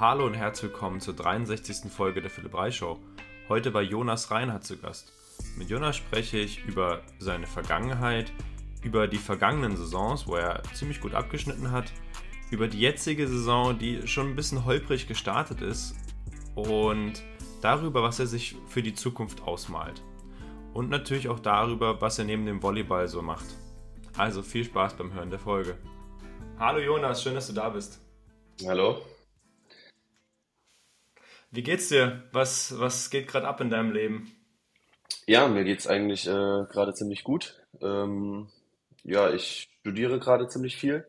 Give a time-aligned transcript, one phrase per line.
[0.00, 1.92] Hallo und herzlich willkommen zur 63.
[1.92, 2.98] Folge der Philipp Reich Show.
[3.50, 5.12] Heute bei Jonas Reinhardt zu Gast.
[5.58, 8.32] Mit Jonas spreche ich über seine Vergangenheit,
[8.82, 11.92] über die vergangenen Saisons, wo er ziemlich gut abgeschnitten hat,
[12.50, 15.94] über die jetzige Saison, die schon ein bisschen holprig gestartet ist
[16.54, 17.22] und
[17.60, 20.02] darüber, was er sich für die Zukunft ausmalt.
[20.72, 23.54] Und natürlich auch darüber, was er neben dem Volleyball so macht.
[24.16, 25.76] Also viel Spaß beim Hören der Folge.
[26.58, 28.00] Hallo Jonas, schön, dass du da bist.
[28.66, 29.02] Hallo.
[31.52, 32.22] Wie geht's dir?
[32.32, 34.30] Was, was geht gerade ab in deinem Leben?
[35.26, 37.60] Ja, mir geht's eigentlich äh, gerade ziemlich gut.
[37.80, 38.48] Ähm,
[39.02, 41.06] ja, ich studiere gerade ziemlich viel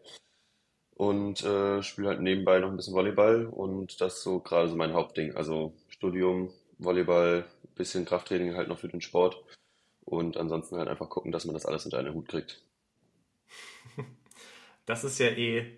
[0.95, 4.75] und äh, spiele halt nebenbei noch ein bisschen Volleyball und das ist so gerade so
[4.75, 5.35] mein Hauptding.
[5.35, 7.45] Also Studium, Volleyball,
[7.75, 9.43] bisschen Krafttraining halt noch für den Sport
[10.05, 12.63] und ansonsten halt einfach gucken, dass man das alles unter einen Hut kriegt.
[14.87, 15.77] Das ist ja eh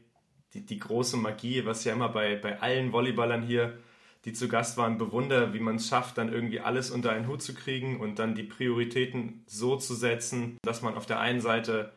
[0.54, 3.78] die, die große Magie, was ja immer bei, bei allen Volleyballern hier,
[4.26, 7.42] die zu Gast waren, bewundere, wie man es schafft, dann irgendwie alles unter einen Hut
[7.42, 11.92] zu kriegen und dann die Prioritäten so zu setzen, dass man auf der einen Seite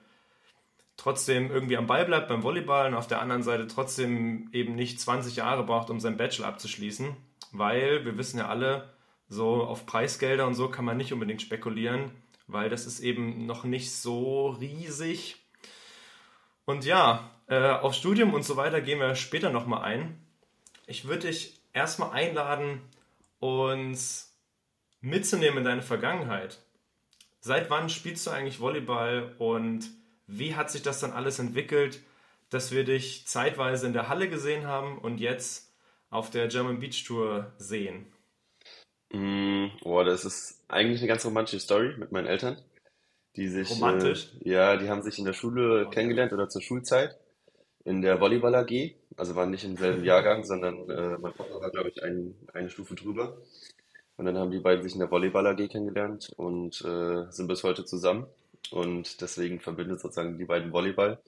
[0.97, 5.01] trotzdem irgendwie am Ball bleibt beim Volleyball und auf der anderen Seite trotzdem eben nicht
[5.01, 7.15] 20 Jahre braucht, um seinen Bachelor abzuschließen,
[7.53, 8.91] weil wir wissen ja alle,
[9.29, 12.11] so auf Preisgelder und so kann man nicht unbedingt spekulieren,
[12.47, 15.37] weil das ist eben noch nicht so riesig.
[16.65, 20.21] Und ja, äh, auf Studium und so weiter gehen wir später nochmal ein.
[20.87, 22.81] Ich würde dich erstmal einladen,
[23.39, 24.35] uns
[25.01, 26.59] mitzunehmen in deine Vergangenheit.
[27.41, 29.91] Seit wann spielst du eigentlich Volleyball und
[30.27, 32.01] wie hat sich das dann alles entwickelt,
[32.51, 35.73] dass wir dich zeitweise in der Halle gesehen haben und jetzt
[36.11, 38.07] auf der German Beach Tour sehen?
[39.13, 42.57] Mm, oh, das ist eigentlich eine ganz romantische Story mit meinen Eltern,
[43.37, 44.33] die sich, Romantisch?
[44.41, 47.17] äh, ja, die haben sich in der Schule kennengelernt oder zur Schulzeit
[47.87, 51.70] in der Volleyball AG, also waren nicht im selben Jahrgang, sondern äh, mein Papa war,
[51.70, 53.39] glaube ich, ein, eine Stufe drüber.
[54.17, 57.63] Und dann haben die beiden sich in der Volleyball AG kennengelernt und äh, sind bis
[57.63, 58.27] heute zusammen.
[58.73, 61.20] Und deswegen verbindet sozusagen die beiden Volleyball.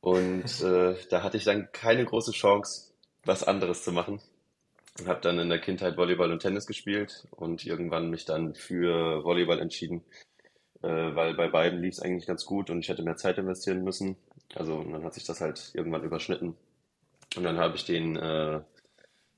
[0.00, 2.92] Und äh, da hatte ich dann keine große Chance,
[3.24, 4.20] was anderes zu machen.
[4.98, 9.24] Und habe dann in der Kindheit Volleyball und Tennis gespielt und irgendwann mich dann für
[9.24, 10.04] Volleyball entschieden,
[10.82, 13.84] äh, weil bei beiden lief es eigentlich ganz gut und ich hätte mehr Zeit investieren
[13.84, 14.16] müssen.
[14.54, 16.56] Also und dann hat sich das halt irgendwann überschnitten.
[17.36, 18.60] Und dann habe ich den äh,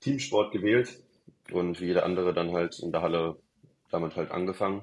[0.00, 1.00] Teamsport gewählt
[1.53, 3.37] und wie jeder andere dann halt in der Halle
[3.91, 4.82] damit halt angefangen.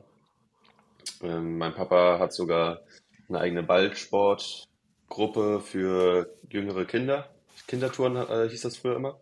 [1.21, 2.81] Ähm, mein Papa hat sogar
[3.29, 7.29] eine eigene Ballsportgruppe für jüngere Kinder.
[7.67, 9.19] Kindertouren äh, hieß das früher immer,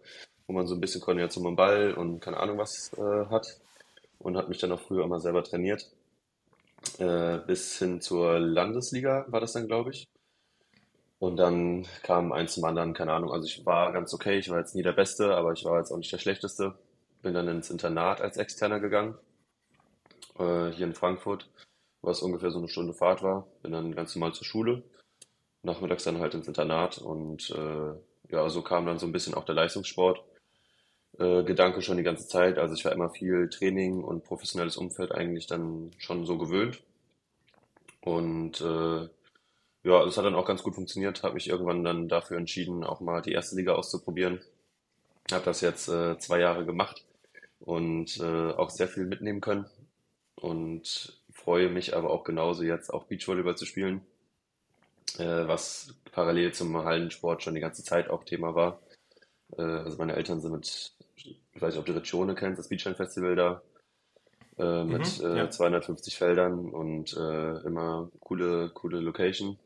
[0.48, 3.48] wo man so ein bisschen Koordination am Ball und keine Ahnung was äh, hat.
[4.20, 5.92] Und hat mich dann auch früher immer selber trainiert.
[7.00, 10.06] Äh, bis hin zur Landesliga war das dann, glaube ich.
[11.20, 13.32] Und dann kam eins zum anderen, keine Ahnung.
[13.32, 15.92] Also ich war ganz okay, ich war jetzt nie der Beste, aber ich war jetzt
[15.92, 16.76] auch nicht der Schlechteste.
[17.22, 19.18] Bin dann ins Internat als Externer gegangen,
[20.38, 21.50] äh, hier in Frankfurt,
[22.02, 23.48] was ungefähr so eine Stunde Fahrt war.
[23.62, 24.84] Bin dann ganz normal zur Schule,
[25.64, 27.94] nachmittags dann halt ins Internat und äh,
[28.30, 30.24] ja, so kam dann so ein bisschen auch der Leistungssport.
[31.20, 32.58] Äh, Gedanke schon die ganze Zeit.
[32.58, 36.82] Also ich war immer viel Training und professionelles Umfeld eigentlich dann schon so gewöhnt.
[38.02, 39.08] Und äh,
[39.84, 41.24] ja, das hat dann auch ganz gut funktioniert.
[41.24, 44.42] Habe mich irgendwann dann dafür entschieden, auch mal die erste Liga auszuprobieren.
[45.32, 47.06] Habe das jetzt äh, zwei Jahre gemacht
[47.60, 49.66] und äh, auch sehr viel mitnehmen können.
[50.36, 54.02] Und freue mich aber auch genauso jetzt auch Beachvolleyball zu spielen,
[55.18, 58.80] äh, was parallel zum Hallensport schon die ganze Zeit auch Thema war.
[59.58, 62.96] Äh, also meine Eltern sind mit, ich weiß nicht, ob du Riccione kennst, das Beachline
[62.96, 63.62] Festival da,
[64.58, 65.50] äh, mit Mhm, ja.
[65.50, 69.58] 250 Feldern und äh, immer coole, coole Location.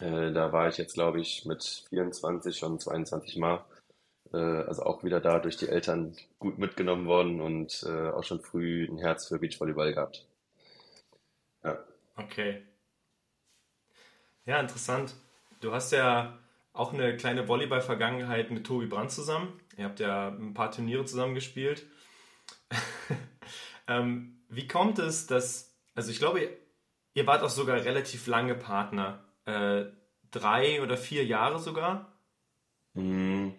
[0.00, 3.64] Äh, da war ich jetzt, glaube ich, mit 24 schon 22 Mal.
[4.32, 8.84] Also auch wieder da durch die Eltern gut mitgenommen worden und äh, auch schon früh
[8.84, 10.26] ein Herz für Beachvolleyball gehabt.
[11.62, 11.78] Ja.
[12.16, 12.62] Okay.
[14.44, 15.14] Ja, interessant.
[15.60, 16.36] Du hast ja
[16.72, 19.58] auch eine kleine Volleyball-Vergangenheit mit Tobi Brandt zusammen.
[19.76, 21.86] Ihr habt ja ein paar Turniere zusammen gespielt.
[23.88, 26.48] ähm, wie kommt es, dass, also ich glaube,
[27.14, 29.24] ihr wart auch sogar relativ lange Partner.
[29.44, 29.86] Äh,
[30.30, 32.12] drei oder vier Jahre sogar.
[32.94, 33.50] Mm,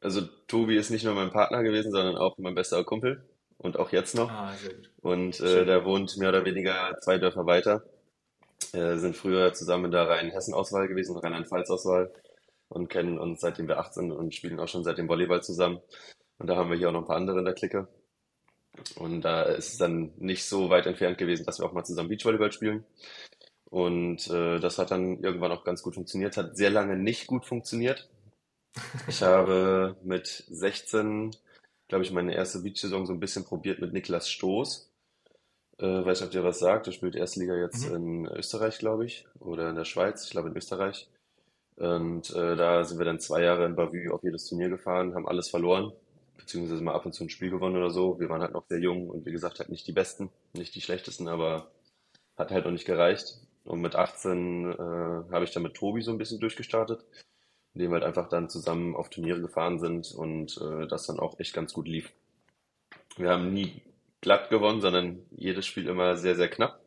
[0.00, 3.24] Also Tobi ist nicht nur mein Partner gewesen, sondern auch mein bester Kumpel
[3.58, 4.30] und auch jetzt noch.
[4.30, 4.90] Ah, sehr gut.
[5.00, 7.84] Und äh, der wohnt mehr oder weniger zwei Dörfer weiter.
[8.72, 12.12] Äh, sind früher zusammen in der Rhein-Hessen-Auswahl gewesen, Rheinland-Pfalz-Auswahl
[12.68, 15.80] und kennen uns seitdem wir 18 sind und spielen auch schon seitdem Volleyball zusammen.
[16.38, 17.88] Und da haben wir hier auch noch ein paar andere in der Clique.
[18.96, 22.08] Und da ist es dann nicht so weit entfernt gewesen, dass wir auch mal zusammen
[22.08, 22.84] Beachvolleyball spielen.
[23.70, 26.36] Und äh, das hat dann irgendwann auch ganz gut funktioniert.
[26.36, 28.08] Hat sehr lange nicht gut funktioniert.
[29.06, 31.30] Ich habe mit 16,
[31.88, 34.90] glaube ich, meine erste Beach-Saison so ein bisschen probiert mit Niklas Stoß.
[35.78, 36.86] Äh, weiß nicht, ob dir was sagt.
[36.86, 37.94] Der spielt Erstliga jetzt Mhm.
[37.94, 40.24] in Österreich, glaube ich, oder in der Schweiz.
[40.24, 41.08] Ich glaube in Österreich.
[41.76, 45.26] Und äh, da sind wir dann zwei Jahre in Bavü auf jedes Turnier gefahren, haben
[45.26, 45.92] alles verloren,
[46.36, 48.20] beziehungsweise mal ab und zu ein Spiel gewonnen oder so.
[48.20, 50.80] Wir waren halt noch sehr jung und wie gesagt halt nicht die Besten, nicht die
[50.80, 51.70] Schlechtesten, aber
[52.36, 53.38] hat halt noch nicht gereicht.
[53.64, 57.04] Und mit 18 äh, habe ich dann mit Tobi so ein bisschen durchgestartet,
[57.74, 61.38] indem wir halt einfach dann zusammen auf Turniere gefahren sind und äh, das dann auch
[61.40, 62.12] echt ganz gut lief.
[63.16, 63.82] Wir haben nie
[64.20, 66.83] glatt gewonnen, sondern jedes Spiel immer sehr, sehr knapp.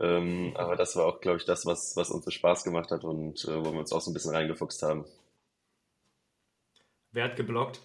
[0.00, 3.04] Ähm, aber das war auch, glaube ich, das, was, was uns so Spaß gemacht hat
[3.04, 5.04] und äh, wo wir uns auch so ein bisschen reingefuchst haben.
[7.12, 7.80] Wer hat geblockt?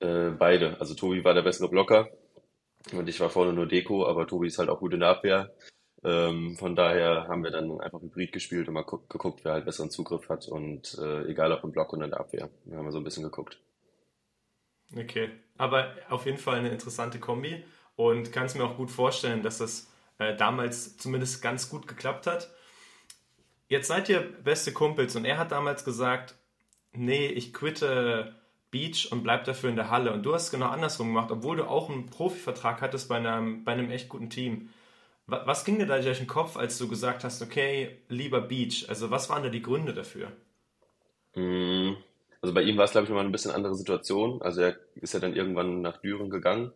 [0.00, 0.78] Äh, beide.
[0.80, 2.08] Also Tobi war der bessere Blocker
[2.92, 5.52] und ich war vorne nur Deko, aber Tobi ist halt auch gut in der Abwehr.
[6.04, 9.66] Ähm, von daher haben wir dann einfach Hybrid gespielt und mal gu- geguckt, wer halt
[9.66, 12.50] besseren Zugriff hat und äh, egal ob im Block oder in der Abwehr.
[12.66, 13.58] Wir haben so ein bisschen geguckt.
[14.96, 17.64] Okay, aber auf jeden Fall eine interessante Kombi
[17.96, 22.26] und kann es mir auch gut vorstellen, dass das äh, damals zumindest ganz gut geklappt
[22.26, 22.50] hat.
[23.68, 26.34] Jetzt seid ihr beste Kumpels und er hat damals gesagt,
[26.92, 28.34] nee, ich quitte
[28.70, 30.12] Beach und bleib dafür in der Halle.
[30.12, 33.64] Und du hast es genau andersrum gemacht, obwohl du auch einen Profivertrag hattest bei einem,
[33.64, 34.70] bei einem echt guten Team.
[35.26, 38.86] Wa- Was ging dir da durch den Kopf, als du gesagt hast, okay, lieber Beach?
[38.88, 40.32] Also was waren da die Gründe dafür?
[41.34, 41.96] Mm,
[42.40, 44.42] Also bei ihm war es, glaube ich, nochmal eine bisschen andere Situation.
[44.42, 46.72] Also er ist ja dann irgendwann nach Düren gegangen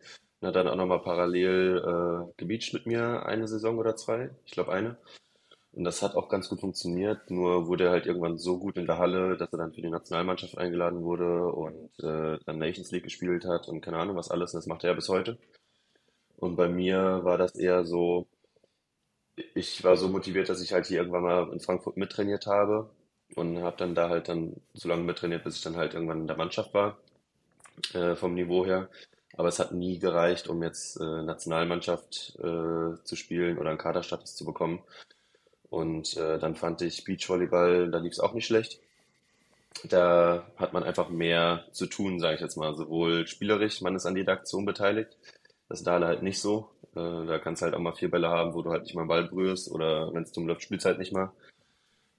[0.47, 4.29] hat dann auch nochmal parallel äh, gebeacht mit mir eine Saison oder zwei.
[4.45, 4.97] Ich glaube eine.
[5.71, 8.87] Und das hat auch ganz gut funktioniert, nur wurde er halt irgendwann so gut in
[8.87, 13.03] der Halle, dass er dann für die Nationalmannschaft eingeladen wurde und äh, dann Nations League
[13.03, 14.53] gespielt hat und keine Ahnung was alles.
[14.53, 15.37] Und das macht er ja bis heute.
[16.37, 18.27] Und bei mir war das eher so,
[19.55, 22.89] ich war so motiviert, dass ich halt hier irgendwann mal in Frankfurt mittrainiert habe
[23.35, 26.27] und habe dann da halt dann so lange mittrainiert, bis ich dann halt irgendwann in
[26.27, 26.97] der Mannschaft war,
[27.93, 28.89] äh, vom Niveau her.
[29.35, 34.35] Aber es hat nie gereicht, um jetzt äh, Nationalmannschaft äh, zu spielen oder einen Kaderstatus
[34.35, 34.79] zu bekommen.
[35.69, 38.79] Und äh, dann fand ich Beachvolleyball, da lief es auch nicht schlecht.
[39.87, 44.05] Da hat man einfach mehr zu tun, sage ich jetzt mal, sowohl spielerisch, man ist
[44.05, 45.15] an jeder Aktion beteiligt.
[45.69, 46.69] Das ist da halt nicht so.
[46.95, 49.01] Äh, da kannst du halt auch mal vier Bälle haben, wo du halt nicht mal
[49.01, 51.31] einen Ball berührst oder wenn es dumm läuft, spielst halt nicht mal.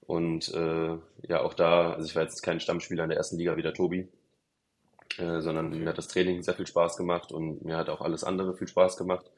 [0.07, 0.97] Und äh,
[1.27, 3.73] ja, auch da, also ich war jetzt kein Stammspieler in der ersten Liga wie der
[3.73, 4.07] Tobi,
[5.17, 8.23] äh, sondern mir hat das Training sehr viel Spaß gemacht und mir hat auch alles
[8.23, 9.31] andere viel Spaß gemacht.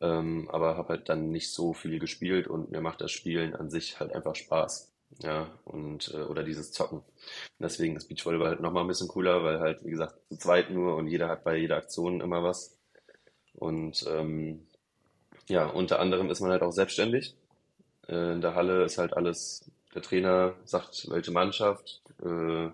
[0.00, 3.70] Ähm, aber habe halt dann nicht so viel gespielt und mir macht das Spielen an
[3.70, 4.92] sich halt einfach Spaß.
[5.20, 6.98] Ja, und äh, oder dieses Zocken.
[6.98, 7.04] Und
[7.58, 10.96] deswegen ist Beachvolleyball halt nochmal ein bisschen cooler, weil halt, wie gesagt, zu zweit nur
[10.96, 12.76] und jeder hat bei jeder Aktion immer was.
[13.54, 14.66] Und ähm,
[15.48, 17.34] ja, unter anderem ist man halt auch selbstständig.
[18.06, 22.68] Äh, in der Halle ist halt alles, der Trainer sagt, welche Mannschaft, äh,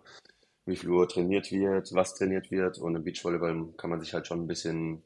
[0.66, 2.78] wie viel Uhr trainiert wird, was trainiert wird.
[2.78, 5.02] Und im Beachvolleyball kann man sich halt schon ein bisschen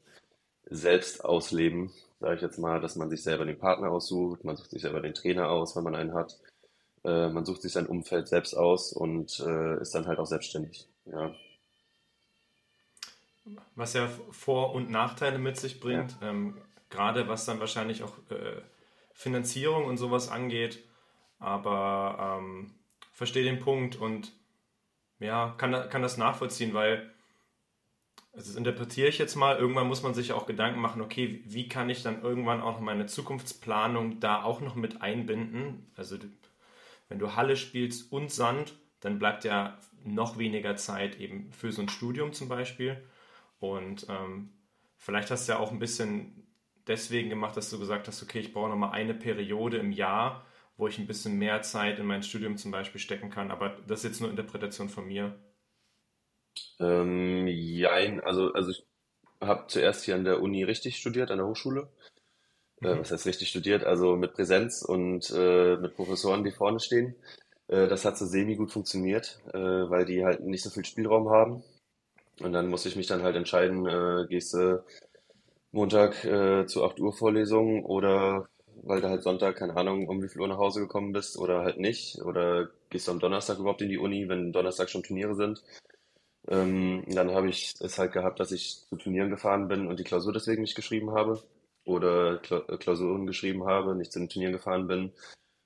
[0.65, 4.69] selbst ausleben, sage ich jetzt mal, dass man sich selber den Partner aussucht, man sucht
[4.71, 6.37] sich selber den Trainer aus, wenn man einen hat.
[7.03, 10.87] Äh, man sucht sich sein Umfeld selbst aus und äh, ist dann halt auch selbstständig.
[11.05, 11.33] Ja,
[13.75, 16.57] Was ja Vor- und Nachteile mit sich ja, bringt, ähm,
[16.89, 18.61] gerade was dann wahrscheinlich auch äh,
[19.13, 20.83] Finanzierung und sowas angeht.
[21.39, 22.71] Aber ähm,
[23.13, 24.33] verstehe den Punkt und
[25.19, 27.09] ja, kann, kann das nachvollziehen, weil,
[28.31, 31.67] also das interpretiere ich jetzt mal, irgendwann muss man sich auch Gedanken machen, okay, wie
[31.67, 35.91] kann ich dann irgendwann auch meine Zukunftsplanung da auch noch mit einbinden?
[35.95, 36.17] Also
[37.09, 41.81] wenn du Halle spielst und Sand, dann bleibt ja noch weniger Zeit eben für so
[41.81, 43.03] ein Studium zum Beispiel.
[43.59, 44.51] Und ähm,
[44.97, 46.47] vielleicht hast du ja auch ein bisschen
[46.87, 50.45] deswegen gemacht, dass du gesagt hast, okay, ich brauche nochmal eine Periode im Jahr,
[50.79, 53.51] wo ich ein bisschen mehr Zeit in mein Studium zum Beispiel stecken kann.
[53.51, 55.39] Aber das ist jetzt nur Interpretation von mir.
[56.79, 58.85] ähm, jein, also, also ich
[59.41, 61.89] habe zuerst hier an der Uni richtig studiert, an der Hochschule.
[62.83, 62.99] Äh, Mhm.
[62.99, 63.83] was heißt richtig studiert?
[63.85, 67.15] Also mit Präsenz und äh, mit Professoren, die vorne stehen.
[67.67, 71.29] Äh, das hat so semi gut funktioniert, äh, weil die halt nicht so viel Spielraum
[71.29, 71.63] haben.
[72.41, 74.83] Und dann musste ich mich dann halt entscheiden, äh, gehst du
[75.71, 78.49] Montag äh, zu 8 Uhr Vorlesung oder
[78.83, 81.63] weil du halt Sonntag, keine Ahnung, um wie viel Uhr nach Hause gekommen bist oder
[81.63, 82.21] halt nicht.
[82.21, 85.63] Oder gehst du am Donnerstag überhaupt in die Uni, wenn Donnerstag schon Turniere sind.
[86.47, 90.03] Ähm, dann habe ich es halt gehabt, dass ich zu Turnieren gefahren bin und die
[90.03, 91.41] Klausur deswegen nicht geschrieben habe.
[91.85, 95.11] Oder äh, Klausuren geschrieben habe, nicht zu den Turnieren gefahren bin.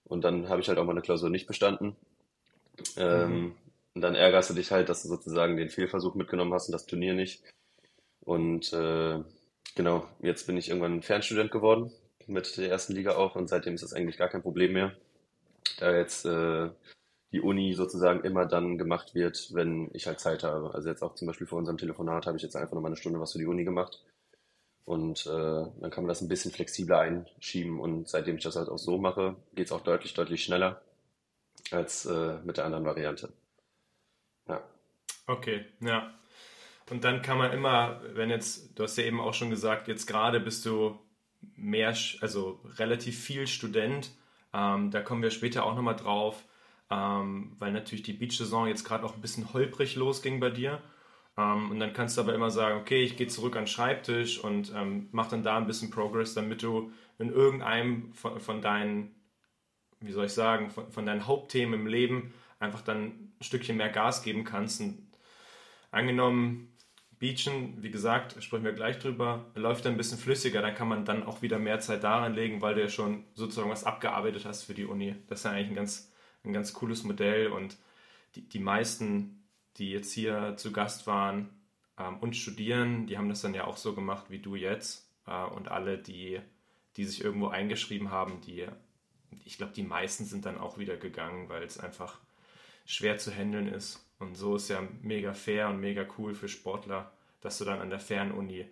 [0.05, 1.95] Und dann habe ich halt auch mal eine Klausur nicht bestanden.
[2.95, 3.01] Mhm.
[3.01, 3.55] Ähm,
[3.95, 6.85] und dann ärgerst du dich halt, dass du sozusagen den Fehlversuch mitgenommen hast und das
[6.85, 7.43] Turnier nicht.
[8.21, 9.19] Und äh,
[9.75, 11.91] genau, jetzt bin ich irgendwann Fernstudent geworden,
[12.27, 13.35] mit der ersten Liga auch.
[13.35, 14.93] Und seitdem ist das eigentlich gar kein Problem mehr,
[15.79, 16.69] da jetzt äh,
[17.31, 20.73] die Uni sozusagen immer dann gemacht wird, wenn ich halt Zeit habe.
[20.73, 23.19] Also jetzt auch zum Beispiel vor unserem Telefonat habe ich jetzt einfach nochmal eine Stunde
[23.19, 24.03] was für die Uni gemacht.
[24.85, 27.79] Und äh, dann kann man das ein bisschen flexibler einschieben.
[27.79, 30.81] Und seitdem ich das halt auch so mache, geht es auch deutlich, deutlich schneller
[31.71, 33.31] als äh, mit der anderen Variante.
[34.47, 34.61] Ja.
[35.25, 36.13] Okay, ja.
[36.91, 40.05] Und dann kann man immer, wenn jetzt, du hast ja eben auch schon gesagt, jetzt
[40.05, 40.99] gerade bist du
[41.55, 44.11] mehr, also relativ viel Student.
[44.53, 46.43] Ähm, da kommen wir später auch nochmal drauf,
[46.89, 50.81] ähm, weil natürlich die Beach-Saison jetzt gerade auch ein bisschen holprig losging bei dir.
[51.37, 54.39] Ähm, und dann kannst du aber immer sagen, okay, ich gehe zurück an den Schreibtisch
[54.39, 59.15] und ähm, mach dann da ein bisschen Progress, damit du in irgendeinem von, von deinen,
[59.99, 63.89] wie soll ich sagen, von, von deinen Hauptthemen im Leben einfach dann ein Stückchen mehr
[63.89, 64.81] Gas geben kannst.
[64.81, 65.07] Und
[65.91, 66.72] angenommen,
[67.23, 71.23] Beachen, wie gesagt, sprechen wir gleich drüber, läuft ein bisschen flüssiger, dann kann man dann
[71.23, 74.73] auch wieder mehr Zeit daran legen, weil du ja schon sozusagen was abgearbeitet hast für
[74.73, 75.15] die Uni.
[75.27, 76.11] Das ist ja eigentlich ein ganz,
[76.43, 77.77] ein ganz cooles Modell und
[78.35, 79.41] die, die meisten,
[79.77, 81.47] die jetzt hier zu Gast waren
[81.97, 85.45] ähm, und studieren, die haben das dann ja auch so gemacht wie du jetzt äh,
[85.45, 86.41] und alle, die,
[86.97, 88.67] die sich irgendwo eingeschrieben haben, die,
[89.45, 92.19] ich glaube, die meisten sind dann auch wieder gegangen, weil es einfach
[92.85, 94.05] schwer zu handeln ist.
[94.23, 97.11] Und so ist ja mega fair und mega cool für Sportler,
[97.41, 98.65] dass du dann an der Fernuni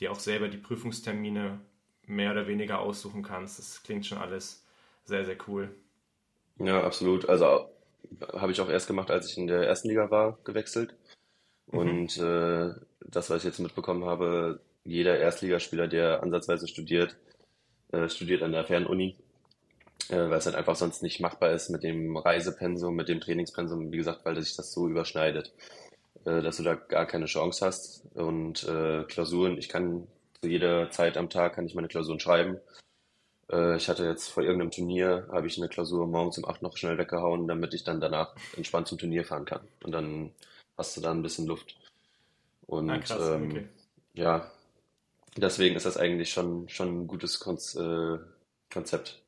[0.00, 1.58] dir auch selber die Prüfungstermine
[2.06, 3.58] mehr oder weniger aussuchen kannst.
[3.58, 4.64] Das klingt schon alles
[5.04, 5.74] sehr, sehr cool.
[6.58, 7.28] Ja, absolut.
[7.28, 7.70] Also
[8.32, 10.94] habe ich auch erst gemacht, als ich in der ersten Liga war, gewechselt.
[11.70, 11.78] Mhm.
[11.78, 17.16] Und äh, das, was ich jetzt mitbekommen habe, jeder Erstligaspieler, der ansatzweise studiert,
[17.92, 19.16] äh, studiert an der Fernuni
[20.08, 23.96] weil es halt einfach sonst nicht machbar ist mit dem Reisepensum, mit dem Trainingspensum, wie
[23.96, 25.52] gesagt, weil sich das so überschneidet,
[26.24, 28.02] äh, dass du da gar keine Chance hast.
[28.14, 30.06] Und äh, Klausuren, ich kann
[30.40, 32.58] zu jeder Zeit am Tag kann ich meine Klausuren schreiben.
[33.50, 36.76] Äh, ich hatte jetzt vor irgendeinem Turnier, habe ich eine Klausur morgens um 8 noch
[36.76, 39.60] schnell weggehauen, damit ich dann danach entspannt zum Turnier fahren kann.
[39.82, 40.32] Und dann
[40.76, 41.76] hast du da ein bisschen Luft.
[42.66, 43.68] Und ah, krass, ähm, okay.
[44.14, 44.50] ja,
[45.36, 48.18] deswegen ist das eigentlich schon, schon ein gutes Konz äh,
[48.70, 49.22] Konzept.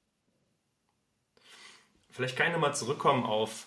[2.10, 3.66] Vielleicht kann ich nochmal zurückkommen auf,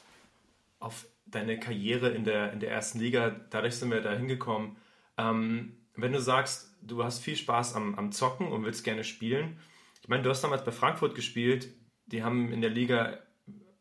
[0.80, 3.36] auf deine Karriere in der, in der ersten Liga.
[3.50, 4.76] Dadurch sind wir da hingekommen.
[5.18, 9.60] Ähm, wenn du sagst, du hast viel Spaß am, am Zocken und willst gerne spielen.
[10.02, 11.70] Ich meine, du hast damals bei Frankfurt gespielt.
[12.08, 13.20] Die haben in der Liga,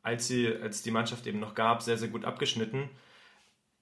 [0.02, 2.88] als, sie, als die Mannschaft eben noch gab, sehr, sehr gut abgeschnitten.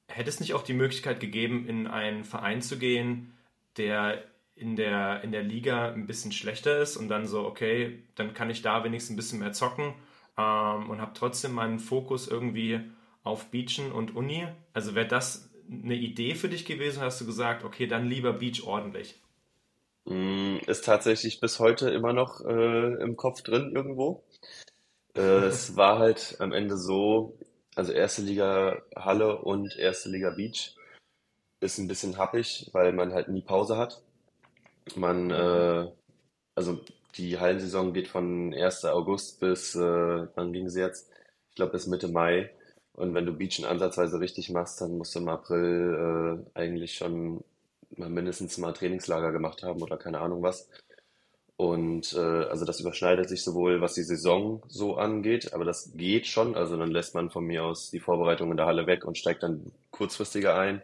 [0.08, 3.37] Hätte es nicht auch die Möglichkeit gegeben, in einen Verein zu gehen,
[3.76, 4.25] der
[4.56, 8.50] in der, in der Liga ein bisschen schlechter ist und dann so, okay, dann kann
[8.50, 9.94] ich da wenigstens ein bisschen mehr zocken
[10.37, 12.80] ähm, und habe trotzdem meinen Fokus irgendwie
[13.22, 14.46] auf Beachen und Uni.
[14.72, 17.02] Also wäre das eine Idee für dich gewesen?
[17.02, 19.20] Hast du gesagt, okay, dann lieber Beach ordentlich?
[20.06, 24.25] Mm, ist tatsächlich bis heute immer noch äh, im Kopf drin irgendwo.
[25.14, 27.38] Äh, es war halt am Ende so,
[27.75, 30.75] also erste Liga Halle und erste Liga Beach
[31.60, 34.02] ist ein bisschen happig, weil man halt nie Pause hat.
[34.96, 35.88] Man, äh,
[36.54, 36.80] also
[37.17, 38.85] die Hallensaison geht von 1.
[38.87, 39.81] August bis, äh,
[40.35, 41.11] wann ging sie jetzt?
[41.50, 42.50] Ich glaube bis Mitte Mai.
[42.95, 47.43] Und wenn du Beachen ansatzweise richtig machst, dann musst du im April äh, eigentlich schon
[47.97, 50.69] mal mindestens mal Trainingslager gemacht haben oder keine Ahnung was.
[51.57, 56.26] Und äh, also das überschneidet sich sowohl, was die Saison so angeht, aber das geht
[56.26, 56.55] schon.
[56.55, 59.43] Also dann lässt man von mir aus die Vorbereitung in der Halle weg und steigt
[59.43, 60.81] dann kurzfristiger ein.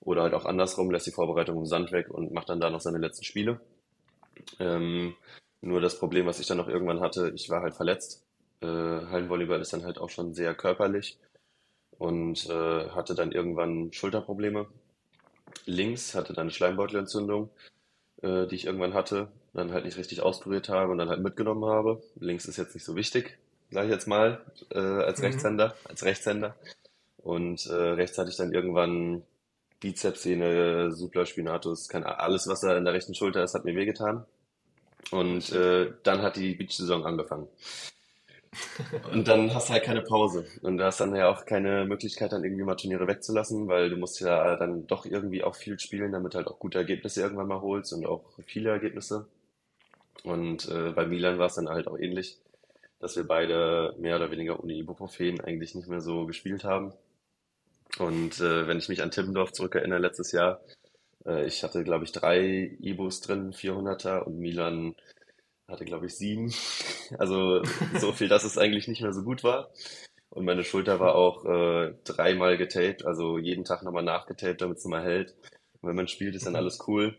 [0.00, 2.80] Oder halt auch andersrum, lässt die Vorbereitung im Sand weg und macht dann da noch
[2.80, 3.60] seine letzten Spiele.
[4.60, 5.14] Ähm,
[5.62, 8.24] nur das Problem, was ich dann noch irgendwann hatte, ich war halt verletzt.
[8.60, 11.18] Äh, Hallenvolleyball ist dann halt auch schon sehr körperlich
[11.98, 14.66] und äh, hatte dann irgendwann Schulterprobleme.
[15.64, 17.48] Links hatte dann eine Schleimbeutelentzündung,
[18.22, 21.64] äh, die ich irgendwann hatte, dann halt nicht richtig auskuriert habe und dann halt mitgenommen
[21.64, 22.02] habe.
[22.18, 23.38] Links ist jetzt nicht so wichtig,
[23.70, 24.40] sage ich jetzt mal,
[24.70, 25.26] äh, als mhm.
[25.26, 26.56] Rechtshänder, als Rechtshänder.
[27.18, 29.22] Und äh, rechts hatte ich dann irgendwann
[29.78, 30.92] Bizepssehne,
[31.24, 34.26] Spinatus, keine, alles, was da in der rechten Schulter ist, hat mir wehgetan.
[35.10, 37.48] Und äh, dann hat die Beach-Saison angefangen.
[39.12, 40.46] Und dann hast du halt keine Pause.
[40.60, 43.96] Und da hast dann ja auch keine Möglichkeit, dann irgendwie mal Turniere wegzulassen, weil du
[43.96, 47.62] musst ja dann doch irgendwie auch viel spielen, damit halt auch gute Ergebnisse irgendwann mal
[47.62, 49.26] holst und auch viele Ergebnisse.
[50.24, 52.38] Und äh, bei Milan war es dann halt auch ähnlich,
[53.00, 56.92] dass wir beide mehr oder weniger ohne Ibuprofen eigentlich nicht mehr so gespielt haben.
[57.98, 60.60] Und äh, wenn ich mich an Timmendorf zurückerinnere, letztes Jahr,
[61.26, 64.94] äh, ich hatte, glaube ich, drei E-Bus drin, 400er und Milan
[65.68, 66.52] hatte, glaube ich, sieben.
[67.18, 67.62] Also
[68.00, 69.70] so viel, dass es eigentlich nicht mehr so gut war.
[70.30, 74.84] Und meine Schulter war auch äh, dreimal getaped, also jeden Tag nochmal nachgetaped, damit es
[74.84, 75.34] nochmal hält.
[75.82, 77.18] Und wenn man spielt, ist dann alles cool.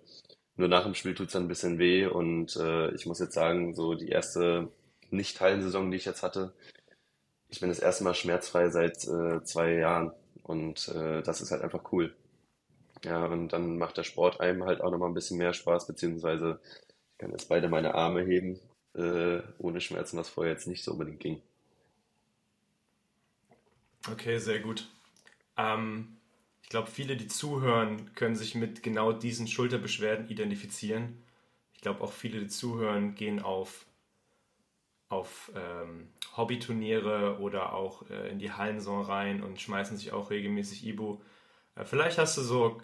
[0.56, 2.08] Nur nach dem Spiel tut es dann ein bisschen weh.
[2.08, 4.72] Und äh, ich muss jetzt sagen, so die erste
[5.12, 6.54] Nicht-Hallensaison, die ich jetzt hatte,
[7.50, 11.62] ich bin das erste Mal schmerzfrei seit äh, zwei Jahren und äh, das ist halt
[11.62, 12.16] einfach cool.
[13.04, 16.60] Ja, und dann macht der Sport einem halt auch nochmal ein bisschen mehr Spaß, beziehungsweise
[17.12, 18.60] ich kann jetzt beide meine Arme heben,
[18.96, 21.42] äh, ohne Schmerzen, was vorher jetzt nicht so unbedingt ging.
[24.10, 24.90] Okay, sehr gut.
[25.58, 26.18] Ähm,
[26.62, 31.24] ich glaube, viele, die zuhören, können sich mit genau diesen Schulterbeschwerden identifizieren.
[31.76, 33.86] Ich glaube, auch viele, die zuhören, gehen auf,
[35.10, 40.86] auf ähm, Hobbyturniere oder auch äh, in die Hallensaison rein und schmeißen sich auch regelmäßig
[40.86, 41.20] Ibu.
[41.76, 42.82] Äh, vielleicht hast du so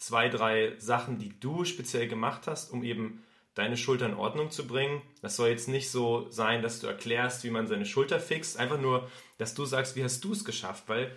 [0.00, 3.22] zwei, drei Sachen, die du speziell gemacht hast, um eben
[3.54, 5.02] deine Schulter in Ordnung zu bringen.
[5.20, 8.80] Das soll jetzt nicht so sein, dass du erklärst, wie man seine Schulter fixt, einfach
[8.80, 11.14] nur, dass du sagst, wie hast du es geschafft, weil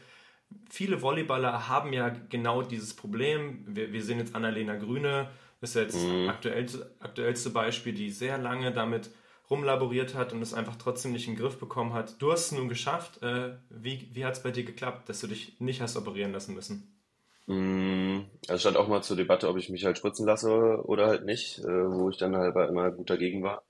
[0.69, 3.63] viele Volleyballer haben ja genau dieses Problem.
[3.67, 5.29] Wir, wir sehen jetzt Annalena Grüne,
[5.61, 6.27] ist jetzt mhm.
[6.27, 6.67] aktuell,
[6.99, 9.11] aktuellste Beispiel, die sehr lange damit
[9.49, 12.21] rumlaboriert hat und es einfach trotzdem nicht in den Griff bekommen hat.
[12.21, 13.21] Du hast es nun geschafft.
[13.23, 16.53] Äh, wie wie hat es bei dir geklappt, dass du dich nicht hast operieren lassen
[16.53, 16.92] müssen?
[17.47, 21.25] Mm, also stand auch mal zur Debatte, ob ich mich halt spritzen lasse oder halt
[21.25, 23.63] nicht, äh, wo ich dann halt immer gut dagegen war.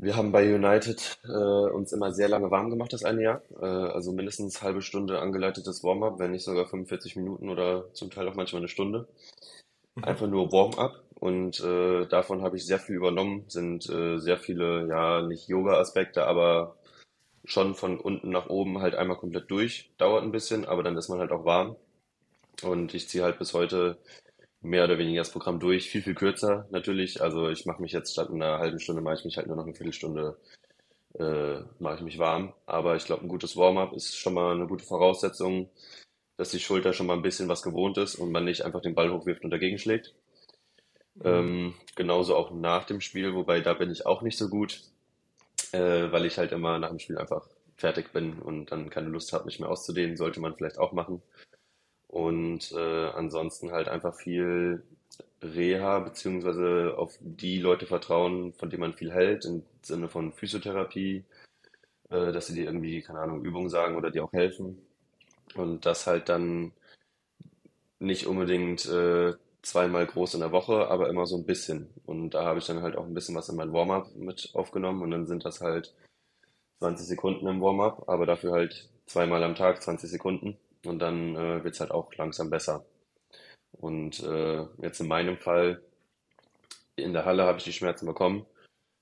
[0.00, 3.42] Wir haben bei United äh, uns immer sehr lange warm gemacht das eine Jahr.
[3.60, 8.28] Äh, also mindestens halbe Stunde angeleitetes Warm-up, wenn nicht sogar 45 Minuten oder zum Teil
[8.28, 9.08] auch manchmal eine Stunde.
[9.96, 10.04] Mhm.
[10.04, 13.44] Einfach nur Warm-up und äh, davon habe ich sehr viel übernommen.
[13.48, 16.76] Sind äh, sehr viele, ja, nicht Yoga-Aspekte, aber
[17.44, 19.90] schon von unten nach oben halt einmal komplett durch.
[19.98, 21.76] Dauert ein bisschen, aber dann ist man halt auch warm.
[22.62, 23.98] Und ich ziehe halt bis heute
[24.60, 25.88] mehr oder weniger das Programm durch.
[25.88, 27.20] Viel, viel kürzer natürlich.
[27.22, 29.64] Also ich mache mich jetzt statt einer halben Stunde, mache ich mich halt nur noch
[29.64, 30.36] eine Viertelstunde,
[31.18, 32.52] äh, mache ich mich warm.
[32.66, 35.70] Aber ich glaube, ein gutes Warm-up ist schon mal eine gute Voraussetzung,
[36.36, 38.94] dass die Schulter schon mal ein bisschen was gewohnt ist und man nicht einfach den
[38.94, 40.14] Ball hochwirft und dagegen schlägt.
[41.14, 41.24] Mhm.
[41.24, 44.82] Ähm, genauso auch nach dem Spiel, wobei da bin ich auch nicht so gut,
[45.72, 47.46] äh, weil ich halt immer nach dem Spiel einfach
[47.76, 50.16] fertig bin und dann keine Lust habe, mich mehr auszudehnen.
[50.16, 51.22] Sollte man vielleicht auch machen.
[52.08, 54.82] Und äh, ansonsten halt einfach viel
[55.42, 61.24] Reha, beziehungsweise auf die Leute vertrauen, von denen man viel hält, im Sinne von Physiotherapie,
[62.10, 64.78] äh, dass sie dir irgendwie, keine Ahnung, Übungen sagen oder dir auch helfen.
[65.54, 66.72] Und das halt dann
[68.00, 71.90] nicht unbedingt äh, zweimal groß in der Woche, aber immer so ein bisschen.
[72.06, 75.02] Und da habe ich dann halt auch ein bisschen was in mein Warm-up mit aufgenommen
[75.02, 75.94] und dann sind das halt
[76.78, 81.64] 20 Sekunden im Warm-up, aber dafür halt zweimal am Tag 20 Sekunden und dann äh,
[81.64, 82.84] wird es halt auch langsam besser.
[83.72, 85.82] Und äh, jetzt in meinem Fall,
[86.96, 88.46] in der Halle habe ich die Schmerzen bekommen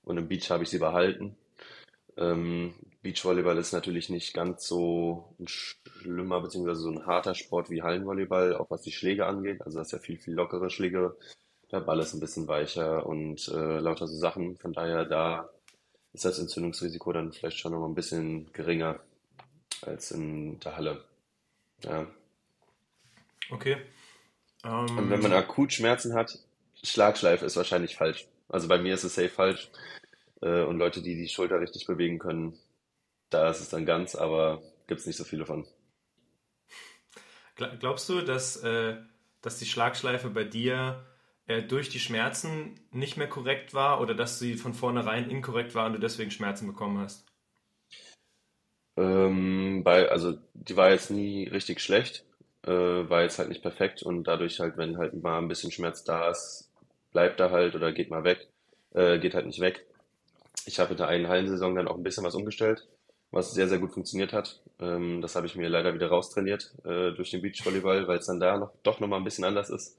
[0.03, 1.35] und im Beach habe ich sie behalten.
[2.17, 7.81] Ähm, Beachvolleyball ist natürlich nicht ganz so ein schlimmer beziehungsweise so ein harter Sport wie
[7.81, 9.61] Hallenvolleyball, auch was die Schläge angeht.
[9.61, 11.15] Also das ist ja viel, viel lockere Schläge.
[11.71, 14.57] Der Ball ist ein bisschen weicher und äh, lauter so Sachen.
[14.57, 15.49] Von daher, da
[16.13, 18.99] ist das Entzündungsrisiko dann vielleicht schon noch ein bisschen geringer
[19.81, 21.03] als in der Halle.
[21.83, 22.07] Ja.
[23.49, 23.77] Okay.
[24.63, 26.39] Um, und wenn man ähm, akut Schmerzen hat,
[26.83, 28.27] Schlagschleife ist wahrscheinlich falsch.
[28.49, 29.69] Also bei mir ist es safe falsch.
[30.41, 32.57] Äh, und Leute, die die Schulter richtig bewegen können,
[33.29, 35.67] da ist es dann ganz, aber gibt es nicht so viele von.
[37.55, 38.97] Glaubst du, dass, äh,
[39.41, 41.05] dass die Schlagschleife bei dir
[41.47, 45.87] äh, durch die Schmerzen nicht mehr korrekt war oder dass sie von vornherein inkorrekt war
[45.87, 47.25] und du deswegen Schmerzen bekommen hast?
[48.97, 52.25] Ähm, bei, also die war jetzt nie richtig schlecht,
[52.63, 56.03] äh, war jetzt halt nicht perfekt und dadurch halt, wenn halt mal ein bisschen Schmerz
[56.03, 56.71] da ist,
[57.11, 58.47] bleibt er halt oder geht mal weg,
[58.93, 59.85] äh, geht halt nicht weg.
[60.65, 62.87] Ich habe in der einen Hallensaison dann auch ein bisschen was umgestellt,
[63.31, 64.61] was sehr, sehr gut funktioniert hat.
[64.79, 68.39] Ähm, das habe ich mir leider wieder raustrainiert äh, durch den Beachvolleyball, weil es dann
[68.39, 69.97] da noch, doch nochmal ein bisschen anders ist.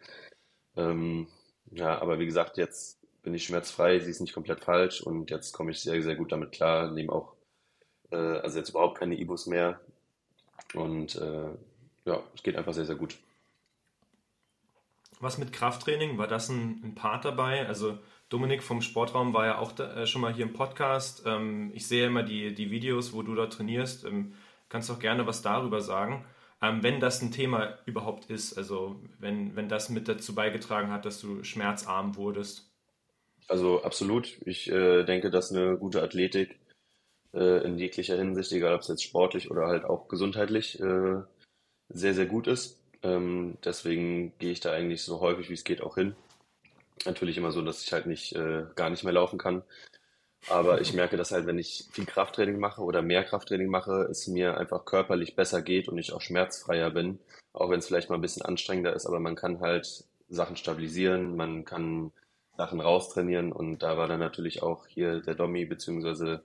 [0.77, 1.29] Ähm,
[1.71, 5.53] ja, aber wie gesagt, jetzt bin ich schmerzfrei, sie ist nicht komplett falsch und jetzt
[5.53, 7.35] komme ich sehr, sehr gut damit klar, nehme auch
[8.11, 9.81] äh, also jetzt überhaupt keine E-Bus mehr.
[10.75, 11.51] Und äh,
[12.05, 13.17] ja, es geht einfach sehr, sehr gut.
[15.21, 16.19] Was mit Krafttraining?
[16.19, 17.67] War das ein, ein Part dabei?
[17.67, 21.23] Also Dominik vom Sportraum war ja auch da, äh, schon mal hier im Podcast.
[21.27, 24.05] Ähm, ich sehe immer die, die Videos, wo du da trainierst.
[24.05, 24.35] Ähm,
[24.69, 26.25] kannst auch gerne was darüber sagen.
[26.61, 31.05] Ähm, wenn das ein Thema überhaupt ist, also wenn, wenn das mit dazu beigetragen hat,
[31.05, 32.69] dass du schmerzarm wurdest.
[33.49, 34.39] Also absolut.
[34.45, 36.59] Ich äh, denke, dass eine gute Athletik
[37.35, 41.23] äh, in jeglicher Hinsicht, egal ob es jetzt sportlich oder halt auch gesundheitlich, äh,
[41.89, 42.81] sehr, sehr gut ist.
[43.03, 46.15] Ähm, deswegen gehe ich da eigentlich so häufig wie es geht auch hin.
[47.05, 49.63] Natürlich immer so, dass ich halt nicht äh, gar nicht mehr laufen kann.
[50.49, 54.27] Aber ich merke, dass halt, wenn ich viel Krafttraining mache oder mehr Krafttraining mache, es
[54.29, 57.19] mir einfach körperlich besser geht und ich auch schmerzfreier bin.
[57.53, 61.37] Auch wenn es vielleicht mal ein bisschen anstrengender ist, aber man kann halt Sachen stabilisieren,
[61.37, 62.13] man kann
[62.57, 66.43] Sachen raustrainieren und da war dann natürlich auch hier der Domi beziehungsweise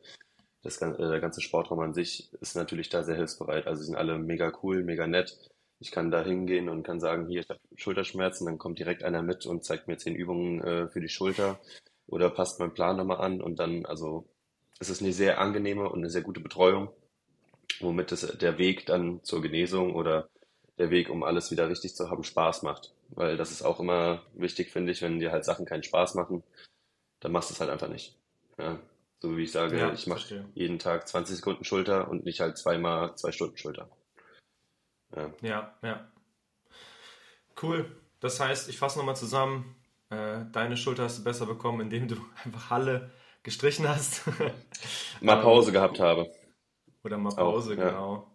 [0.64, 3.68] das, gan- äh, der ganze Sportraum an sich ist natürlich da sehr hilfsbereit.
[3.68, 5.38] Also sie sind alle mega cool, mega nett.
[5.80, 9.22] Ich kann da hingehen und kann sagen, hier, ich habe Schulterschmerzen, dann kommt direkt einer
[9.22, 11.60] mit und zeigt mir zehn Übungen äh, für die Schulter
[12.08, 14.26] oder passt meinen Plan nochmal an und dann, also
[14.80, 16.90] es ist eine sehr angenehme und eine sehr gute Betreuung,
[17.80, 20.30] womit es, der Weg dann zur Genesung oder
[20.78, 22.94] der Weg, um alles wieder richtig zu haben, Spaß macht.
[23.10, 26.44] Weil das ist auch immer wichtig, finde ich, wenn dir halt Sachen keinen Spaß machen,
[27.22, 28.18] dann machst du es halt einfach nicht.
[28.60, 28.80] Ja,
[29.24, 32.58] so wie ich sage, Ja, ich mache jeden Tag 20 Sekunden Schulter und nicht halt
[32.58, 33.90] zweimal zwei Stunden Schulter.
[35.16, 36.08] Ja, Ja, ja.
[37.62, 37.90] Cool.
[38.20, 39.76] Das heißt, ich fasse nochmal zusammen.
[40.10, 43.12] Äh, deine Schulter hast du besser bekommen, indem du einfach Halle
[43.44, 44.24] gestrichen hast.
[45.22, 46.30] mal Ähm, Pause gehabt habe.
[47.06, 47.90] Oder mal Auch, Pause, ja.
[47.90, 48.28] genau.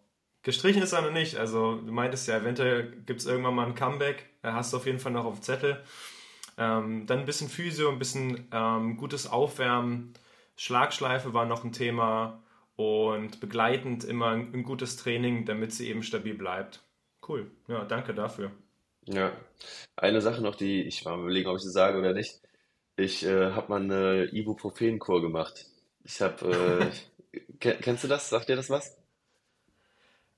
[0.43, 1.37] Gestrichen ist er noch nicht.
[1.37, 4.25] Also, du meintest ja, eventuell gibt es irgendwann mal ein Comeback.
[4.41, 5.85] Da hast du auf jeden Fall noch auf dem Zettel.
[6.57, 10.15] Ähm, dann ein bisschen Physio, ein bisschen ähm, gutes Aufwärmen.
[10.59, 12.43] Schlagschleife war noch ein Thema.
[12.77, 16.83] Und begleitend immer ein, gutes Training, damit sie eben stabil bleibt.
[17.27, 17.51] Cool.
[17.67, 18.53] Ja, danke dafür.
[19.07, 19.33] Ja,
[19.97, 22.41] eine Sache noch, die ich mal überlegen, ob ich das sage oder nicht.
[22.97, 25.67] Ich äh, habe mal eine Ibuprofen-Kur gemacht.
[26.05, 26.91] Ich habe,
[27.33, 28.29] äh, ke- kennst du das?
[28.31, 28.97] Sagt dir das was?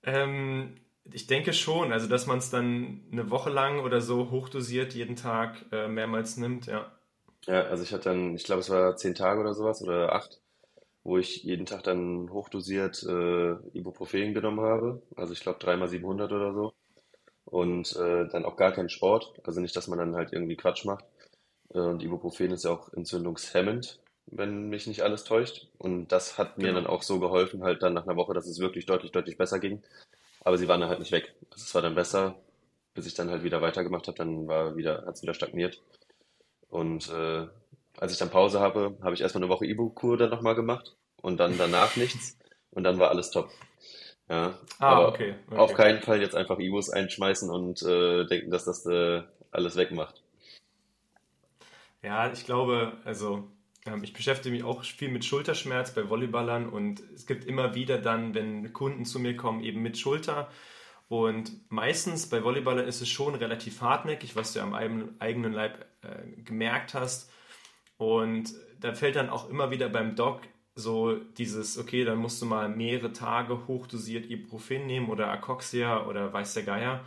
[0.03, 0.77] Ähm,
[1.13, 5.17] ich denke schon, also dass man es dann eine Woche lang oder so hochdosiert jeden
[5.17, 6.91] Tag äh, mehrmals nimmt, ja.
[7.47, 10.41] Ja, also ich hatte dann, ich glaube, es war zehn Tage oder sowas oder acht,
[11.05, 15.03] wo ich jeden Tag dann hochdosiert äh, Ibuprofen genommen habe.
[15.17, 16.75] Also ich glaube dreimal 700 oder so.
[17.47, 19.35] Und äh, dann auch gar keinen Sport.
[19.45, 21.05] Also nicht, dass man dann halt irgendwie Quatsch macht.
[21.75, 25.69] Äh, Und Ibuprofen ist ja auch entzündungshemmend, wenn mich nicht alles täuscht.
[25.79, 26.89] Und das hat mir dann Genau.
[26.89, 29.83] auch so geholfen, halt dann nach einer Woche, dass es wirklich deutlich, deutlich besser ging.
[30.45, 31.35] Aber sie waren dann halt nicht weg.
[31.51, 32.37] Also es war dann besser,
[32.95, 35.83] bis ich dann halt wieder weitergemacht habe, dann war wieder, hat es wieder stagniert.
[36.71, 37.47] Und äh,
[37.99, 41.39] als ich dann Pause habe, habe ich erstmal eine Woche Ibu-Kur dann nochmal gemacht und
[41.39, 42.39] dann danach nichts
[42.71, 43.51] und dann war alles top.
[44.29, 45.75] Ja, Ah, aber okay, auf okay.
[45.75, 50.23] keinen Fall jetzt einfach Ibus einschmeißen und äh, denken, dass das äh, alles wegmacht.
[52.03, 53.51] Ja, ich glaube, also
[53.87, 57.99] ähm, ich beschäftige mich auch viel mit Schulterschmerz bei Volleyballern und es gibt immer wieder
[57.99, 60.49] dann, wenn Kunden zu mir kommen, eben mit Schulter.
[61.09, 65.53] Und meistens bei Volleyballern ist es schon relativ hartnäckig, was du ja am eigenen eigenen
[65.53, 67.31] Leib äh, gemerkt hast.
[67.97, 70.43] Und da fällt dann auch immer wieder beim Doc
[70.75, 76.33] so dieses, okay, dann musst du mal mehrere Tage hochdosiert Ibuprofen nehmen oder Acoxia oder
[76.33, 77.05] weiß der Geier.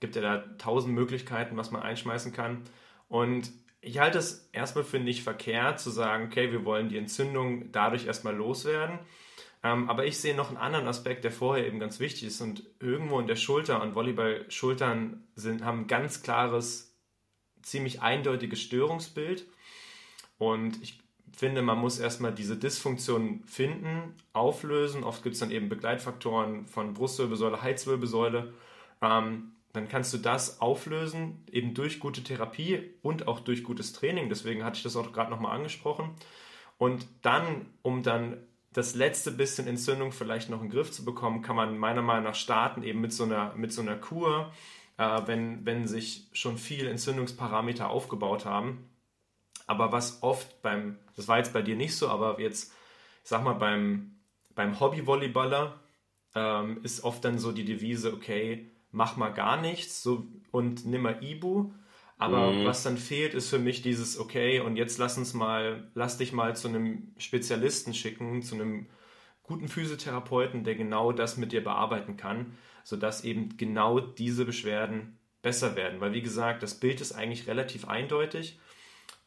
[0.00, 2.62] Gibt ja da tausend Möglichkeiten, was man einschmeißen kann.
[3.08, 7.70] Und ich halte es erstmal für nicht verkehrt zu sagen, okay, wir wollen die Entzündung
[7.72, 8.98] dadurch erstmal loswerden.
[9.62, 12.40] Ähm, aber ich sehe noch einen anderen Aspekt, der vorher eben ganz wichtig ist.
[12.40, 16.93] Und irgendwo in der Schulter und Volleyball-Schultern sind, haben ein ganz klares,
[17.64, 19.46] ziemlich eindeutiges Störungsbild.
[20.38, 21.00] Und ich
[21.32, 25.02] finde, man muss erstmal diese Dysfunktion finden, auflösen.
[25.02, 28.52] Oft gibt es dann eben Begleitfaktoren von Brustwirbelsäule, Halswirbelsäule.
[29.02, 34.28] Ähm, dann kannst du das auflösen, eben durch gute Therapie und auch durch gutes Training.
[34.28, 36.10] Deswegen hatte ich das auch gerade nochmal angesprochen.
[36.78, 38.36] Und dann, um dann
[38.72, 42.24] das letzte bisschen Entzündung vielleicht noch in den Griff zu bekommen, kann man meiner Meinung
[42.24, 44.52] nach starten eben mit so einer, mit so einer Kur,
[44.96, 48.88] äh, wenn, wenn sich schon viel Entzündungsparameter aufgebaut haben.
[49.66, 52.72] Aber was oft beim, das war jetzt bei dir nicht so, aber jetzt,
[53.22, 54.16] ich sag mal, beim,
[54.54, 55.80] beim Hobby-Volleyballer
[56.34, 61.02] ähm, ist oft dann so die Devise, okay, mach mal gar nichts so, und nimm
[61.02, 61.72] mal Ibu.
[62.16, 62.64] Aber Mhm.
[62.64, 66.32] was dann fehlt, ist für mich dieses, okay, und jetzt lass uns mal, lass dich
[66.32, 68.86] mal zu einem Spezialisten schicken, zu einem
[69.42, 75.74] guten Physiotherapeuten, der genau das mit dir bearbeiten kann, sodass eben genau diese Beschwerden besser
[75.74, 76.00] werden.
[76.00, 78.60] Weil wie gesagt, das Bild ist eigentlich relativ eindeutig.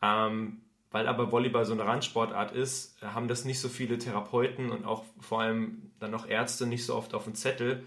[0.02, 4.86] Ähm, weil aber Volleyball so eine Randsportart ist, haben das nicht so viele Therapeuten und
[4.86, 7.84] auch vor allem dann noch Ärzte nicht so oft auf dem Zettel,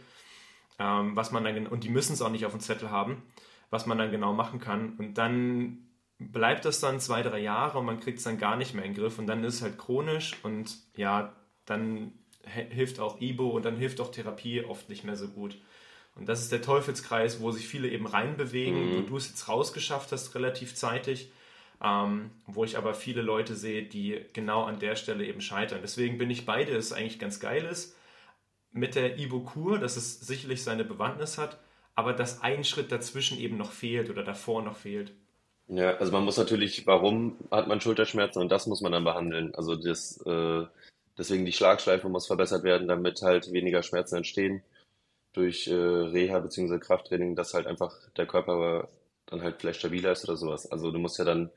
[0.78, 3.22] ähm, was man dann, und die müssen es auch nicht auf dem Zettel haben,
[3.70, 4.96] was man dann genau machen kann.
[4.98, 5.86] Und dann
[6.18, 8.92] bleibt das dann zwei, drei Jahre und man kriegt es dann gar nicht mehr in
[8.92, 11.32] den Griff und dann ist es halt chronisch und ja,
[11.64, 12.12] dann
[12.44, 15.56] hilft auch Ibo und dann hilft auch Therapie oft nicht mehr so gut.
[16.16, 19.06] Und das ist der Teufelskreis, wo sich viele eben reinbewegen, wo Mhm.
[19.06, 21.30] du es jetzt rausgeschafft hast, relativ zeitig,
[21.82, 25.80] ähm, wo ich aber viele Leute sehe, die genau an der Stelle eben scheitern.
[25.82, 27.96] Deswegen bin ich beide, es eigentlich ganz geil ist,
[28.72, 31.58] mit der Ibukur, dass es sicherlich seine Bewandtnis hat,
[31.94, 35.12] aber dass ein Schritt dazwischen eben noch fehlt oder davor noch fehlt.
[35.68, 39.54] Ja, also man muss natürlich, warum hat man Schulterschmerzen und das muss man dann behandeln.
[39.54, 40.66] Also das, äh,
[41.20, 44.62] deswegen die Schlagschleife muss verbessert werden, damit halt weniger Schmerzen entstehen
[45.32, 46.80] durch äh, Reha bzw.
[46.80, 48.88] Krafttraining, dass halt einfach der Körper
[49.26, 50.70] dann halt vielleicht stabiler ist oder sowas.
[50.72, 51.50] Also du musst ja dann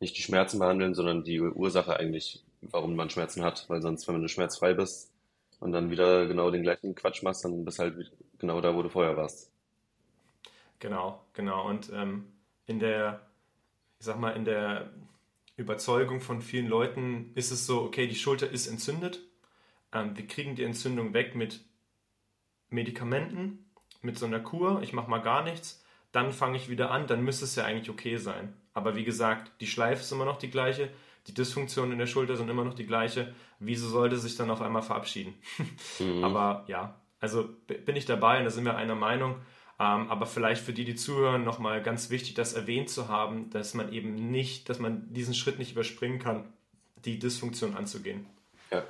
[0.00, 4.20] nicht die Schmerzen behandeln, sondern die Ursache eigentlich warum man Schmerzen hat, weil sonst, wenn
[4.20, 5.12] du schmerzfrei bist
[5.60, 8.82] und dann wieder genau den gleichen Quatsch machst, dann bist du halt genau da, wo
[8.82, 9.50] du vorher warst.
[10.78, 11.68] Genau, genau.
[11.68, 12.32] Und ähm,
[12.66, 13.20] in der,
[13.98, 14.90] ich sag mal, in der
[15.58, 19.20] Überzeugung von vielen Leuten ist es so, okay, die Schulter ist entzündet.
[19.92, 21.64] Ähm, wir kriegen die Entzündung weg mit
[22.70, 23.66] Medikamenten,
[24.00, 24.80] mit so einer Kur.
[24.82, 25.84] Ich mache mal gar nichts.
[26.12, 28.54] Dann fange ich wieder an, dann müsste es ja eigentlich okay sein.
[28.72, 30.90] Aber wie gesagt, die Schleife ist immer noch die gleiche,
[31.26, 33.34] die Dysfunktionen in der Schulter sind immer noch die gleiche.
[33.58, 35.34] Wieso sollte sich dann auf einmal verabschieden?
[35.98, 36.22] Mhm.
[36.22, 39.40] Aber ja, also bin ich dabei und da sind wir einer Meinung.
[39.80, 43.74] Ähm, aber vielleicht für die, die zuhören, nochmal ganz wichtig, das erwähnt zu haben, dass
[43.74, 46.52] man eben nicht, dass man diesen Schritt nicht überspringen kann,
[47.04, 48.26] die Dysfunktion anzugehen.
[48.72, 48.82] Ja.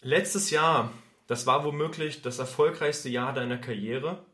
[0.00, 0.92] Letztes Jahr,
[1.26, 4.24] das war womöglich das erfolgreichste Jahr deiner Karriere.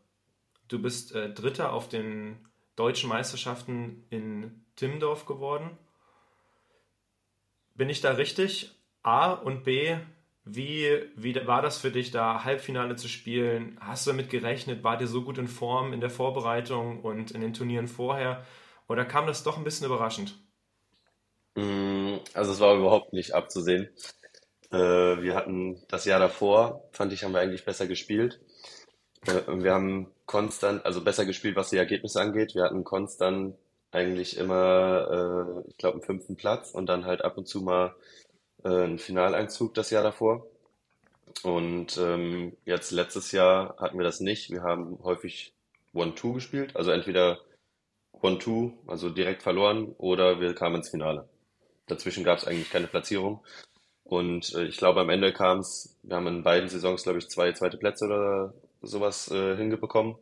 [0.68, 2.36] Du bist äh, Dritter auf den
[2.76, 5.70] deutschen Meisterschaften in Timmendorf geworden.
[7.74, 8.72] Bin ich da richtig?
[9.02, 9.96] A und B,
[10.48, 13.76] wie, wie war das für dich, da Halbfinale zu spielen?
[13.80, 14.84] Hast du damit gerechnet?
[14.84, 18.46] War dir so gut in Form in der Vorbereitung und in den Turnieren vorher?
[18.88, 20.38] Oder kam das doch ein bisschen überraschend?
[21.56, 23.88] Mm, also es war überhaupt nicht abzusehen.
[24.70, 28.40] Äh, wir hatten das Jahr davor, fand ich, haben wir eigentlich besser gespielt.
[29.26, 32.54] Äh, wir haben konstant, also besser gespielt, was die Ergebnisse angeht.
[32.54, 33.56] Wir hatten konstant
[33.90, 37.96] eigentlich immer, äh, ich glaube, einen fünften Platz und dann halt ab und zu mal
[38.68, 40.46] einen Finaleinzug das Jahr davor.
[41.42, 44.50] Und ähm, jetzt letztes Jahr hatten wir das nicht.
[44.50, 45.52] Wir haben häufig
[45.92, 47.40] One-Two gespielt, also entweder
[48.12, 51.28] One-Two, also direkt verloren, oder wir kamen ins Finale.
[51.86, 53.44] Dazwischen gab es eigentlich keine Platzierung.
[54.04, 57.28] Und äh, ich glaube, am Ende kam es, wir haben in beiden Saisons, glaube ich,
[57.28, 60.16] zwei zweite Plätze oder sowas äh, hingebekommen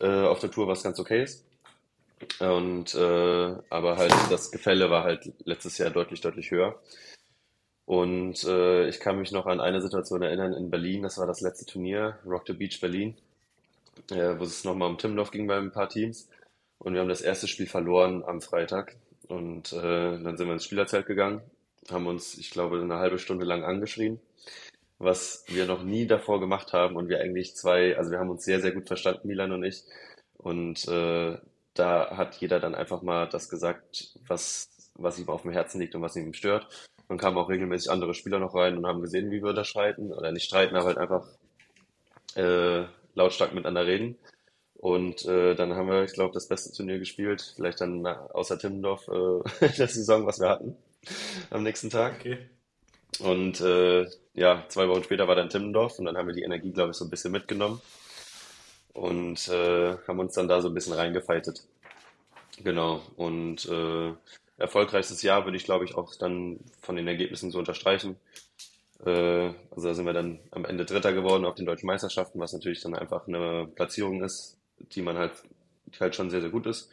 [0.00, 1.44] äh, auf der Tour, was ganz okay ist.
[2.40, 6.80] Und äh, aber halt das Gefälle war halt letztes Jahr deutlich, deutlich höher.
[7.86, 11.40] Und äh, ich kann mich noch an eine Situation erinnern in Berlin, das war das
[11.40, 13.16] letzte Turnier, Rock the Beach Berlin,
[14.10, 16.28] äh, wo es nochmal um Timloff ging bei ein paar Teams.
[16.78, 18.96] Und wir haben das erste Spiel verloren am Freitag.
[19.28, 21.42] Und äh, dann sind wir ins Spielerzelt gegangen,
[21.90, 24.20] haben uns, ich glaube, eine halbe Stunde lang angeschrien,
[24.98, 26.96] was wir noch nie davor gemacht haben.
[26.96, 29.84] Und wir eigentlich zwei, also wir haben uns sehr, sehr gut verstanden, Milan und ich.
[30.38, 31.38] Und äh,
[31.74, 35.94] da hat jeder dann einfach mal das gesagt, was, was ihm auf dem Herzen liegt
[35.94, 36.68] und was ihm stört.
[37.08, 40.12] Dann kamen auch regelmäßig andere Spieler noch rein und haben gesehen, wie wir da streiten.
[40.12, 41.26] Oder nicht streiten, aber halt einfach
[42.34, 44.16] äh, lautstark miteinander reden.
[44.74, 47.54] Und äh, dann haben wir, ich glaube, das beste Turnier gespielt.
[47.56, 50.76] Vielleicht dann außer Timmendorf äh, der Saison, was wir hatten
[51.50, 52.16] am nächsten Tag.
[52.20, 52.38] Okay.
[53.20, 56.72] Und äh, ja, zwei Wochen später war dann Timmendorf und dann haben wir die Energie,
[56.72, 57.80] glaube ich, so ein bisschen mitgenommen
[58.92, 61.64] und äh, haben uns dann da so ein bisschen reingefeitet.
[62.62, 63.02] Genau.
[63.16, 64.12] Und äh,
[64.58, 68.16] erfolgreichstes Jahr würde ich, glaube ich, auch dann von den Ergebnissen so unterstreichen.
[69.04, 72.52] Äh, also da sind wir dann am Ende Dritter geworden auf den deutschen Meisterschaften, was
[72.52, 75.32] natürlich dann einfach eine Platzierung ist, die man halt,
[75.86, 76.90] die halt schon sehr, sehr gut ist.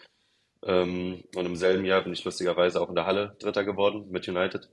[0.64, 4.28] Ähm, und im selben Jahr bin ich lustigerweise auch in der Halle Dritter geworden mit
[4.28, 4.70] United.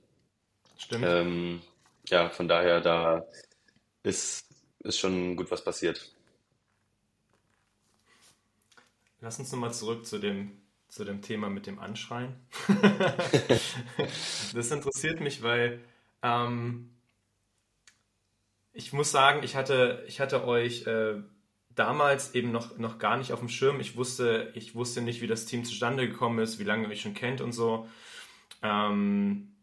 [0.77, 1.05] Stimmt.
[1.07, 1.61] Ähm,
[2.07, 3.25] ja, von daher, da
[4.03, 4.47] ist,
[4.79, 6.11] ist schon gut was passiert.
[9.19, 12.35] Lass uns nochmal zurück zu dem zu dem Thema mit dem Anschreien.
[14.53, 15.79] das interessiert mich, weil
[16.21, 16.89] ähm,
[18.73, 21.15] ich muss sagen, ich hatte, ich hatte euch äh,
[21.69, 23.79] damals eben noch, noch gar nicht auf dem Schirm.
[23.79, 27.01] Ich wusste, ich wusste nicht, wie das Team zustande gekommen ist, wie lange ihr euch
[27.01, 27.87] schon kennt und so.
[28.61, 29.53] Ähm,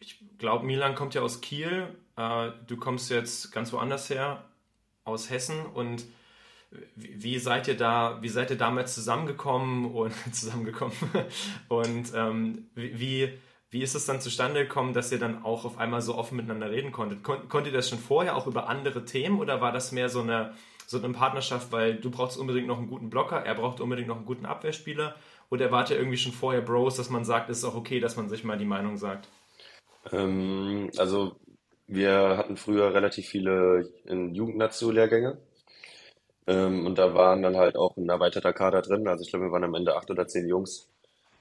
[0.00, 1.94] ich glaube, Milan kommt ja aus Kiel.
[2.16, 4.42] Äh, du kommst jetzt ganz woanders her,
[5.04, 6.06] aus Hessen und
[6.96, 10.96] wie seid ihr da, wie seid ihr damals zusammengekommen und zusammengekommen
[11.68, 13.32] und ähm, wie,
[13.70, 16.70] wie ist es dann zustande gekommen, dass ihr dann auch auf einmal so offen miteinander
[16.70, 17.22] reden konntet?
[17.22, 20.20] Kon konntet ihr das schon vorher auch über andere Themen oder war das mehr so
[20.20, 20.52] eine,
[20.86, 24.16] so eine Partnerschaft, weil du brauchst unbedingt noch einen guten Blocker, er braucht unbedingt noch
[24.16, 25.14] einen guten Abwehrspieler
[25.50, 28.16] oder wart ihr irgendwie schon vorher Bros, dass man sagt, es ist auch okay, dass
[28.16, 29.28] man sich mal die Meinung sagt?
[30.10, 31.36] Ähm, also
[31.86, 35.38] wir hatten früher relativ viele Jugendnation-Lehrgänge
[36.46, 39.06] ähm, und da waren dann halt auch ein erweiterter Kader drin.
[39.08, 40.88] Also ich glaube, wir waren am Ende acht oder zehn Jungs.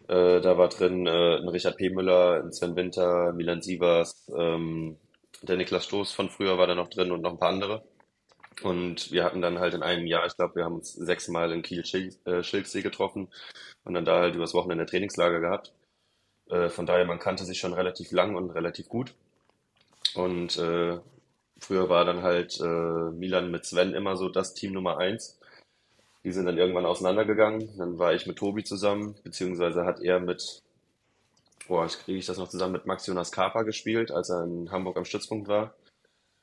[0.08, 1.90] Äh, da war drin äh, ein Richard P.
[1.90, 4.98] Müller, ein Sven Winter, Milan Sievers, ähm,
[5.42, 7.84] der Niklas Stoß von früher war da noch drin und noch ein paar andere.
[8.64, 11.64] Und wir hatten dann halt in einem Jahr, ich glaube, wir haben uns sechsmal in
[11.64, 13.30] Kiel-Schilksee äh, getroffen
[13.84, 15.74] und dann da halt übers Wochenende Trainingslager gehabt.
[16.50, 19.14] Äh, von daher, man kannte sich schon relativ lang und relativ gut.
[20.16, 21.00] Und äh,
[21.62, 25.40] Früher war dann halt äh, Milan mit Sven immer so das Team Nummer eins.
[26.24, 27.78] Die sind dann irgendwann auseinandergegangen.
[27.78, 30.62] Dann war ich mit Tobi zusammen, beziehungsweise hat er mit
[31.68, 34.72] boah, ich kriege ich das noch zusammen mit Max Jonas Kapa gespielt, als er in
[34.72, 35.74] Hamburg am Stützpunkt war.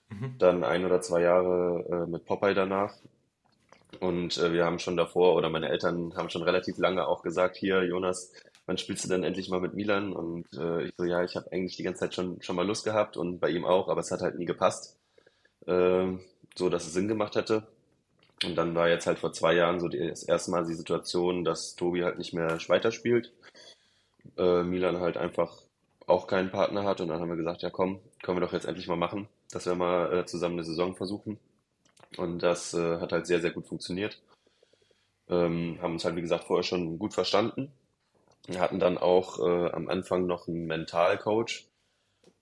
[0.09, 0.37] Mhm.
[0.38, 2.94] Dann ein oder zwei Jahre äh, mit Popeye danach.
[4.00, 7.57] Und äh, wir haben schon davor, oder meine Eltern haben schon relativ lange auch gesagt,
[7.57, 8.33] hier, Jonas,
[8.66, 10.12] wann spielst du denn endlich mal mit Milan?
[10.12, 12.85] Und äh, ich so, ja, ich habe eigentlich die ganze Zeit schon, schon mal Lust
[12.85, 14.97] gehabt und bei ihm auch, aber es hat halt nie gepasst,
[15.66, 17.66] so dass es Sinn gemacht hätte.
[18.44, 21.75] Und dann war jetzt halt vor zwei Jahren so das erste Mal die Situation, dass
[21.75, 23.33] Tobi halt nicht mehr weiterspielt.
[24.37, 25.59] Äh, Milan halt einfach
[26.07, 28.64] auch keinen Partner hat und dann haben wir gesagt, ja komm, können wir doch jetzt
[28.66, 31.38] endlich mal machen, dass wir mal äh, zusammen eine Saison versuchen.
[32.16, 34.21] Und das äh, hat halt sehr, sehr gut funktioniert.
[35.29, 37.71] Ähm, haben uns halt, wie gesagt, vorher schon gut verstanden.
[38.47, 41.66] Wir hatten dann auch äh, am Anfang noch einen Mentalcoach,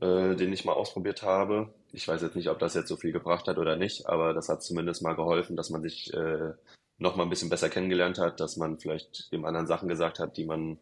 [0.00, 1.68] äh, den ich mal ausprobiert habe.
[1.96, 4.50] Ich weiß jetzt nicht, ob das jetzt so viel gebracht hat oder nicht, aber das
[4.50, 6.52] hat zumindest mal geholfen, dass man sich äh,
[6.98, 10.36] noch mal ein bisschen besser kennengelernt hat, dass man vielleicht dem anderen Sachen gesagt hat,
[10.36, 10.78] die man,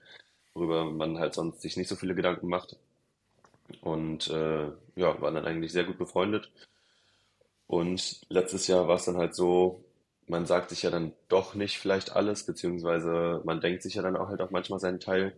[0.54, 2.76] worüber man halt sonst sich nicht so viele Gedanken macht.
[3.80, 4.64] Und äh,
[4.96, 6.50] ja, waren dann eigentlich sehr gut befreundet.
[7.68, 9.84] Und letztes Jahr war es dann halt so,
[10.26, 14.16] man sagt sich ja dann doch nicht vielleicht alles, beziehungsweise man denkt sich ja dann
[14.16, 15.36] auch halt auch manchmal seinen Teil.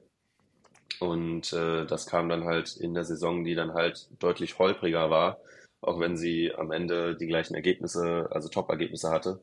[1.00, 5.38] Und äh, das kam dann halt in der Saison, die dann halt deutlich holpriger war,
[5.86, 9.40] auch wenn sie am Ende die gleichen Ergebnisse, also Top-Ergebnisse hatte,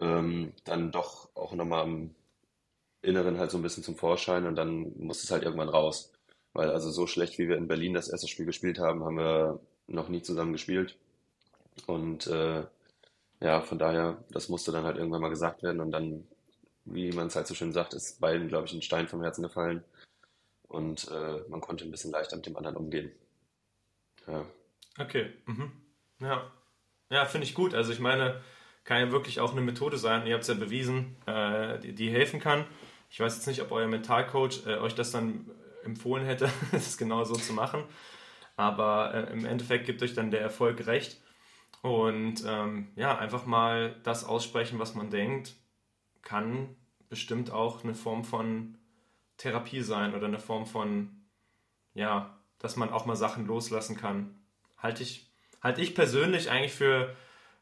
[0.00, 2.14] ähm, dann doch auch nochmal am
[3.02, 6.12] Inneren halt so ein bisschen zum Vorschein und dann muss es halt irgendwann raus.
[6.52, 9.60] Weil also so schlecht, wie wir in Berlin das erste Spiel gespielt haben, haben wir
[9.88, 10.96] noch nie zusammen gespielt.
[11.86, 12.64] Und äh,
[13.40, 16.26] ja, von daher, das musste dann halt irgendwann mal gesagt werden und dann,
[16.84, 19.42] wie man es halt so schön sagt, ist beiden, glaube ich, ein Stein vom Herzen
[19.42, 19.84] gefallen
[20.68, 23.12] und äh, man konnte ein bisschen leichter mit dem anderen umgehen.
[24.26, 24.44] Ja.
[24.98, 25.32] Okay.
[25.46, 25.72] Mhm.
[26.20, 26.50] Ja.
[27.10, 27.74] Ja, finde ich gut.
[27.74, 28.40] Also ich meine,
[28.84, 30.26] kann ja wirklich auch eine Methode sein.
[30.26, 32.64] Ihr habt es ja bewiesen, äh, die, die, helfen kann.
[33.10, 35.50] Ich weiß jetzt nicht, ob euer Mentalcoach äh, euch das dann
[35.84, 37.84] empfohlen hätte, das genau so zu machen.
[38.56, 41.20] Aber äh, im Endeffekt gibt euch dann der Erfolg recht.
[41.82, 45.54] Und ähm, ja, einfach mal das aussprechen, was man denkt,
[46.22, 46.76] kann
[47.08, 48.78] bestimmt auch eine Form von
[49.36, 51.26] Therapie sein oder eine Form von,
[51.94, 54.41] ja, dass man auch mal Sachen loslassen kann.
[54.82, 55.30] Halte ich,
[55.62, 57.14] halte ich persönlich eigentlich für,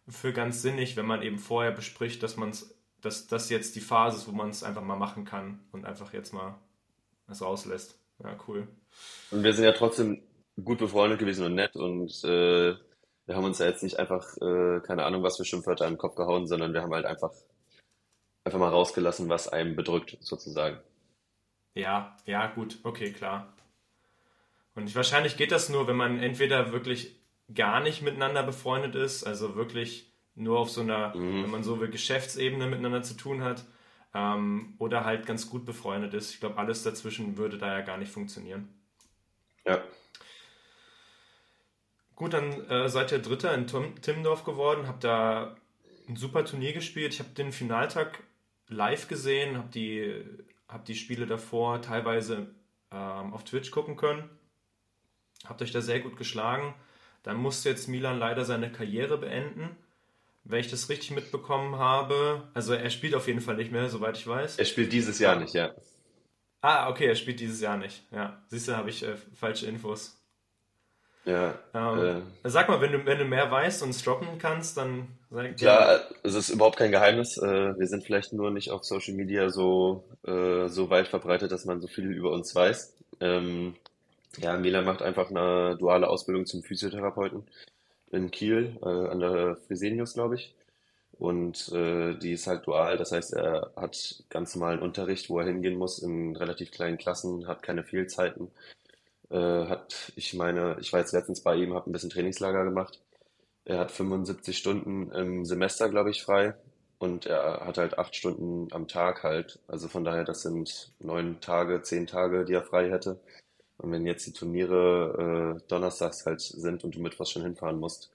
[0.08, 3.80] für ganz sinnig, wenn man eben vorher bespricht, dass man es, dass das jetzt die
[3.80, 6.58] Phase ist, wo man es einfach mal machen kann und einfach jetzt mal
[7.28, 7.98] es rauslässt.
[8.22, 8.66] Ja, cool.
[9.30, 10.22] Und wir sind ja trotzdem
[10.62, 12.74] gut befreundet gewesen und nett und äh,
[13.26, 15.98] wir haben uns ja jetzt nicht einfach, äh, keine Ahnung, was für Schimpfwörter in den
[15.98, 17.32] Kopf gehauen, sondern wir haben halt einfach,
[18.44, 20.80] einfach mal rausgelassen, was einem bedrückt, sozusagen.
[21.74, 23.52] Ja, ja, gut, okay, klar.
[24.74, 27.16] Und wahrscheinlich geht das nur, wenn man entweder wirklich
[27.52, 31.42] gar nicht miteinander befreundet ist, also wirklich nur auf so einer, mhm.
[31.42, 33.64] wenn man so will, Geschäftsebene miteinander zu tun hat,
[34.14, 36.32] ähm, oder halt ganz gut befreundet ist.
[36.32, 38.68] Ich glaube, alles dazwischen würde da ja gar nicht funktionieren.
[39.66, 39.82] Ja.
[42.16, 45.56] Gut, dann äh, seid ihr Dritter in Tim Timmendorf geworden, habt da
[46.08, 47.14] ein super Turnier gespielt.
[47.14, 48.22] Ich habe den Finaltag
[48.68, 50.24] live gesehen, habe die,
[50.68, 52.54] hab die Spiele davor teilweise
[52.90, 54.28] ähm, auf Twitch gucken können.
[55.46, 56.74] Habt euch da sehr gut geschlagen.
[57.22, 59.76] Dann musste jetzt Milan leider seine Karriere beenden
[60.44, 62.42] wenn ich das richtig mitbekommen habe.
[62.54, 64.58] Also er spielt auf jeden Fall nicht mehr, soweit ich weiß.
[64.58, 65.74] Er spielt dieses Jahr nicht, ja.
[66.60, 68.02] Ah, okay, er spielt dieses Jahr nicht.
[68.10, 70.16] Ja, siehst du, habe ich äh, falsche Infos.
[71.24, 71.54] Ja.
[71.74, 75.08] Ähm, äh, sag mal, wenn du, wenn du mehr weißt und es droppen kannst, dann
[75.30, 77.36] sag Klar, es ist überhaupt kein Geheimnis.
[77.38, 81.66] Äh, wir sind vielleicht nur nicht auf Social Media so, äh, so weit verbreitet, dass
[81.66, 82.96] man so viel über uns weiß.
[83.20, 83.74] Ähm,
[84.38, 87.44] ja, Mila macht einfach eine duale Ausbildung zum Physiotherapeuten
[88.12, 90.54] in Kiel äh, an der Fresenius, glaube ich.
[91.12, 95.46] Und äh, die ist halt dual, das heißt, er hat ganz normalen Unterricht, wo er
[95.46, 98.50] hingehen muss, in relativ kleinen Klassen, hat keine Fehlzeiten.
[99.30, 103.00] Äh, hat, ich meine, ich war jetzt letztens bei ihm, habe ein bisschen Trainingslager gemacht.
[103.64, 106.54] Er hat 75 Stunden im Semester, glaube ich, frei.
[106.98, 109.58] Und er hat halt acht Stunden am Tag halt.
[109.68, 113.20] Also von daher, das sind neun Tage, zehn Tage, die er frei hätte.
[113.80, 117.80] Und wenn jetzt die Turniere äh, donnerstags halt sind und du mit was schon hinfahren
[117.80, 118.10] musst,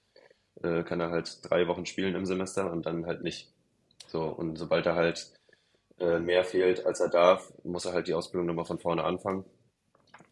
[0.62, 3.50] äh, kann er halt drei Wochen spielen im Semester und dann halt nicht.
[4.06, 5.32] So, und sobald er halt
[5.98, 9.44] äh, mehr fehlt, als er darf, muss er halt die Ausbildung nochmal von vorne anfangen.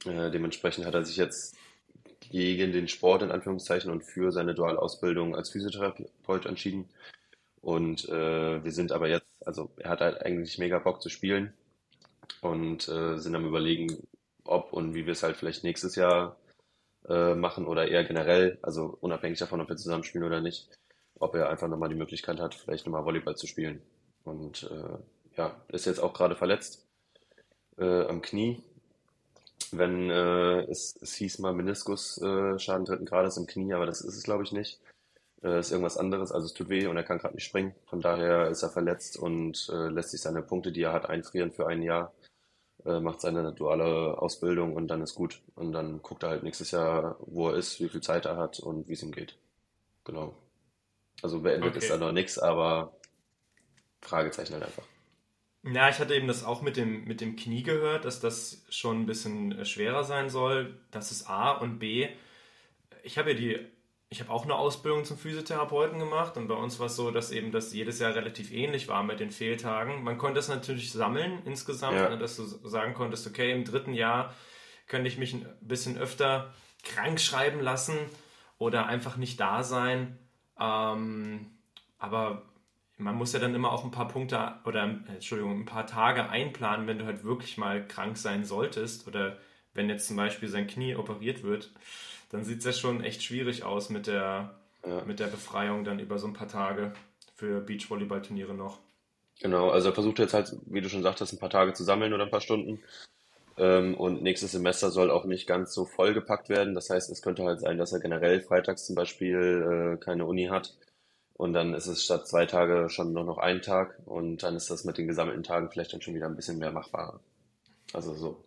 [0.07, 1.57] Äh, dementsprechend hat er sich jetzt
[2.31, 6.89] gegen den Sport in Anführungszeichen und für seine Dualausbildung als Physiotherapeut entschieden.
[7.61, 11.53] Und äh, wir sind aber jetzt, also er hat halt eigentlich mega Bock zu spielen
[12.41, 14.07] und äh, sind am überlegen,
[14.45, 16.37] ob und wie wir es halt vielleicht nächstes Jahr
[17.09, 20.69] äh, machen oder eher generell, also unabhängig davon, ob wir zusammenspielen oder nicht,
[21.19, 23.83] ob er einfach nochmal die Möglichkeit hat, vielleicht nochmal Volleyball zu spielen.
[24.25, 24.99] Und äh,
[25.37, 26.87] ja, ist jetzt auch gerade verletzt
[27.79, 28.63] äh, am Knie.
[29.73, 34.17] wenn äh, es, es hieß mal Meniskusschaden äh, dritten Grades im Knie, aber das ist
[34.17, 34.81] es, glaube ich, nicht.
[35.43, 37.75] Äh, ist irgendwas anderes, also es tut weh und er kann gerade nicht springen.
[37.87, 41.67] Von daher ist er verletzt und lässt sich seine Punkte, die er hat, einfrieren für
[41.67, 42.13] ein Jahr,
[42.85, 45.41] macht seine duale Ausbildung und dann ist gut.
[45.55, 48.61] Und dann guckt er halt nächstes Jahr, wo er ist, wie viel Zeit er hat
[48.61, 49.37] und wie es ihm geht.
[50.05, 50.35] Genau.
[51.23, 51.79] Also beendet okay.
[51.79, 52.93] ist da noch nichts, aber
[54.03, 54.85] Fragezeichen halt einfach.
[55.63, 59.01] Ja, ich hatte eben das auch mit dem, mit dem Knie gehört, dass das schon
[59.01, 60.79] ein bisschen äh, schwerer sein soll.
[60.91, 62.09] Das ist A und B.
[63.03, 63.67] Ich habe ja die,
[64.15, 67.33] ich habe auch eine Ausbildung zum Physiotherapeuten gemacht und bei uns war es so, dass
[67.33, 70.05] eben das jedes Jahr relativ ähnlich war mit den Fehltagen.
[70.05, 72.09] Man konnte das natürlich sammeln insgesamt, ja.
[72.09, 74.33] Ne, dass du sagen konntest, okay, im dritten Jahr
[74.87, 76.55] könnte ich mich ein bisschen öfter
[76.85, 77.99] krank schreiben lassen
[78.57, 80.17] oder einfach nicht da sein.
[80.61, 81.51] Ähm,
[81.99, 82.43] aber
[82.97, 86.87] man muss ja dann immer auch ein paar Punkte oder Entschuldigung, ein paar Tage einplanen,
[86.87, 89.39] wenn du halt wirklich mal krank sein solltest oder
[89.73, 91.73] wenn jetzt zum Beispiel sein Knie operiert wird,
[92.31, 94.55] dann sieht es ja schon echt schwierig aus mit der,
[94.87, 95.05] ja.
[95.05, 96.93] mit der Befreiung dann über so ein paar Tage
[97.35, 98.79] für Beachvolleyball-Turniere noch.
[99.41, 102.13] Genau, also er versucht jetzt halt, wie du schon sagtest, ein paar Tage zu sammeln
[102.13, 102.81] oder ein paar Stunden.
[103.57, 106.75] Ähm, und nächstes Semester soll auch nicht ganz so vollgepackt werden.
[106.75, 110.47] Das heißt, es könnte halt sein, dass er generell freitags zum Beispiel äh, keine Uni
[110.47, 110.75] hat
[111.35, 114.71] und dann ist es statt zwei Tage schon nur noch ein Tag und dann ist
[114.71, 117.21] das mit den gesammelten Tagen vielleicht dann schon wieder ein bisschen mehr machbarer.
[117.93, 118.45] Also so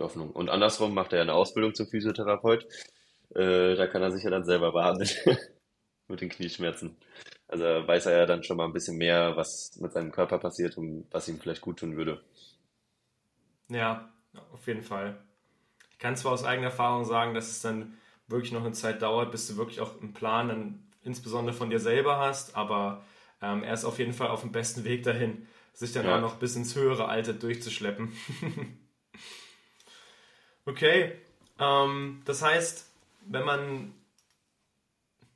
[0.00, 0.30] die Hoffnung.
[0.30, 2.66] Und andersrum macht er ja eine Ausbildung zum Physiotherapeut.
[3.34, 5.10] Äh, da kann er sich ja dann selber behandeln
[6.08, 6.96] mit den Knieschmerzen.
[7.46, 10.76] Also weiß er ja dann schon mal ein bisschen mehr, was mit seinem Körper passiert
[10.76, 12.22] und was ihm vielleicht gut tun würde.
[13.68, 14.12] Ja,
[14.52, 15.22] auf jeden Fall.
[15.90, 19.32] Ich kann zwar aus eigener Erfahrung sagen, dass es dann wirklich noch eine Zeit dauert,
[19.32, 23.04] bis du wirklich auch einen Plan dann insbesondere von dir selber hast, aber
[23.42, 26.16] ähm, er ist auf jeden Fall auf dem besten Weg dahin, sich dann ja.
[26.16, 28.12] auch noch bis ins höhere Alter durchzuschleppen.
[30.66, 31.12] okay,
[31.58, 32.86] ähm, das heißt,
[33.26, 33.94] wenn man,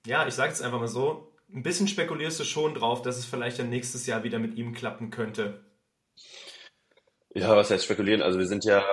[0.06, 3.24] ja, ich sage es einfach mal so, ein bisschen spekulierst du schon drauf, dass es
[3.24, 5.60] vielleicht dann nächstes Jahr wieder mit ihm klappen könnte.
[7.34, 8.22] Ja, was heißt spekulieren?
[8.22, 8.84] Also wir sind ja,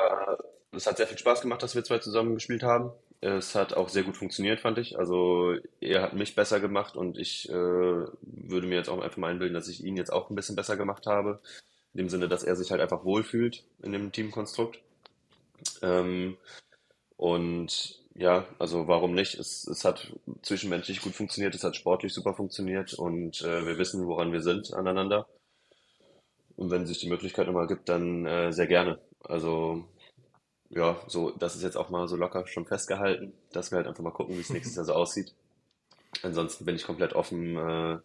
[0.72, 2.92] es hat sehr viel Spaß gemacht, dass wir zwei zusammen gespielt haben.
[3.20, 4.98] Es hat auch sehr gut funktioniert, fand ich.
[4.98, 9.30] Also er hat mich besser gemacht und ich äh, würde mir jetzt auch einfach mal
[9.30, 11.40] einbilden, dass ich ihn jetzt auch ein bisschen besser gemacht habe.
[11.94, 14.80] In dem Sinne, dass er sich halt einfach wohlfühlt in dem Teamkonstrukt.
[15.82, 16.38] Ähm,
[17.18, 19.36] und ja, also warum nicht?
[19.36, 24.06] Es, es hat zwischenmenschlich gut funktioniert, es hat sportlich super funktioniert und äh, wir wissen,
[24.08, 25.28] woran wir sind aneinander.
[26.58, 29.00] Und wenn sich die Möglichkeit nochmal gibt, dann äh, sehr gerne.
[29.24, 29.86] Also
[30.70, 34.04] ja, so, das ist jetzt auch mal so locker schon festgehalten, dass wir halt einfach
[34.04, 35.34] mal gucken, wie es nächstes Jahr so aussieht.
[36.24, 38.00] Ansonsten bin ich komplett offen äh,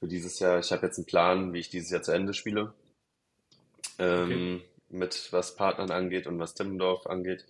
[0.00, 0.58] für dieses Jahr.
[0.58, 2.72] Ich habe jetzt einen Plan, wie ich dieses Jahr zu Ende spiele.
[3.98, 4.71] Ähm, okay.
[4.92, 7.44] Mit was Partnern angeht und was Timmendorf angeht.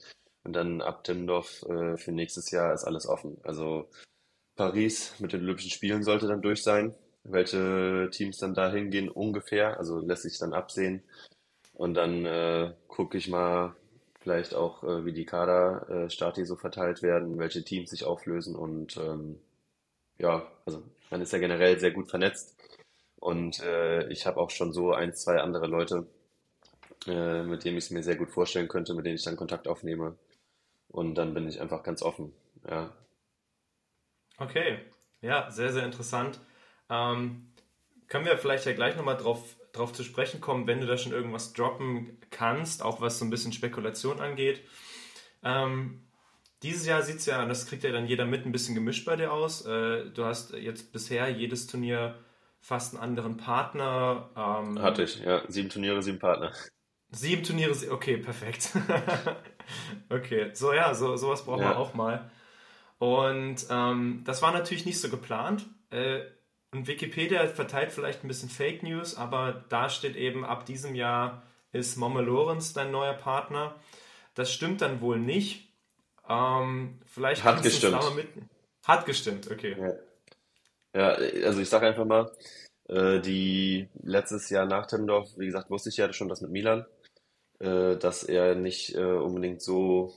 [0.45, 3.38] Und dann ab Timmendorf äh, für nächstes Jahr ist alles offen.
[3.43, 3.88] Also
[4.57, 6.95] Paris mit den Olympischen Spielen sollte dann durch sein.
[7.24, 11.03] Welche Teams dann da hingehen ungefähr, also lässt sich dann absehen.
[11.74, 13.76] Und dann äh, gucke ich mal,
[14.22, 18.97] vielleicht auch, äh, wie die Kader-Stati äh, so verteilt werden, welche Teams sich auflösen und
[18.97, 19.38] ähm,
[20.18, 22.57] ja, also man ist ja generell sehr gut vernetzt
[23.16, 26.07] und äh, ich habe auch schon so ein, zwei andere Leute,
[27.07, 29.69] äh, mit denen ich es mir sehr gut vorstellen könnte, mit denen ich dann Kontakt
[29.69, 30.17] aufnehme
[30.89, 32.33] und dann bin ich einfach ganz offen,
[32.69, 32.93] ja.
[34.39, 34.79] Okay,
[35.21, 36.41] ja, sehr, sehr interessant.
[36.89, 37.53] Ähm,
[38.09, 41.13] können wir vielleicht ja gleich nochmal drauf drauf zu sprechen kommen, wenn du da schon
[41.13, 44.63] irgendwas droppen kannst, auch was so ein bisschen Spekulation angeht.
[45.43, 46.03] Ähm,
[46.63, 49.17] dieses Jahr sieht es ja, das kriegt ja dann jeder mit, ein bisschen gemischt bei
[49.17, 49.67] dir aus.
[49.67, 52.17] Äh, du hast jetzt bisher jedes Turnier
[52.61, 54.31] fast einen anderen Partner.
[54.37, 55.43] Ähm, Hatte ich, ja.
[55.49, 56.53] Sieben Turniere, sieben Partner.
[57.13, 58.71] Sieben Turniere, okay, perfekt.
[60.09, 61.71] okay, so ja, so, sowas brauchen ja.
[61.71, 62.31] wir auch mal.
[62.99, 65.67] Und ähm, das war natürlich nicht so geplant.
[65.91, 66.21] Äh,
[66.73, 71.43] und Wikipedia verteilt vielleicht ein bisschen Fake News, aber da steht eben, ab diesem Jahr
[71.73, 73.75] ist Momme Lorenz dein neuer Partner.
[74.35, 75.69] Das stimmt dann wohl nicht.
[76.29, 78.17] Ähm, vielleicht Hat gestimmt.
[78.17, 78.29] Mit...
[78.85, 79.77] Hat gestimmt, okay.
[80.95, 82.33] Ja, ja also ich sage einfach mal,
[82.89, 86.87] äh, die letztes Jahr nach Timmendorf, wie gesagt, wusste ich ja schon das mit Milan,
[87.63, 90.13] äh, dass er nicht äh, unbedingt so,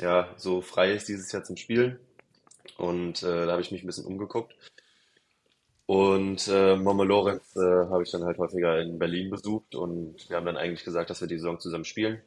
[0.00, 1.98] ja, so frei ist dieses Jahr zum Spielen.
[2.78, 4.54] Und äh, da habe ich mich ein bisschen umgeguckt.
[5.86, 10.36] Und äh, Momo Lorenz äh, habe ich dann halt häufiger in Berlin besucht und wir
[10.36, 12.22] haben dann eigentlich gesagt, dass wir die Saison zusammen spielen.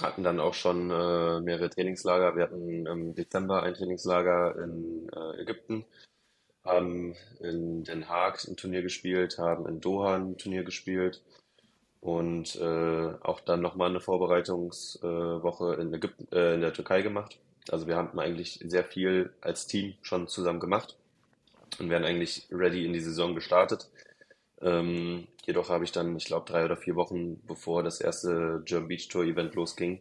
[0.00, 2.34] Hatten dann auch schon äh, mehrere Trainingslager.
[2.34, 5.84] Wir hatten im Dezember ein Trainingslager in äh, Ägypten,
[6.64, 11.20] haben in Den Haag ein Turnier gespielt, haben in Doha ein Turnier gespielt
[12.02, 17.38] und äh, auch dann nochmal eine Vorbereitungswoche in, Ägypten, äh, in der Türkei gemacht.
[17.70, 20.96] Also wir haben eigentlich sehr viel als Team schon zusammen gemacht
[21.78, 23.88] und wären eigentlich ready in die Saison gestartet.
[24.60, 28.88] Ähm, jedoch habe ich dann, ich glaube, drei oder vier Wochen bevor das erste German
[28.88, 30.00] Beach Tour Event losging,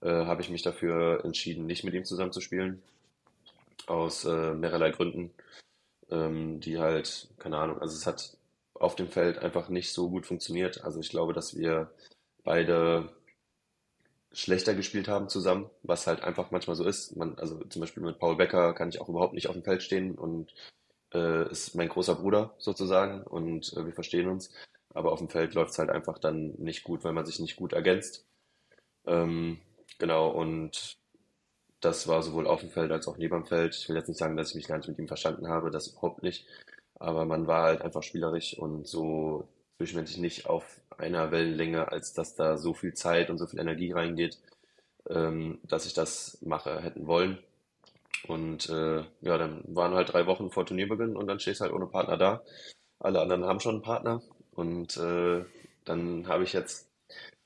[0.00, 2.82] äh, habe ich mich dafür entschieden, nicht mit ihm zusammen zu spielen.
[3.86, 5.30] Aus äh, mehrerlei Gründen,
[6.10, 8.36] ähm, die halt, keine Ahnung, also es hat
[8.80, 10.82] auf dem Feld einfach nicht so gut funktioniert.
[10.84, 11.92] Also ich glaube, dass wir
[12.42, 13.10] beide
[14.32, 17.14] schlechter gespielt haben zusammen, was halt einfach manchmal so ist.
[17.16, 19.82] Man, also zum Beispiel mit Paul Becker kann ich auch überhaupt nicht auf dem Feld
[19.82, 20.54] stehen und
[21.12, 24.50] äh, ist mein großer Bruder sozusagen und äh, wir verstehen uns.
[24.94, 27.56] Aber auf dem Feld läuft es halt einfach dann nicht gut, weil man sich nicht
[27.56, 28.24] gut ergänzt.
[29.06, 29.60] Ähm,
[29.98, 30.96] genau, und
[31.80, 33.74] das war sowohl auf dem Feld als auch neben dem Feld.
[33.74, 35.88] Ich will jetzt nicht sagen, dass ich mich gar nicht mit ihm verstanden habe, das
[35.88, 36.46] überhaupt nicht.
[37.00, 39.48] Aber man war halt einfach spielerisch und so
[39.78, 43.90] zwischenmenschlich nicht auf einer Wellenlänge, als dass da so viel Zeit und so viel Energie
[43.90, 44.38] reingeht,
[45.08, 47.38] ähm, dass ich das mache hätten wollen.
[48.28, 51.72] Und äh, ja, dann waren halt drei Wochen vor Turnierbeginn und dann stehst du halt
[51.72, 52.42] ohne Partner da.
[52.98, 54.20] Alle anderen haben schon einen Partner.
[54.52, 55.42] Und äh,
[55.86, 56.90] dann habe ich jetzt,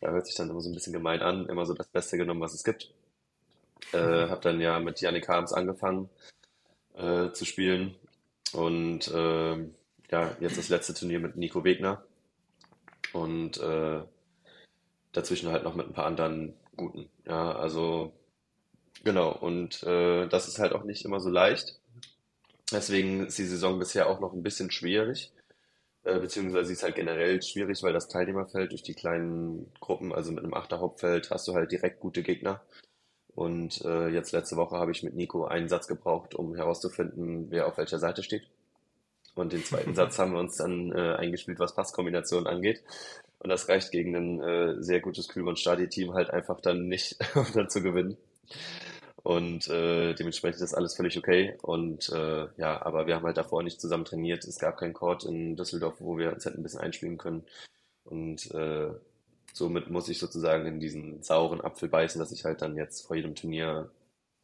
[0.00, 2.40] da hört sich dann immer so ein bisschen gemein an, immer so das Beste genommen,
[2.40, 2.92] was es gibt.
[3.92, 6.10] Äh, habe dann ja mit Yannick Harms angefangen
[6.96, 7.94] äh, zu spielen
[8.54, 9.56] und äh,
[10.10, 12.04] ja, jetzt das letzte Turnier mit Nico Wegner.
[13.12, 14.02] Und äh,
[15.12, 17.08] dazwischen halt noch mit ein paar anderen guten.
[17.26, 18.12] Ja, also
[19.02, 19.32] genau.
[19.32, 21.80] Und äh, das ist halt auch nicht immer so leicht.
[22.72, 25.32] Deswegen ist die Saison bisher auch noch ein bisschen schwierig.
[26.04, 30.32] Äh, beziehungsweise sie ist halt generell schwierig, weil das Teilnehmerfeld durch die kleinen Gruppen, also
[30.32, 32.62] mit einem Achterhauptfeld, hast du halt direkt gute Gegner.
[33.34, 37.66] Und äh, jetzt letzte Woche habe ich mit Nico einen Satz gebraucht, um herauszufinden, wer
[37.66, 38.46] auf welcher Seite steht.
[39.34, 42.82] Und den zweiten Satz haben wir uns dann äh, eingespielt, was Passkombinationen angeht.
[43.40, 47.68] Und das reicht gegen ein äh, sehr gutes Kühlmann-Stadi-Team halt einfach dann nicht, um dann
[47.68, 48.16] zu gewinnen.
[49.24, 51.56] Und äh, dementsprechend ist alles völlig okay.
[51.62, 54.44] Und äh, ja, aber wir haben halt davor nicht zusammen trainiert.
[54.44, 57.44] Es gab keinen Court in Düsseldorf, wo wir uns hätten ein bisschen einspielen können.
[58.04, 58.90] Und äh,
[59.54, 63.14] somit muss ich sozusagen in diesen sauren Apfel beißen, dass ich halt dann jetzt vor
[63.14, 63.88] jedem Turnier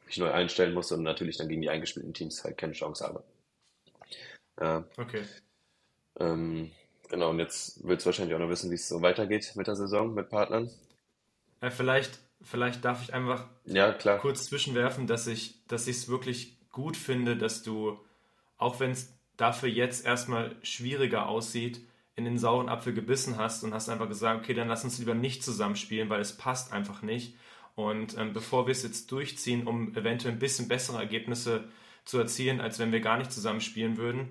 [0.07, 3.25] mich neu einstellen muss und natürlich dann gegen die eingespielten Teams halt keine Chance habe.
[4.61, 4.85] Ja.
[4.97, 5.23] Okay.
[6.19, 6.71] Ähm,
[7.09, 9.77] genau, und jetzt willst du wahrscheinlich auch noch wissen, wie es so weitergeht mit der
[9.77, 10.71] Saison, mit Partnern.
[11.61, 16.97] Ja, vielleicht, vielleicht darf ich einfach ja, kurz zwischenwerfen, dass ich dass es wirklich gut
[16.97, 17.99] finde, dass du,
[18.59, 21.81] auch wenn es dafür jetzt erstmal schwieriger aussieht,
[22.21, 25.15] in den sauren Apfel gebissen hast und hast einfach gesagt, okay, dann lass uns lieber
[25.15, 27.35] nicht zusammenspielen, weil es passt einfach nicht.
[27.75, 31.65] Und ähm, bevor wir es jetzt durchziehen, um eventuell ein bisschen bessere Ergebnisse
[32.05, 34.29] zu erzielen, als wenn wir gar nicht zusammenspielen würden,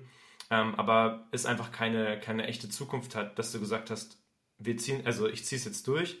[0.50, 4.18] ähm, aber es einfach keine, keine echte Zukunft hat, dass du gesagt hast,
[4.58, 6.18] wir ziehen, also ich ziehe es jetzt durch,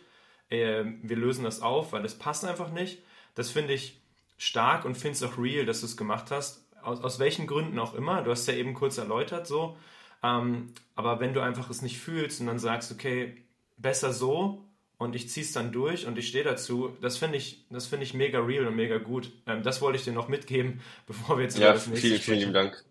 [0.48, 2.98] äh, wir lösen das auf, weil es passt einfach nicht.
[3.34, 4.00] Das finde ich
[4.38, 6.66] stark und finde es auch real, dass du es gemacht hast.
[6.82, 8.22] Aus, aus welchen Gründen auch immer.
[8.22, 9.76] Du hast ja eben kurz erläutert so.
[10.22, 13.36] Ähm, aber wenn du einfach es nicht fühlst und dann sagst, okay,
[13.76, 14.64] besser so
[14.98, 18.14] und ich ziehe es dann durch und ich stehe dazu, das finde ich, das ich
[18.14, 19.32] mega real und mega gut.
[19.46, 22.20] Ähm, das wollte ich dir noch mitgeben, bevor wir jetzt ja, über das nächste vielen,
[22.20, 22.40] sprechen.
[22.40, 22.84] Vielen Dank.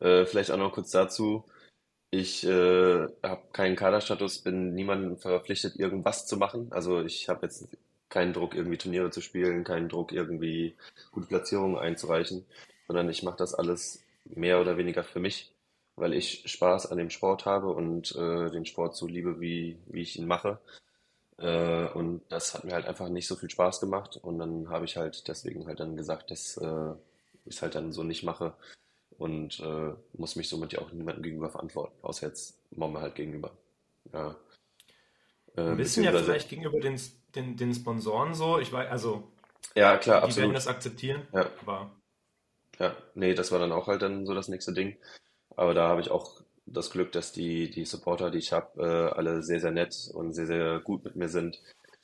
[0.00, 1.44] Äh, vielleicht auch noch kurz dazu.
[2.10, 6.68] Ich äh, habe keinen Kaderstatus, bin niemandem verpflichtet, irgendwas zu machen.
[6.70, 7.68] Also ich habe jetzt
[8.10, 10.76] keinen Druck, irgendwie Turniere zu spielen, keinen Druck, irgendwie
[11.10, 12.44] gute Platzierungen einzureichen,
[12.86, 15.51] sondern ich mache das alles mehr oder weniger für mich
[15.96, 20.02] weil ich Spaß an dem Sport habe und äh, den Sport so liebe, wie, wie
[20.02, 20.58] ich ihn mache.
[21.38, 24.18] Äh, und das hat mir halt einfach nicht so viel Spaß gemacht.
[24.22, 26.92] Und dann habe ich halt deswegen halt dann gesagt, dass äh,
[27.44, 28.54] ich es halt dann so nicht mache
[29.18, 33.52] und äh, muss mich somit ja auch niemandem gegenüber verantworten, außer jetzt Mama halt gegenüber.
[34.12, 34.36] Ja.
[35.56, 37.00] Äh, Ein bisschen ja vielleicht gegenüber den,
[37.34, 38.58] den, den Sponsoren so.
[38.58, 39.30] Ich weiß, also
[39.74, 40.36] ja, klar, die absolut.
[40.48, 41.48] werden das akzeptieren, ja.
[41.60, 41.90] aber
[42.78, 44.96] ja, nee, das war dann auch halt dann so das nächste Ding.
[45.56, 49.16] Aber da habe ich auch das Glück, dass die, die Supporter, die ich habe, äh,
[49.16, 51.60] alle sehr, sehr nett und sehr, sehr gut mit mir sind.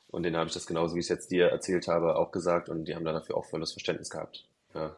[0.09, 2.69] Und denen habe ich das genauso, wie ich es jetzt dir erzählt habe, auch gesagt
[2.69, 4.47] und die haben dafür auch volles Verständnis gehabt.
[4.75, 4.97] Ja.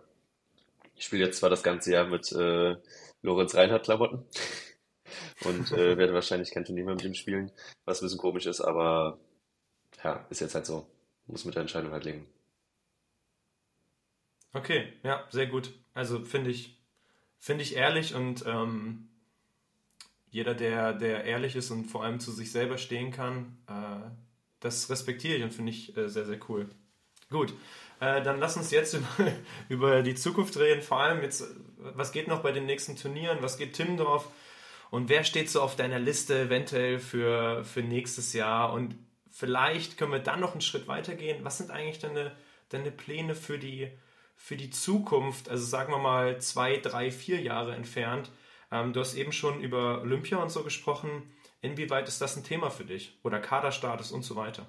[0.95, 2.77] Ich spiele jetzt zwar das ganze Jahr mit äh,
[3.23, 4.25] Lorenz Reinhardt Klamotten
[5.45, 7.51] und äh, werde wahrscheinlich kein Turnier mehr mit ihm spielen,
[7.85, 9.19] was ein bisschen komisch ist, aber
[10.05, 10.87] ja, ist jetzt halt so.
[11.27, 12.27] Muss mit der Entscheidung halt legen.
[14.53, 15.73] Okay, ja, sehr gut.
[15.95, 16.80] Also finde ich,
[17.41, 19.09] Finde ich ehrlich und ähm,
[20.31, 24.11] jeder, der, der ehrlich ist und vor allem zu sich selber stehen kann, äh,
[24.61, 26.69] das respektiere ich und finde ich äh, sehr, sehr cool.
[27.31, 27.55] Gut,
[27.99, 29.33] äh, dann lass uns jetzt über,
[29.69, 30.83] über die Zukunft reden.
[30.83, 31.45] Vor allem jetzt,
[31.79, 33.39] was geht noch bei den nächsten Turnieren?
[33.41, 34.31] Was geht Tim drauf?
[34.91, 38.73] Und wer steht so auf deiner Liste eventuell für, für nächstes Jahr?
[38.75, 38.97] Und
[39.31, 41.43] vielleicht können wir dann noch einen Schritt weitergehen.
[41.43, 42.33] Was sind eigentlich deine,
[42.69, 43.89] deine Pläne für die,
[44.41, 45.51] für die Zukunft?
[45.51, 48.31] Also sagen wir mal zwei, drei, vier Jahre entfernt.
[48.73, 51.31] Ähm, du hast eben schon über Olympia und so gesprochen.
[51.61, 53.19] Inwieweit ist das ein Thema für dich?
[53.23, 54.67] Oder Kaderstatus und so weiter?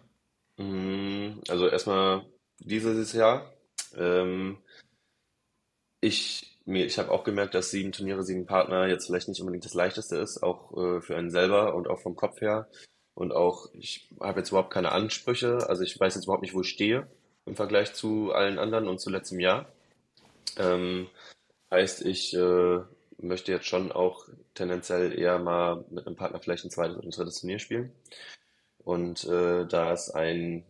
[0.57, 2.25] Mm, also erstmal
[2.59, 3.53] dieses Jahr.
[3.95, 4.57] Ähm,
[6.01, 9.73] ich ich habe auch gemerkt, dass sieben Turniere, sieben Partner jetzt vielleicht nicht unbedingt das
[9.73, 12.67] leichteste ist, auch äh, für einen selber und auch vom Kopf her.
[13.15, 16.61] Und auch, ich habe jetzt überhaupt keine Ansprüche, also ich weiß jetzt überhaupt nicht, wo
[16.61, 17.07] ich stehe
[17.45, 19.67] im Vergleich zu allen anderen und zu letztem Jahr.
[20.57, 21.07] Ähm,
[21.71, 22.79] heißt, ich äh,
[23.17, 27.11] möchte jetzt schon auch tendenziell eher mal mit einem Partner vielleicht ein zweites oder ein
[27.11, 27.91] drittes Turnier spielen.
[28.83, 30.63] Und äh, da es ein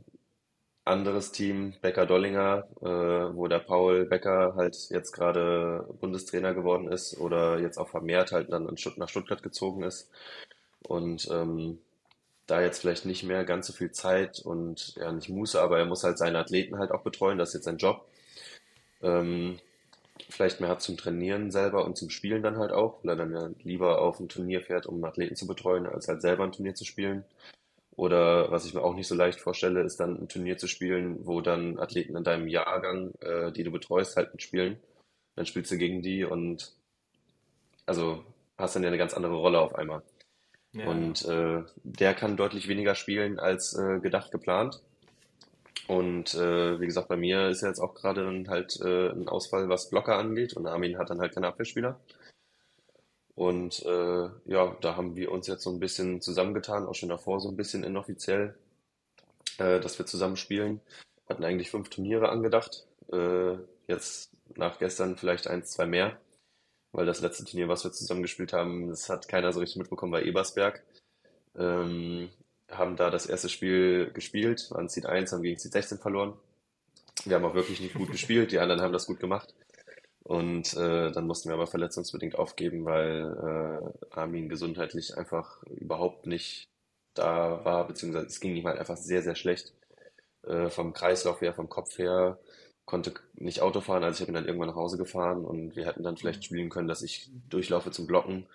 [0.83, 7.17] anderes Team, Becker Dollinger, äh, wo der Paul Becker halt jetzt gerade Bundestrainer geworden ist
[7.19, 8.67] oder jetzt auch vermehrt halt dann
[8.97, 10.09] nach Stuttgart gezogen ist
[10.87, 11.79] und ähm,
[12.47, 15.85] da jetzt vielleicht nicht mehr ganz so viel Zeit und ja nicht Muße, aber er
[15.85, 18.05] muss halt seine Athleten halt auch betreuen, das ist jetzt sein Job.
[19.01, 19.59] Ähm,
[20.29, 23.33] vielleicht mehr hat zum Trainieren selber und zum Spielen dann halt auch, weil er dann
[23.33, 26.75] ja lieber auf ein Turnier fährt, um Athleten zu betreuen, als halt selber ein Turnier
[26.75, 27.23] zu spielen.
[27.95, 31.25] Oder was ich mir auch nicht so leicht vorstelle, ist dann ein Turnier zu spielen,
[31.25, 34.77] wo dann Athleten in deinem Jahrgang, äh, die du betreust, halt mitspielen.
[35.35, 36.73] Dann spielst du gegen die und
[37.85, 38.23] also
[38.57, 40.01] hast dann ja eine ganz andere Rolle auf einmal.
[40.73, 40.87] Ja.
[40.87, 44.81] Und äh, der kann deutlich weniger spielen als äh, gedacht geplant.
[45.87, 49.27] Und äh, wie gesagt, bei mir ist ja jetzt auch gerade dann halt äh, ein
[49.27, 50.53] Ausfall, was Blocker angeht.
[50.53, 51.99] Und Armin hat dann halt keine Abwehrspieler.
[53.35, 57.39] Und äh, ja, da haben wir uns jetzt so ein bisschen zusammengetan, auch schon davor
[57.39, 58.55] so ein bisschen inoffiziell,
[59.57, 60.79] äh, dass wir zusammen spielen.
[61.27, 62.85] Hatten eigentlich fünf Turniere angedacht.
[63.11, 63.55] Äh,
[63.87, 66.17] jetzt nach gestern vielleicht eins, zwei mehr.
[66.91, 70.11] Weil das letzte Turnier, was wir zusammen gespielt haben, das hat keiner so richtig mitbekommen
[70.11, 70.83] bei Ebersberg.
[71.57, 72.29] Ähm,
[72.69, 76.33] haben da das erste Spiel gespielt, waren Seed 1, haben gegen Seed 16 verloren.
[77.25, 79.53] Wir haben auch wirklich nicht gut gespielt, die anderen haben das gut gemacht.
[80.23, 86.67] Und äh, dann mussten wir aber verletzungsbedingt aufgeben, weil äh, Armin gesundheitlich einfach überhaupt nicht
[87.13, 89.73] da war, beziehungsweise es ging ihm halt einfach sehr, sehr schlecht.
[90.43, 92.39] Äh, vom Kreislauf her, vom Kopf her,
[92.91, 96.03] konnte nicht Auto fahren, also ich ihn dann irgendwann nach Hause gefahren und wir hätten
[96.03, 98.47] dann vielleicht spielen können, dass ich durchlaufe zum Blocken.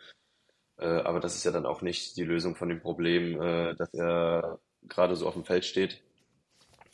[0.76, 3.95] Äh, aber das ist ja dann auch nicht die Lösung von dem Problem, äh, dass
[3.95, 4.59] er
[4.89, 6.03] gerade so auf dem Feld steht.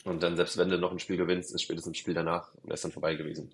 [0.05, 2.71] Und dann, selbst wenn du noch ein Spiel gewinnst, ist spätestens ein Spiel danach und
[2.71, 3.53] er ist dann vorbei gewesen.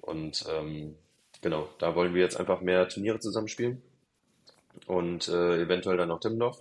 [0.00, 0.96] Und ähm,
[1.40, 3.80] genau, da wollen wir jetzt einfach mehr Turniere zusammenspielen
[4.88, 6.60] und äh, eventuell dann auch Timmendorf.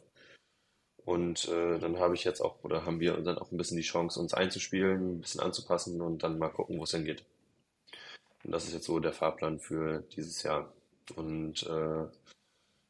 [1.08, 3.84] Und äh, dann habe ich jetzt auch, oder haben wir dann auch ein bisschen die
[3.84, 7.24] Chance, uns einzuspielen, ein bisschen anzupassen und dann mal gucken, wo es hingeht.
[8.44, 10.72] Und das ist jetzt so der Fahrplan für dieses Jahr.
[11.16, 12.06] Und äh,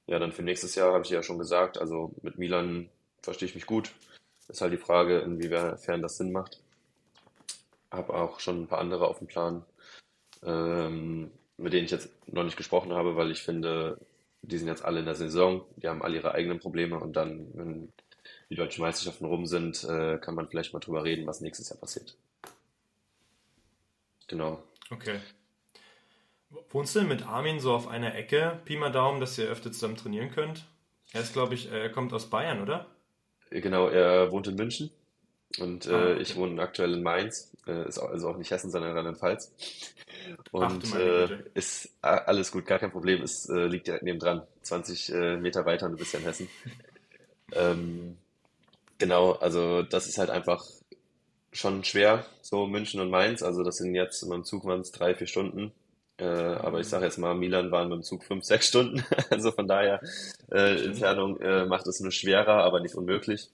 [0.07, 2.89] ja, dann für nächstes Jahr habe ich ja schon gesagt, also mit Milan
[3.22, 3.91] verstehe ich mich gut.
[4.47, 6.59] Ist halt die Frage, inwiefern das Sinn macht.
[7.91, 9.63] Habe auch schon ein paar andere auf dem Plan
[10.43, 13.99] ähm, mit denen ich jetzt noch nicht gesprochen habe, weil ich finde,
[14.41, 17.47] die sind jetzt alle in der Saison, die haben alle ihre eigenen Probleme und dann,
[17.53, 17.93] wenn
[18.50, 21.80] die deutschen Meisterschaften rum sind, äh, kann man vielleicht mal drüber reden, was nächstes Jahr
[21.80, 22.16] passiert.
[24.28, 24.64] Genau.
[24.89, 25.20] Okay.
[26.70, 29.72] Wohnst du denn mit Armin so auf einer Ecke, Pi mal Daumen, dass ihr öfter
[29.72, 30.66] zusammen trainieren könnt?
[31.12, 32.88] Er ist, glaube ich, er kommt aus Bayern, oder?
[33.50, 34.91] Genau, er wohnt in München
[35.60, 36.22] und äh, ah, okay.
[36.22, 37.54] ich wohne aktuell in Mainz.
[37.66, 39.54] Äh, ist also auch nicht Hessen, sondern Rheinland-Pfalz.
[40.52, 43.22] Und Ach, äh, ist alles gut, gar kein Problem.
[43.22, 44.43] Es äh, liegt direkt neben dran.
[44.64, 46.50] 20 äh, Meter weiter und du bist ja in Hessen.
[47.54, 48.18] ähm,
[48.98, 50.64] genau, also das ist halt einfach
[51.52, 53.41] schon schwer, so München und Mainz.
[53.43, 55.72] Also das sind jetzt in meinem Zug waren es drei, vier Stunden.
[56.20, 59.04] Äh, aber ich sage jetzt mal, Milan waren mit dem Zug fünf, sechs Stunden.
[59.30, 60.02] also von daher,
[60.52, 63.50] äh, Entfernung äh, macht es nur schwerer, aber nicht unmöglich.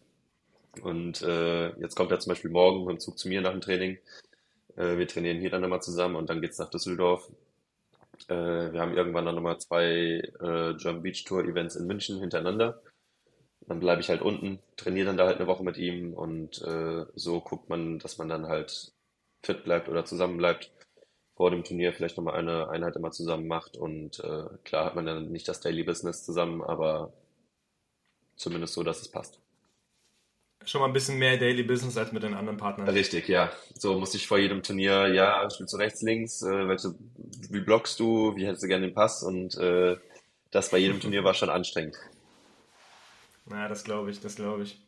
[0.82, 3.62] Und äh, jetzt kommt er zum Beispiel morgen mit dem Zug zu mir nach dem
[3.62, 3.98] Training.
[4.76, 7.30] Äh, wir trainieren hier dann nochmal zusammen und dann geht's nach Düsseldorf.
[8.28, 12.82] Äh, wir haben irgendwann dann nochmal zwei äh, German Beach Tour Events in München hintereinander.
[13.68, 17.05] Dann bleibe ich halt unten, trainiere dann da halt eine Woche mit ihm und äh,
[17.16, 18.91] so guckt man, dass man dann halt
[19.41, 20.72] fit bleibt oder zusammen bleibt.
[21.36, 25.05] Vor dem Turnier vielleicht nochmal eine Einheit immer zusammen macht und äh, klar hat man
[25.05, 27.14] dann nicht das Daily Business zusammen, aber
[28.36, 29.39] zumindest so, dass es passt
[30.66, 32.88] schon mal ein bisschen mehr Daily Business als mit den anderen Partnern.
[32.89, 33.51] Richtig, ja.
[33.76, 36.95] So musste ich vor jedem Turnier, ja, spielst du rechts, links, äh, welche,
[37.49, 39.97] wie blockst du, wie hättest du gerne den Pass und äh,
[40.51, 41.97] das bei jedem Turnier war schon anstrengend.
[43.50, 44.80] Ja, das glaube ich, das glaube ich.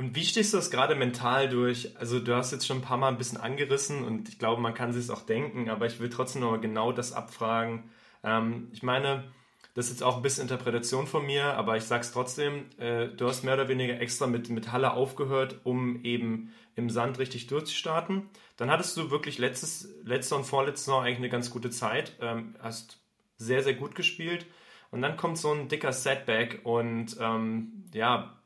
[0.00, 1.94] Und wie stehst du das gerade mental durch?
[1.98, 4.72] Also du hast jetzt schon ein paar Mal ein bisschen angerissen und ich glaube, man
[4.72, 7.90] kann sich es auch denken, aber ich will trotzdem noch mal genau das abfragen.
[8.24, 9.30] Ähm, ich meine,
[9.74, 13.28] das ist jetzt auch ein bisschen Interpretation von mir, aber ich sag's trotzdem, äh, du
[13.28, 18.28] hast mehr oder weniger extra mit, mit Halle aufgehört, um eben im Sand richtig durchzustarten.
[18.56, 22.56] Dann hattest du wirklich letztes, letzte und vorletzte Saison eigentlich eine ganz gute Zeit, ähm,
[22.60, 22.98] hast
[23.36, 24.46] sehr, sehr gut gespielt.
[24.90, 28.36] Und dann kommt so ein dicker Setback und ähm, ja,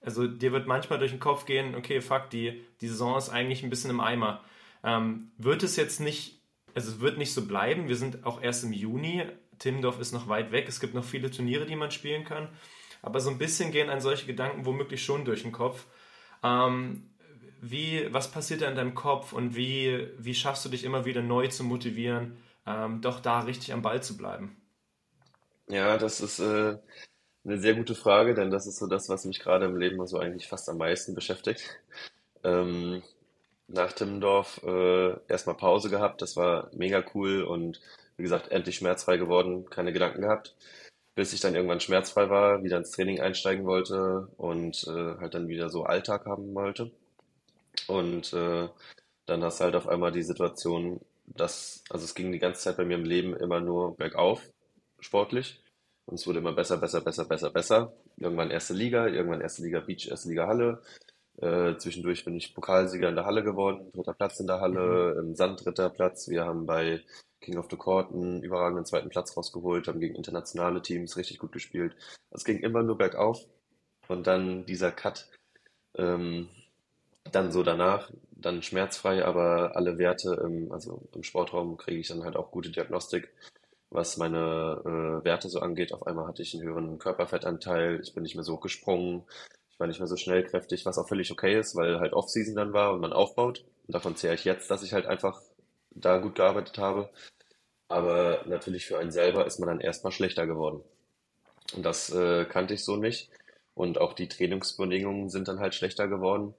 [0.00, 3.62] also dir wird manchmal durch den Kopf gehen, okay, fuck, die, die Saison ist eigentlich
[3.62, 4.42] ein bisschen im Eimer.
[4.82, 6.40] Ähm, wird es jetzt nicht,
[6.74, 9.24] also es wird nicht so bleiben, wir sind auch erst im Juni,
[9.58, 12.48] Timmendorf ist noch weit weg, es gibt noch viele Turniere, die man spielen kann,
[13.00, 15.86] aber so ein bisschen gehen an solche Gedanken womöglich schon durch den Kopf.
[16.42, 17.08] Ähm,
[17.62, 21.22] wie, was passiert da in deinem Kopf und wie, wie schaffst du dich immer wieder
[21.22, 22.36] neu zu motivieren,
[22.66, 24.54] ähm, doch da richtig am Ball zu bleiben?
[25.68, 26.76] Ja, das ist äh,
[27.44, 30.18] eine sehr gute Frage, denn das ist so das, was mich gerade im Leben so
[30.18, 31.80] eigentlich fast am meisten beschäftigt.
[32.44, 33.02] Ähm,
[33.68, 37.80] nach Timmendorf äh, erstmal Pause gehabt, das war mega cool und
[38.18, 40.56] wie gesagt, endlich schmerzfrei geworden, keine Gedanken gehabt,
[41.16, 45.48] bis ich dann irgendwann schmerzfrei war, wieder ins Training einsteigen wollte und äh, halt dann
[45.48, 46.92] wieder so Alltag haben wollte.
[47.88, 48.68] Und äh,
[49.26, 52.76] dann hast du halt auf einmal die Situation, dass, also es ging die ganze Zeit
[52.76, 54.42] bei mir im Leben immer nur bergauf,
[55.04, 55.62] sportlich.
[56.06, 57.92] Und es wurde immer besser, besser, besser, besser, besser.
[58.16, 60.82] Irgendwann erste Liga, irgendwann erste Liga Beach, erste Liga Halle.
[61.38, 65.20] Äh, zwischendurch bin ich Pokalsieger in der Halle geworden, dritter Platz in der Halle, mhm.
[65.20, 66.28] im Sand dritter Platz.
[66.28, 67.02] Wir haben bei
[67.40, 71.52] King of the Court einen überragenden zweiten Platz rausgeholt, haben gegen internationale Teams richtig gut
[71.52, 71.96] gespielt.
[72.30, 73.38] Es ging immer nur bergauf.
[74.08, 75.30] Und dann dieser Cut,
[75.96, 76.48] ähm,
[77.32, 82.22] dann so danach, dann schmerzfrei, aber alle Werte, im, also im Sportraum kriege ich dann
[82.22, 83.32] halt auch gute Diagnostik
[83.94, 85.92] was meine äh, Werte so angeht.
[85.92, 89.24] Auf einmal hatte ich einen höheren Körperfettanteil, ich bin nicht mehr so gesprungen,
[89.70, 92.72] ich war nicht mehr so schnellkräftig, was auch völlig okay ist, weil halt Off-Season dann
[92.72, 93.64] war und man aufbaut.
[93.86, 95.40] Und davon zehre ich jetzt, dass ich halt einfach
[95.90, 97.10] da gut gearbeitet habe.
[97.88, 100.82] Aber natürlich für einen selber ist man dann erstmal schlechter geworden.
[101.76, 103.30] Und das äh, kannte ich so nicht.
[103.74, 106.54] Und auch die Trainingsbedingungen sind dann halt schlechter geworden.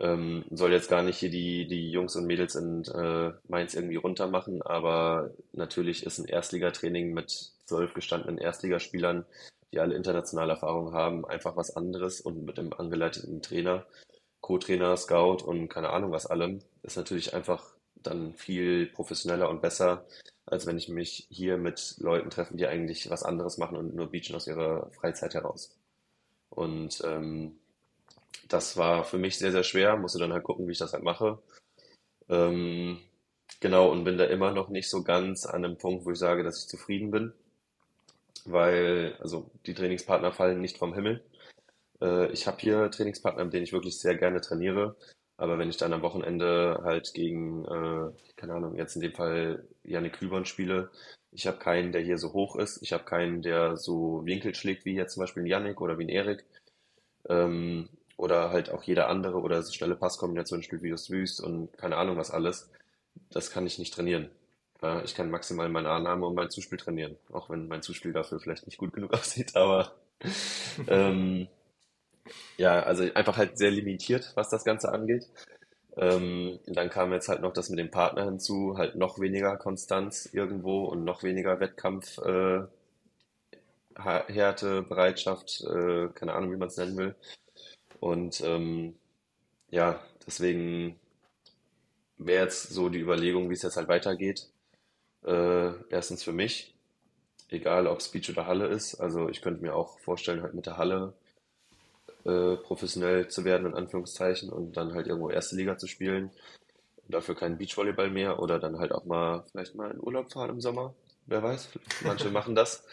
[0.00, 3.96] Ähm, soll jetzt gar nicht hier die, die Jungs und Mädels in äh, Mainz irgendwie
[3.96, 9.26] runtermachen, aber natürlich ist ein Erstligatraining mit zwölf gestandenen Erstligaspielern,
[9.72, 13.84] die alle internationale Erfahrung haben, einfach was anderes und mit einem angeleiteten Trainer,
[14.40, 20.06] Co-Trainer, Scout und keine Ahnung was allem, ist natürlich einfach dann viel professioneller und besser,
[20.46, 24.10] als wenn ich mich hier mit Leuten treffe, die eigentlich was anderes machen und nur
[24.10, 25.76] beachen aus ihrer Freizeit heraus.
[26.48, 27.59] Und ähm,
[28.48, 31.02] das war für mich sehr, sehr schwer, musste dann halt gucken, wie ich das halt
[31.02, 31.38] mache.
[32.28, 32.98] Ähm,
[33.60, 36.42] genau, und bin da immer noch nicht so ganz an einem Punkt, wo ich sage,
[36.44, 37.32] dass ich zufrieden bin,
[38.44, 41.22] weil, also die Trainingspartner fallen nicht vom Himmel.
[42.00, 44.96] Äh, ich habe hier Trainingspartner, mit denen ich wirklich sehr gerne trainiere,
[45.36, 49.66] aber wenn ich dann am Wochenende halt gegen, äh, keine Ahnung, jetzt in dem Fall
[49.84, 50.90] Janik Kübern spiele,
[51.32, 54.84] ich habe keinen, der hier so hoch ist, ich habe keinen, der so Winkel schlägt
[54.84, 56.44] wie jetzt zum Beispiel ein Janik oder wie ein Erik.
[57.28, 57.88] Ähm,
[58.20, 61.96] oder halt auch jeder andere oder so schnelle Passkombination spielt wie das Wüst und keine
[61.96, 62.70] Ahnung was alles,
[63.30, 64.30] das kann ich nicht trainieren.
[64.82, 68.40] Ja, ich kann maximal meine Annahme und mein Zuspiel trainieren, auch wenn mein Zuspiel dafür
[68.40, 69.92] vielleicht nicht gut genug aussieht, aber
[70.88, 71.48] ähm,
[72.58, 75.28] ja, also einfach halt sehr limitiert, was das Ganze angeht.
[75.96, 80.28] Ähm, dann kam jetzt halt noch das mit dem Partner hinzu, halt noch weniger Konstanz
[80.32, 82.62] irgendwo und noch weniger Wettkampf, äh,
[83.96, 87.14] Härte, Bereitschaft, äh, keine Ahnung, wie man es nennen will.
[88.00, 88.94] Und ähm,
[89.70, 90.98] ja, deswegen
[92.18, 94.48] wäre jetzt so die Überlegung, wie es jetzt halt weitergeht.
[95.24, 96.74] Äh, erstens für mich,
[97.50, 98.94] egal ob Speech oder Halle ist.
[98.96, 101.12] Also ich könnte mir auch vorstellen, halt mit der Halle
[102.24, 106.30] äh, professionell zu werden, in Anführungszeichen, und dann halt irgendwo erste Liga zu spielen.
[107.04, 110.50] Und dafür keinen Beachvolleyball mehr oder dann halt auch mal vielleicht mal in Urlaub fahren
[110.50, 110.94] im Sommer.
[111.26, 111.68] Wer weiß,
[112.04, 112.84] manche machen das.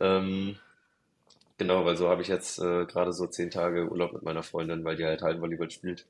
[0.00, 0.56] Ähm,
[1.62, 4.84] Genau, weil so habe ich jetzt äh, gerade so zehn Tage Urlaub mit meiner Freundin,
[4.84, 6.06] weil die halt Hallenvolleyball spielt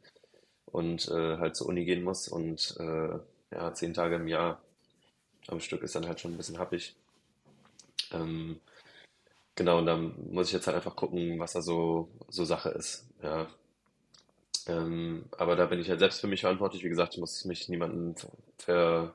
[0.65, 2.27] und äh, halt zur Uni gehen muss.
[2.27, 3.19] Und äh,
[3.51, 4.63] ja, zehn Tage im Jahr
[5.49, 6.97] am Stück ist dann halt schon ein bisschen happig.
[8.13, 8.61] Ähm,
[9.57, 13.07] genau, und dann muss ich jetzt halt einfach gucken, was da so, so Sache ist.
[13.23, 13.49] Ja.
[14.69, 16.85] Ähm, aber da bin ich halt selbst für mich verantwortlich.
[16.85, 18.15] Wie gesagt, ich muss mich niemandem
[18.59, 19.15] ver,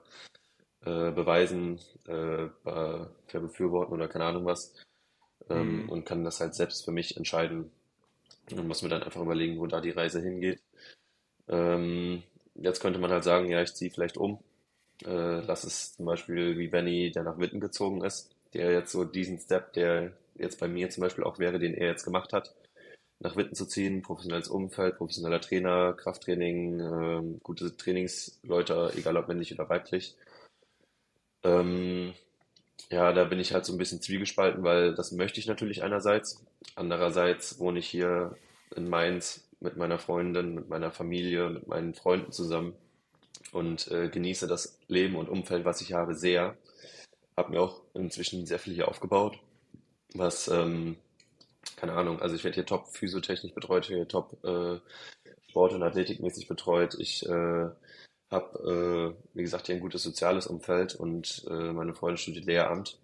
[0.85, 2.49] äh, beweisen, äh,
[3.27, 4.73] verbefürworten oder keine Ahnung was
[5.49, 5.89] ähm, mhm.
[5.89, 7.71] und kann das halt selbst für mich entscheiden.
[8.51, 10.61] Und muss mir dann einfach überlegen, wo da die Reise hingeht.
[11.49, 12.23] Ähm,
[12.55, 14.39] jetzt könnte man halt sagen, ja, ich ziehe vielleicht um.
[15.05, 19.03] Äh, lass es zum Beispiel wie Benny, der nach Witten gezogen ist, der jetzt so
[19.03, 22.55] diesen Step, der jetzt bei mir zum Beispiel auch wäre, den er jetzt gemacht hat,
[23.19, 29.53] nach Witten zu ziehen, professionelles Umfeld, professioneller Trainer, Krafttraining, äh, gute Trainingsleute, egal ob männlich
[29.53, 30.15] oder weiblich.
[31.43, 32.13] Ähm,
[32.89, 36.45] Ja, da bin ich halt so ein bisschen zwiegespalten, weil das möchte ich natürlich einerseits.
[36.75, 38.38] Andererseits wohne ich hier
[38.75, 42.75] in Mainz mit meiner Freundin, mit meiner Familie, mit meinen Freunden zusammen
[43.51, 46.55] und äh, genieße das Leben und Umfeld, was ich habe, sehr.
[47.35, 49.38] Habe mir auch inzwischen sehr viel hier aufgebaut,
[50.13, 50.97] was, ähm,
[51.75, 54.79] keine Ahnung, also ich werde hier top physiotechnisch betreut, hier top äh,
[55.49, 56.95] Sport- und Athletikmäßig betreut.
[56.99, 57.67] Ich äh,
[58.32, 62.99] habe, äh, wie gesagt, hier ein gutes soziales Umfeld und äh, meine Freundin studiert Lehramt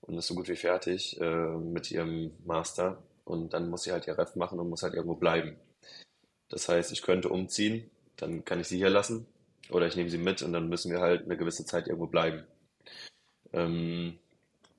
[0.00, 3.02] und ist so gut wie fertig äh, mit ihrem Master.
[3.24, 5.56] Und dann muss sie halt ihr Ref machen und muss halt irgendwo bleiben.
[6.48, 9.26] Das heißt, ich könnte umziehen, dann kann ich sie hier lassen
[9.70, 12.44] oder ich nehme sie mit und dann müssen wir halt eine gewisse Zeit irgendwo bleiben.
[13.52, 14.18] Ähm,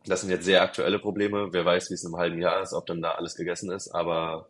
[0.05, 1.53] das sind jetzt sehr aktuelle Probleme.
[1.53, 3.89] Wer weiß, wie es in einem halben Jahr ist, ob dann da alles gegessen ist,
[3.89, 4.49] aber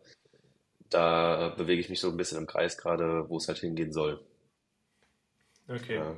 [0.90, 4.20] da bewege ich mich so ein bisschen im Kreis gerade, wo es halt hingehen soll.
[5.72, 5.96] Okay.
[5.96, 6.14] Ja.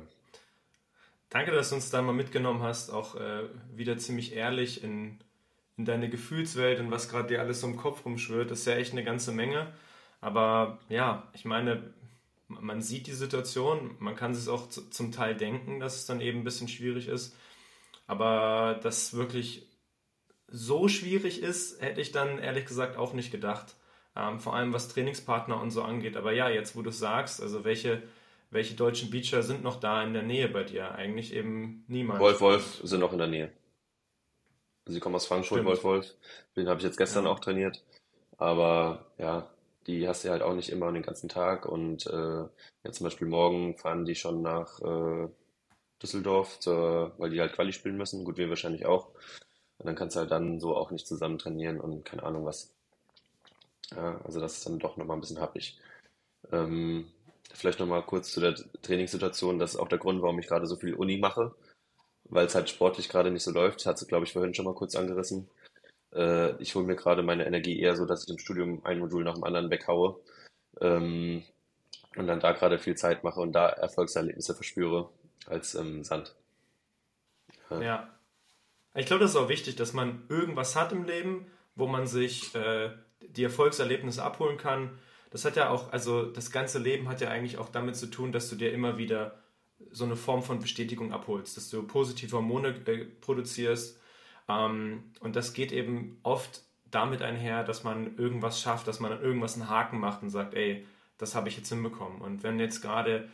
[1.29, 3.43] Danke, dass du uns da mal mitgenommen hast, auch äh,
[3.73, 5.19] wieder ziemlich ehrlich in,
[5.77, 8.51] in deine Gefühlswelt und was gerade dir alles so im Kopf rumschwirrt.
[8.51, 9.73] Das ist ja echt eine ganze Menge.
[10.21, 11.93] Aber ja, ich meine,
[12.47, 16.39] man sieht die Situation, man kann sich auch zum Teil denken, dass es dann eben
[16.39, 17.35] ein bisschen schwierig ist.
[18.07, 19.67] Aber dass wirklich
[20.47, 23.75] so schwierig ist, hätte ich dann ehrlich gesagt auch nicht gedacht.
[24.15, 26.15] Ähm, vor allem was Trainingspartner und so angeht.
[26.17, 28.03] Aber ja, jetzt wo du sagst, also welche,
[28.55, 30.95] welche deutschen Beacher sind noch da in der Nähe bei dir?
[30.95, 32.19] Eigentlich eben niemand.
[32.19, 33.51] Wolf Wolf sind noch in der Nähe.
[34.87, 35.67] Sie kommen aus Frankfurt, Stimmt.
[35.67, 36.15] Wolf Wolf.
[36.55, 37.31] Den habe ich jetzt gestern ja.
[37.31, 37.83] auch trainiert.
[38.37, 39.49] Aber ja,
[39.87, 41.65] die hast du halt auch nicht immer den ganzen Tag.
[41.65, 42.43] Und äh,
[42.83, 45.27] ja, zum Beispiel morgen fahren die schon nach äh,
[46.01, 48.23] Düsseldorf, zur, weil die halt Quali spielen müssen.
[48.23, 49.09] Gut, wir wahrscheinlich auch.
[49.77, 52.73] Und dann kannst du halt dann so auch nicht zusammen trainieren und keine Ahnung was.
[53.95, 55.77] Ja, also das ist dann doch nochmal ein bisschen happig.
[56.51, 57.11] Ähm,
[57.53, 59.59] vielleicht nochmal kurz zu der Trainingssituation.
[59.59, 61.55] Das ist auch der Grund, warum ich gerade so viel Uni mache,
[62.25, 63.85] weil es halt sportlich gerade nicht so läuft.
[63.85, 65.49] Hat sie, glaube ich, vorhin schon mal kurz angerissen.
[66.13, 69.23] Äh, ich hole mir gerade meine Energie eher so, dass ich im Studium ein Modul
[69.23, 70.19] nach dem anderen weghaue
[70.81, 71.43] ähm,
[72.15, 75.09] und dann da gerade viel Zeit mache und da Erfolgserlebnisse verspüre
[75.45, 76.35] als ähm, Sand.
[77.69, 77.81] Ja.
[77.81, 78.09] ja.
[78.95, 82.55] Ich glaube, das ist auch wichtig, dass man irgendwas hat im Leben, wo man sich
[82.55, 84.97] äh, die Erfolgserlebnisse abholen kann.
[85.31, 88.31] Das hat ja auch, also das ganze Leben hat ja eigentlich auch damit zu tun,
[88.31, 89.39] dass du dir immer wieder
[89.91, 93.99] so eine Form von Bestätigung abholst, dass du positive Hormone äh, produzierst,
[94.47, 96.61] ähm, und das geht eben oft
[96.91, 100.53] damit einher, dass man irgendwas schafft, dass man an irgendwas einen Haken macht und sagt,
[100.53, 100.85] ey,
[101.17, 102.21] das habe ich jetzt hinbekommen.
[102.21, 103.29] Und wenn jetzt gerade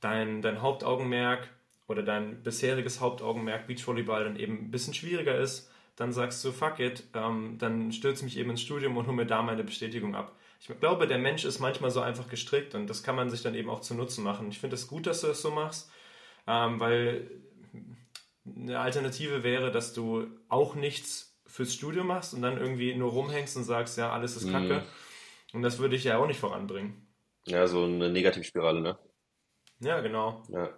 [0.00, 1.48] dein, dein Hauptaugenmerk
[1.88, 6.80] oder dein bisheriges Hauptaugenmerk Beachvolleyball dann eben ein bisschen schwieriger ist, dann sagst du, fuck
[6.80, 10.36] it, ähm, dann stürze mich eben ins Studium und hol mir da meine Bestätigung ab.
[10.68, 13.56] Ich glaube, der Mensch ist manchmal so einfach gestrickt und das kann man sich dann
[13.56, 14.48] eben auch zu Nutzen machen.
[14.48, 15.90] Ich finde es das gut, dass du das so machst,
[16.46, 17.28] ähm, weil
[18.46, 23.56] eine Alternative wäre, dass du auch nichts fürs Studium machst und dann irgendwie nur rumhängst
[23.56, 24.84] und sagst, ja, alles ist Kacke.
[25.52, 25.56] Mhm.
[25.56, 27.08] Und das würde ich ja auch nicht voranbringen.
[27.44, 28.98] Ja, so eine Negativspirale, ne?
[29.80, 30.44] Ja, genau.
[30.48, 30.70] Ja.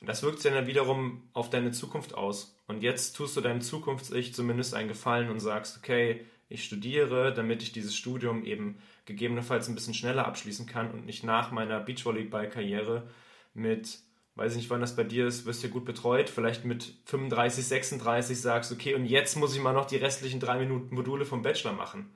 [0.00, 2.56] Und das wirkt sich dann wiederum auf deine Zukunft aus.
[2.68, 7.62] Und jetzt tust du deinem Zukunfts-Ich zumindest einen Gefallen und sagst, okay, ich studiere, damit
[7.62, 13.08] ich dieses Studium eben gegebenenfalls ein bisschen schneller abschließen kann und nicht nach meiner Beachvolleyball-Karriere
[13.54, 13.98] mit
[14.38, 16.94] weiß ich nicht, wann das bei dir ist, wirst du ja gut betreut, vielleicht mit
[17.06, 21.24] 35, 36 sagst, okay, und jetzt muss ich mal noch die restlichen drei Minuten Module
[21.24, 22.12] vom Bachelor machen.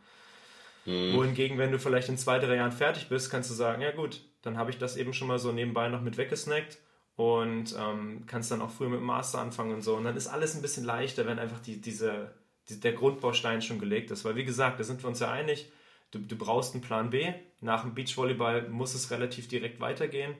[0.86, 1.14] Mhm.
[1.14, 4.20] Wohingegen, wenn du vielleicht in zwei, drei Jahren fertig bist, kannst du sagen, ja gut,
[4.42, 6.78] dann habe ich das eben schon mal so nebenbei noch mit weggesnackt
[7.16, 9.96] und ähm, kannst dann auch früher mit dem Master anfangen und so.
[9.96, 12.41] Und dann ist alles ein bisschen leichter, wenn einfach die, diese, die,
[12.80, 14.24] der Grundbaustein schon gelegt ist.
[14.24, 15.70] Weil wie gesagt, da sind wir uns ja einig,
[16.10, 17.32] du, du brauchst einen Plan B.
[17.60, 20.34] Nach dem Beachvolleyball muss es relativ direkt weitergehen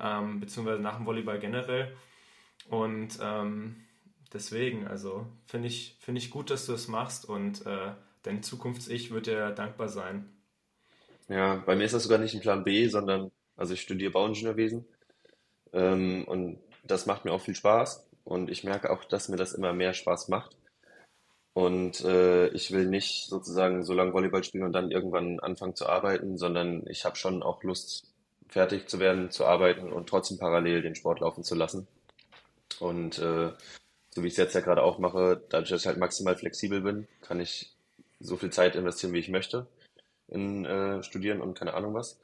[0.00, 1.94] ähm, beziehungsweise nach dem Volleyball generell.
[2.68, 3.84] Und ähm,
[4.32, 9.10] deswegen, also finde ich, find ich gut, dass du es machst und äh, dein Zukunfts-Ich
[9.10, 10.28] wird dir dankbar sein.
[11.28, 14.84] Ja, bei mir ist das sogar nicht ein Plan B, sondern, also ich studiere Bauingenieurwesen
[15.72, 19.54] ähm, und das macht mir auch viel Spaß und ich merke auch, dass mir das
[19.54, 20.56] immer mehr Spaß macht.
[21.54, 25.86] Und äh, ich will nicht sozusagen so lange Volleyball spielen und dann irgendwann anfangen zu
[25.86, 28.06] arbeiten, sondern ich habe schon auch Lust,
[28.48, 31.88] fertig zu werden, zu arbeiten und trotzdem parallel den Sport laufen zu lassen.
[32.80, 33.50] Und äh,
[34.10, 36.80] so wie ich es jetzt ja gerade auch mache, dadurch, dass ich halt maximal flexibel
[36.80, 37.74] bin, kann ich
[38.20, 39.66] so viel Zeit investieren, wie ich möchte
[40.28, 42.18] in äh, Studieren und keine Ahnung was.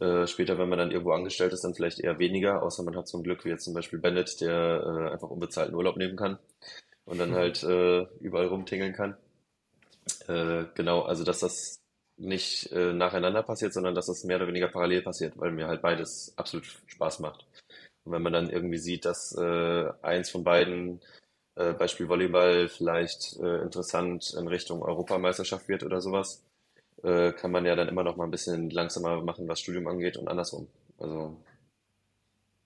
[0.00, 3.08] Äh, später, wenn man dann irgendwo angestellt ist, dann vielleicht eher weniger, außer man hat
[3.08, 6.38] so ein Glück wie jetzt zum Beispiel Bennett, der äh, einfach unbezahlten Urlaub nehmen kann
[7.04, 9.16] und dann halt äh, überall rumtingeln kann.
[10.28, 11.80] Äh, genau, also dass das
[12.16, 15.82] nicht äh, nacheinander passiert, sondern dass das mehr oder weniger parallel passiert, weil mir halt
[15.82, 17.46] beides absolut Spaß macht.
[18.04, 21.00] Und wenn man dann irgendwie sieht, dass äh, eins von beiden
[21.56, 26.42] äh, Beispiel Volleyball vielleicht äh, interessant in Richtung Europameisterschaft wird oder sowas,
[27.02, 30.16] äh, kann man ja dann immer noch mal ein bisschen langsamer machen, was Studium angeht
[30.16, 30.68] und andersrum.
[30.98, 31.36] Also,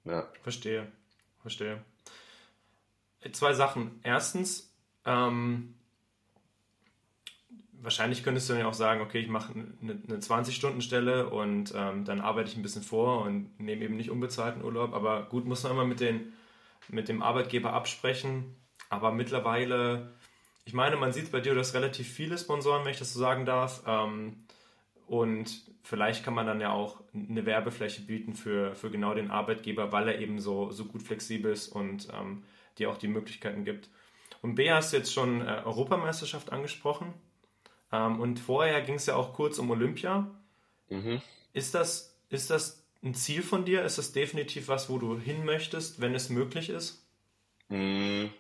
[0.04, 0.28] ja.
[0.42, 0.90] Verstehe,
[1.40, 1.82] verstehe.
[3.32, 4.00] Zwei Sachen.
[4.04, 4.72] Erstens,
[5.04, 5.74] ähm,
[7.80, 12.20] wahrscheinlich könntest du ja auch sagen, okay, ich mache eine, eine 20-Stunden-Stelle und ähm, dann
[12.20, 14.94] arbeite ich ein bisschen vor und nehme eben nicht unbezahlten Urlaub.
[14.94, 16.32] Aber gut, muss man immer mit, den,
[16.88, 18.56] mit dem Arbeitgeber absprechen.
[18.88, 20.12] Aber mittlerweile,
[20.64, 23.20] ich meine, man sieht bei dir, du hast relativ viele Sponsoren, wenn ich das so
[23.20, 23.82] sagen darf.
[23.86, 24.44] Ähm,
[25.06, 29.90] und vielleicht kann man dann ja auch eine Werbefläche bieten für, für genau den Arbeitgeber,
[29.90, 32.44] weil er eben so, so gut flexibel ist und ähm,
[32.78, 33.88] dir auch die Möglichkeiten gibt.
[34.42, 37.14] Und Bea hast du jetzt schon äh, Europameisterschaft angesprochen.
[37.92, 40.30] Ähm, und vorher ging es ja auch kurz um Olympia.
[40.88, 41.20] Mhm.
[41.52, 43.82] Ist, das, ist das ein Ziel von dir?
[43.82, 47.04] Ist das definitiv was, wo du hin möchtest, wenn es möglich ist?
[47.68, 48.30] Mhm.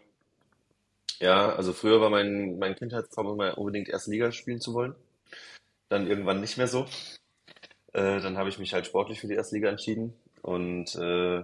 [1.20, 4.94] Ja, also früher war mein, mein Kindheitstraum immer unbedingt erste Liga spielen zu wollen.
[5.88, 6.86] Dann irgendwann nicht mehr so.
[7.92, 10.14] Äh, dann habe ich mich halt sportlich für die erste Liga entschieden.
[10.42, 11.42] Und äh,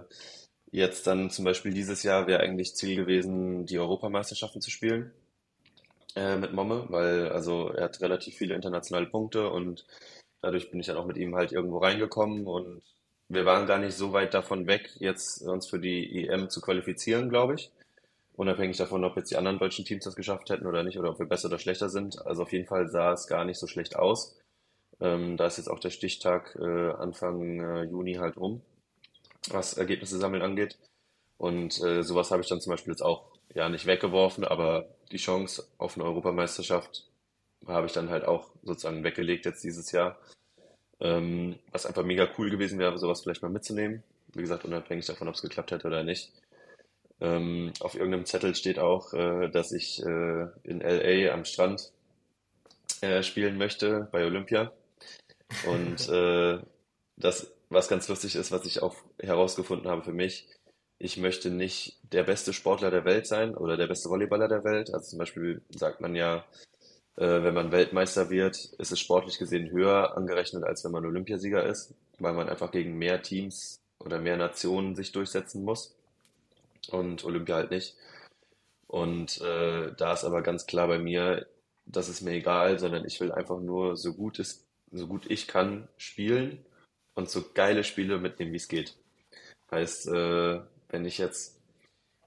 [0.75, 5.11] jetzt dann zum Beispiel dieses Jahr wäre eigentlich Ziel gewesen, die Europameisterschaften zu spielen
[6.15, 9.85] äh, mit Momme, weil also er hat relativ viele internationale Punkte und
[10.41, 12.81] dadurch bin ich dann auch mit ihm halt irgendwo reingekommen und
[13.29, 17.29] wir waren gar nicht so weit davon weg, jetzt uns für die EM zu qualifizieren,
[17.29, 17.71] glaube ich.
[18.33, 21.19] Unabhängig davon, ob jetzt die anderen deutschen Teams das geschafft hätten oder nicht, oder ob
[21.19, 22.23] wir besser oder schlechter sind.
[22.25, 24.37] Also auf jeden Fall sah es gar nicht so schlecht aus.
[24.99, 28.61] Ähm, da ist jetzt auch der Stichtag äh, Anfang äh, Juni halt rum,
[29.49, 30.77] was Ergebnisse sammeln angeht.
[31.37, 35.17] Und äh, sowas habe ich dann zum Beispiel jetzt auch ja nicht weggeworfen, aber die
[35.17, 37.07] Chance auf eine Europameisterschaft
[37.67, 40.17] habe ich dann halt auch sozusagen weggelegt jetzt dieses Jahr.
[40.99, 44.03] Ähm, was einfach mega cool gewesen wäre, sowas vielleicht mal mitzunehmen.
[44.33, 46.31] Wie gesagt, unabhängig davon, ob es geklappt hätte oder nicht.
[47.21, 51.91] Ähm, auf irgendeinem Zettel steht auch, äh, dass ich äh, in LA am Strand
[53.01, 54.71] äh, spielen möchte bei Olympia.
[55.65, 56.59] Und äh,
[57.17, 60.47] das, was ganz lustig ist, was ich auch herausgefunden habe für mich,
[60.97, 64.93] ich möchte nicht der beste Sportler der Welt sein oder der beste Volleyballer der Welt.
[64.93, 66.45] Also zum Beispiel sagt man ja,
[67.17, 71.65] äh, wenn man Weltmeister wird, ist es sportlich gesehen höher angerechnet, als wenn man Olympiasieger
[71.65, 75.95] ist, weil man einfach gegen mehr Teams oder mehr Nationen sich durchsetzen muss.
[76.91, 77.95] Und Olympia halt nicht.
[78.87, 81.47] Und äh, da ist aber ganz klar bei mir,
[81.85, 85.47] das ist mir egal, sondern ich will einfach nur so gut es, so gut ich
[85.47, 86.65] kann spielen
[87.15, 88.95] und so geile Spiele mitnehmen, wie es geht.
[89.71, 91.59] Heißt, äh, wenn ich jetzt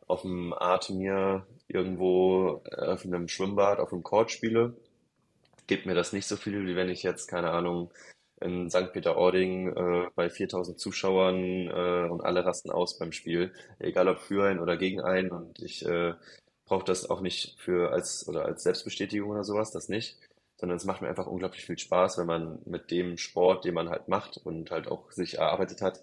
[0.07, 4.75] auf dem Atemir irgendwo auf einem Schwimmbad, auf einem Court spiele,
[5.67, 7.91] gibt mir das nicht so viel, wie wenn ich jetzt, keine Ahnung,
[8.41, 8.93] in St.
[8.93, 14.47] Peter-Ording äh, bei 4000 Zuschauern äh, und alle rasten aus beim Spiel, egal ob für
[14.47, 16.15] einen oder gegen einen und ich äh,
[16.65, 20.17] brauche das auch nicht für als oder als Selbstbestätigung oder sowas, das nicht,
[20.59, 23.89] sondern es macht mir einfach unglaublich viel Spaß, wenn man mit dem Sport, den man
[23.89, 26.03] halt macht und halt auch sich erarbeitet hat,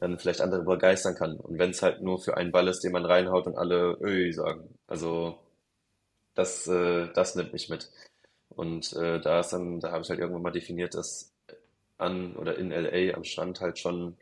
[0.00, 1.36] dann vielleicht andere begeistern kann.
[1.36, 4.32] Und wenn es halt nur für einen Ball ist, den man reinhaut und alle Öi
[4.32, 4.78] sagen.
[4.86, 5.38] Also
[6.34, 7.90] das, äh, das nimmt mich mit.
[8.48, 11.32] Und äh, da ist dann, da habe ich halt irgendwann mal definiert, dass
[11.98, 14.16] an oder in LA am Strand halt schon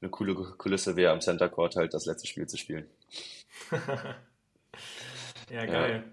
[0.00, 2.88] eine coole Kulisse wäre, am Center Court halt das letzte Spiel zu spielen.
[5.50, 6.04] ja, geil.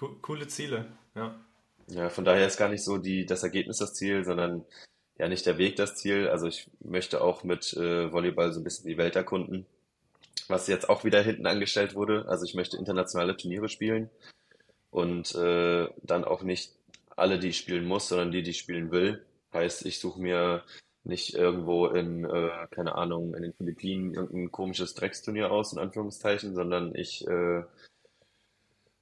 [0.00, 0.08] Ja.
[0.20, 1.34] coole Ziele, ja.
[1.90, 4.64] Ja, von daher ist gar nicht so die, das Ergebnis das Ziel, sondern
[5.18, 6.28] ja nicht der Weg das Ziel.
[6.28, 9.66] Also ich möchte auch mit äh, Volleyball so ein bisschen die Welt erkunden,
[10.48, 12.26] was jetzt auch wieder hinten angestellt wurde.
[12.28, 14.10] Also ich möchte internationale Turniere spielen
[14.90, 16.72] und äh, dann auch nicht
[17.16, 19.24] alle, die ich spielen muss, sondern die, die ich spielen will.
[19.52, 20.62] Heißt, ich suche mir
[21.04, 26.54] nicht irgendwo in, äh, keine Ahnung, in den Philippinen irgendein komisches Drecksturnier aus, in Anführungszeichen,
[26.54, 27.62] sondern ich äh,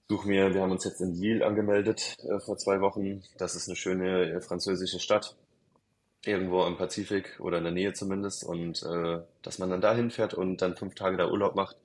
[0.08, 3.22] suche mir, wir haben uns jetzt in Lille angemeldet äh, vor zwei Wochen.
[3.38, 5.36] Das ist eine schöne äh, französische Stadt
[6.24, 10.34] irgendwo am Pazifik oder in der Nähe zumindest und äh, dass man dann da hinfährt
[10.34, 11.76] und dann fünf Tage da Urlaub macht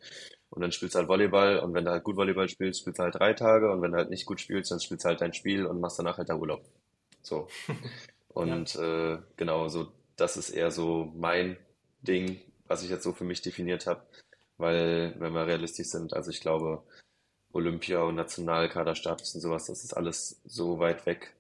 [0.50, 3.04] und dann spielst du halt Volleyball und wenn du halt gut Volleyball spielst, spielst du
[3.04, 5.34] halt drei Tage und wenn du halt nicht gut spielst, dann spielst du halt dein
[5.34, 6.64] Spiel und machst danach halt da Urlaub.
[7.22, 7.48] So.
[8.34, 9.14] Und ja.
[9.14, 11.58] äh, genau, so das ist eher so mein
[12.02, 14.02] Ding, was ich jetzt so für mich definiert habe,
[14.58, 16.82] weil wenn wir realistisch sind, also ich glaube
[17.54, 21.34] Olympia und Nationalkaderstatus und sowas, das ist alles so weit weg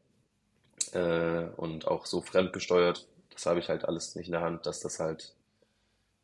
[0.94, 3.08] äh, und auch so fremdgesteuert.
[3.30, 5.34] Das habe ich halt alles nicht in der Hand, dass das halt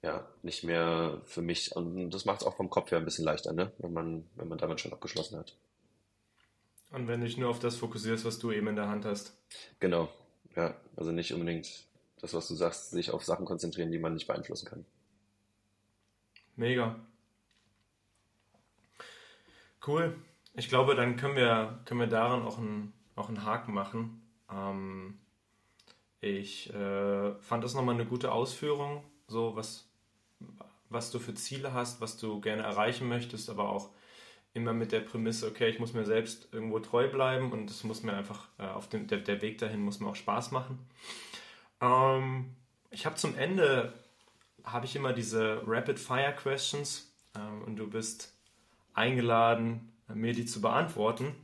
[0.01, 3.25] ja nicht mehr für mich und das macht es auch vom Kopf her ein bisschen
[3.25, 3.71] leichter, ne?
[3.79, 5.55] wenn man wenn man damit schon abgeschlossen hat.
[6.91, 9.33] Und wenn du dich nur auf das fokussierst, was du eben in der Hand hast.
[9.79, 10.09] Genau,
[10.55, 11.85] ja, also nicht unbedingt
[12.21, 14.85] das, was du sagst, sich auf Sachen konzentrieren, die man nicht beeinflussen kann.
[16.55, 16.99] Mega.
[19.87, 20.15] Cool.
[20.53, 24.21] Ich glaube, dann können wir, können wir daran auch einen, auch einen Haken machen.
[24.51, 25.17] Ähm,
[26.19, 29.87] ich äh, fand das nochmal eine gute Ausführung, so was,
[30.89, 33.91] was du für Ziele hast, was du gerne erreichen möchtest, aber auch
[34.53, 38.03] immer mit der Prämisse, okay, ich muss mir selbst irgendwo treu bleiben und es muss
[38.03, 40.79] mir einfach äh, auf dem, der, der Weg dahin muss mir auch Spaß machen.
[41.79, 42.55] Ähm,
[42.89, 43.93] ich habe zum Ende
[44.63, 48.36] habe ich immer diese Rapid Fire Questions äh, und du bist
[48.97, 51.35] eingeladen, mir die zu beantworten.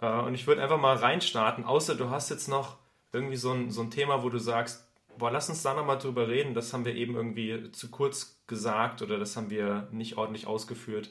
[0.00, 2.78] Äh, und ich würde einfach mal reinstarten, außer du hast jetzt noch
[3.12, 6.28] irgendwie so ein, so ein Thema, wo du sagst, boah, lass uns da nochmal drüber
[6.28, 10.46] reden, das haben wir eben irgendwie zu kurz gesagt oder das haben wir nicht ordentlich
[10.46, 11.10] ausgeführt.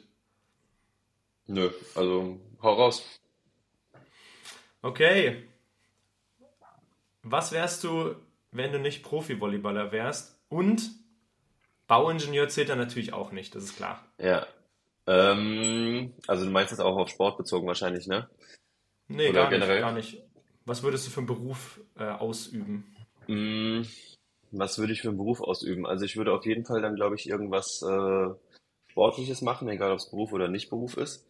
[1.47, 3.19] Nö, also hau raus.
[4.81, 5.43] Okay.
[7.23, 8.15] Was wärst du,
[8.51, 10.39] wenn du nicht Profi-Volleyballer wärst?
[10.49, 10.91] Und
[11.87, 14.05] Bauingenieur zählt dann natürlich auch nicht, das ist klar.
[14.17, 14.45] Ja.
[15.07, 18.29] Ähm, also du meinst das auch auf Sport bezogen wahrscheinlich, ne?
[19.07, 19.75] Nee, Oder gar generell?
[19.75, 20.23] nicht, gar nicht.
[20.65, 22.93] Was würdest du für einen Beruf äh, ausüben?
[23.27, 23.83] Mm,
[24.51, 25.85] was würde ich für einen Beruf ausüben?
[25.85, 28.27] Also ich würde auf jeden Fall dann, glaube ich, irgendwas äh,
[28.91, 31.25] Sportliches machen, egal ob es Beruf oder nicht Beruf ist.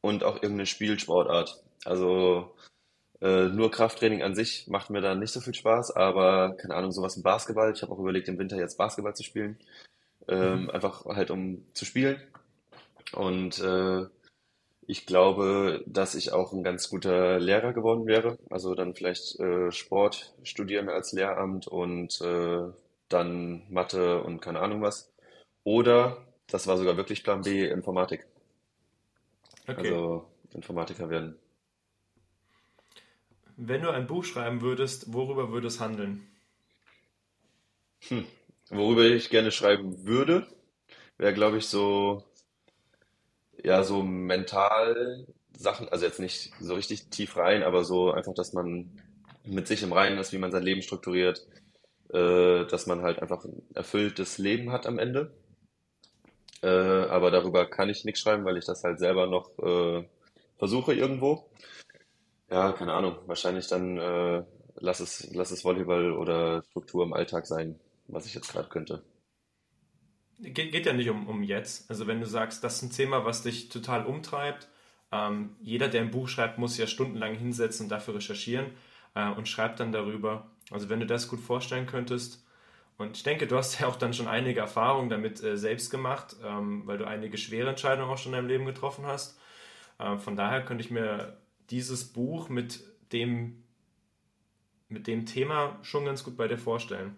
[0.00, 1.62] Und auch irgendeine Spielsportart.
[1.84, 2.54] Also
[3.20, 6.90] äh, nur Krafttraining an sich macht mir dann nicht so viel Spaß, aber keine Ahnung,
[6.90, 7.72] sowas wie Basketball.
[7.72, 9.58] Ich habe auch überlegt, im Winter jetzt Basketball zu spielen.
[10.26, 10.70] Ähm, mhm.
[10.70, 12.18] Einfach halt um zu spielen.
[13.12, 14.06] Und äh,
[14.86, 18.38] ich glaube, dass ich auch ein ganz guter Lehrer geworden wäre.
[18.50, 22.62] Also dann vielleicht äh, Sport studieren als Lehramt und äh,
[23.08, 25.12] dann Mathe und keine Ahnung was.
[25.64, 28.26] Oder, das war sogar wirklich Plan B, Informatik.
[29.66, 29.76] Okay.
[29.76, 31.38] Also Informatiker werden.
[33.56, 36.26] Wenn du ein Buch schreiben würdest, worüber würde es handeln?
[38.08, 38.24] Hm.
[38.70, 40.46] Worüber ich gerne schreiben würde,
[41.18, 42.24] wäre, glaube ich, so,
[43.64, 48.52] ja, so mental Sachen, also jetzt nicht so richtig tief rein, aber so einfach, dass
[48.52, 48.90] man
[49.44, 51.46] mit sich im Reinen ist, wie man sein Leben strukturiert,
[52.12, 55.32] äh, dass man halt einfach ein erfülltes Leben hat am Ende.
[56.62, 60.04] Äh, aber darüber kann ich nichts schreiben, weil ich das halt selber noch äh,
[60.58, 61.50] versuche irgendwo
[62.50, 64.42] ja, keine Ahnung, wahrscheinlich dann äh,
[64.76, 69.02] lass es, lass es Volleyball oder Struktur im Alltag sein, was ich jetzt gerade könnte.
[70.42, 71.90] Ge geht ja nicht um, um jetzt.
[71.90, 74.68] Also wenn du sagst, das ist ein Thema, was dich total umtreibt,
[75.12, 78.66] ähm, jeder, der ein Buch schreibt, muss ja stundenlang hinsetzen und dafür recherchieren
[79.14, 80.50] äh, und schreibt dann darüber.
[80.70, 82.44] Also wenn du das gut vorstellen könntest,
[83.00, 86.36] und ich denke, du hast ja auch dann schon einige Erfahrungen damit äh, selbst gemacht,
[86.44, 89.40] ähm, weil du einige schwere Entscheidungen auch schon in deinem Leben getroffen hast.
[89.98, 91.38] Äh, von daher könnte ich mir
[91.70, 93.64] dieses Buch mit dem,
[94.90, 97.16] mit dem Thema schon ganz gut bei dir vorstellen.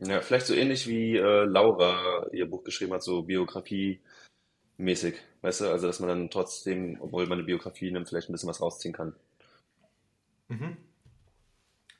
[0.00, 5.14] Ja, vielleicht so ähnlich wie äh, Laura ihr Buch geschrieben hat, so Biografie-mäßig.
[5.42, 8.48] Weißt du, also dass man dann trotzdem, obwohl man eine Biografie nimmt, vielleicht ein bisschen
[8.48, 9.14] was rausziehen kann.
[10.48, 10.76] Mhm.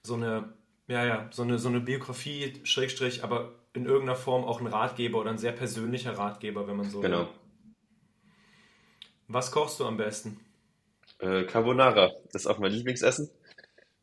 [0.03, 0.53] So eine,
[0.86, 5.18] ja, ja, so eine, so eine Biografie, Schrägstrich, aber in irgendeiner Form auch ein Ratgeber
[5.18, 7.20] oder ein sehr persönlicher Ratgeber, wenn man so Genau.
[7.20, 7.28] Will.
[9.26, 10.40] Was kochst du am besten?
[11.18, 13.28] Äh, Carbonara, das ist auch mein Lieblingsessen.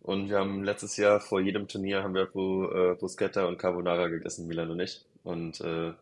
[0.06, 4.46] Und wir haben letztes Jahr vor jedem Turnier haben wir äh, Bruschetta und Carbonara gegessen,
[4.46, 5.04] Milan und ich.
[5.24, 5.94] Und äh,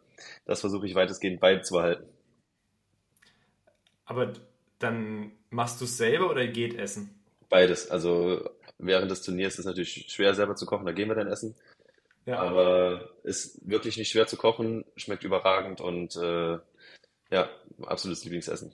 [0.45, 2.05] das versuche ich weitestgehend beizubehalten.
[4.03, 4.33] Aber
[4.79, 7.23] dann machst du es selber oder geht essen?
[7.47, 7.89] Beides.
[7.89, 11.27] Also während des Turniers ist es natürlich schwer selber zu kochen, da gehen wir dann
[11.27, 11.55] essen.
[12.25, 12.39] Ja.
[12.39, 16.57] Aber ist wirklich nicht schwer zu kochen, schmeckt überragend und äh,
[17.31, 17.49] ja,
[17.81, 18.73] absolutes Lieblingsessen.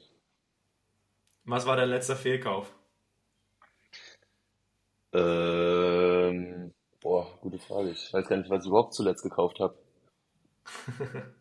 [1.44, 2.74] Was war dein letzter Fehlkauf?
[5.14, 7.92] Ähm, boah, gute Frage.
[7.92, 9.76] Ich weiß gar nicht, was ich überhaupt zuletzt gekauft habe.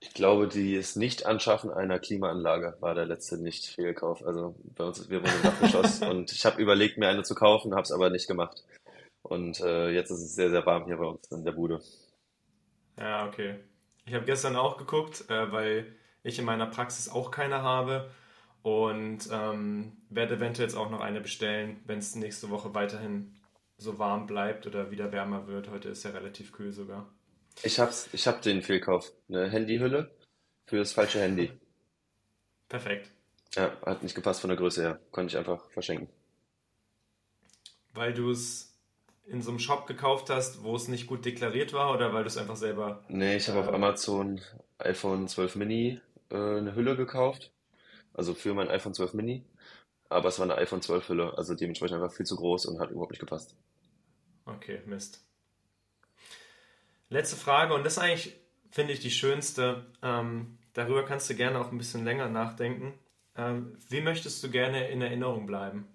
[0.00, 4.24] ich glaube, die ist Nicht-Anschaffen einer Klimaanlage war der letzte Nicht-Fehlkauf.
[4.24, 7.72] Also bei uns, wir wohnen im Dachgeschoss und ich habe überlegt, mir eine zu kaufen,
[7.72, 8.64] habe es aber nicht gemacht.
[9.22, 11.80] Und äh, jetzt ist es sehr, sehr warm hier bei uns in der Bude.
[12.98, 13.58] Ja, okay.
[14.06, 18.10] Ich habe gestern auch geguckt, äh, weil ich in meiner Praxis auch keine habe
[18.64, 23.36] und ähm, werde eventuell jetzt auch noch eine bestellen, wenn es nächste Woche weiterhin
[23.76, 25.68] so warm bleibt oder wieder wärmer wird.
[25.68, 27.12] Heute ist ja relativ kühl sogar.
[27.62, 29.12] Ich hab's, ich hab den Fehlkauf.
[29.28, 30.10] Eine Handyhülle
[30.64, 31.52] für das falsche Handy.
[32.70, 33.10] Perfekt.
[33.54, 35.00] Ja, hat nicht gepasst von der Größe her.
[35.10, 36.08] Konnte ich einfach verschenken.
[37.92, 38.74] Weil du es
[39.26, 42.28] in so einem Shop gekauft hast, wo es nicht gut deklariert war oder weil du
[42.28, 43.04] es einfach selber.
[43.08, 44.40] Nee, ich habe äh, auf Amazon
[44.78, 46.00] iPhone 12 Mini
[46.30, 47.50] äh, eine Hülle gekauft.
[48.14, 49.44] Also für mein iPhone 12 Mini.
[50.08, 52.90] Aber es war eine iPhone 12 Hülle, also dementsprechend einfach viel zu groß und hat
[52.90, 53.56] überhaupt nicht gepasst.
[54.46, 55.24] Okay, Mist.
[57.08, 58.36] Letzte Frage, und das ist eigentlich,
[58.70, 59.86] finde ich, die schönste.
[60.02, 62.94] Ähm, darüber kannst du gerne auch ein bisschen länger nachdenken.
[63.36, 65.88] Ähm, wie möchtest du gerne in Erinnerung bleiben?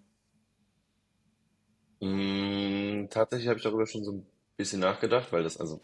[2.01, 4.25] Mm, tatsächlich habe ich darüber schon so ein
[4.57, 5.81] bisschen nachgedacht, weil das, also,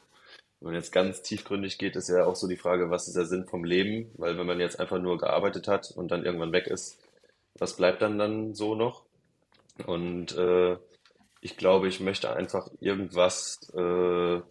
[0.66, 3.28] wenn man jetzt ganz tiefgründig geht, ist ja auch so die Frage, was ist der
[3.28, 4.10] Sinn vom Leben?
[4.18, 6.98] Weil wenn man jetzt einfach nur gearbeitet hat und dann irgendwann weg ist,
[7.60, 9.04] was bleibt dann dann so noch?
[9.86, 10.76] Und äh,
[11.40, 14.42] ich glaube, ich möchte einfach irgendwas äh,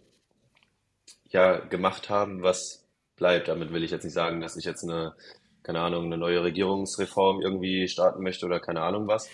[1.31, 2.87] ja gemacht haben, was
[3.17, 3.49] bleibt.
[3.49, 5.17] Damit will ich jetzt nicht sagen, dass ich jetzt eine,
[5.63, 9.29] keine Ahnung, eine neue Regierungsreform irgendwie starten möchte oder keine Ahnung was,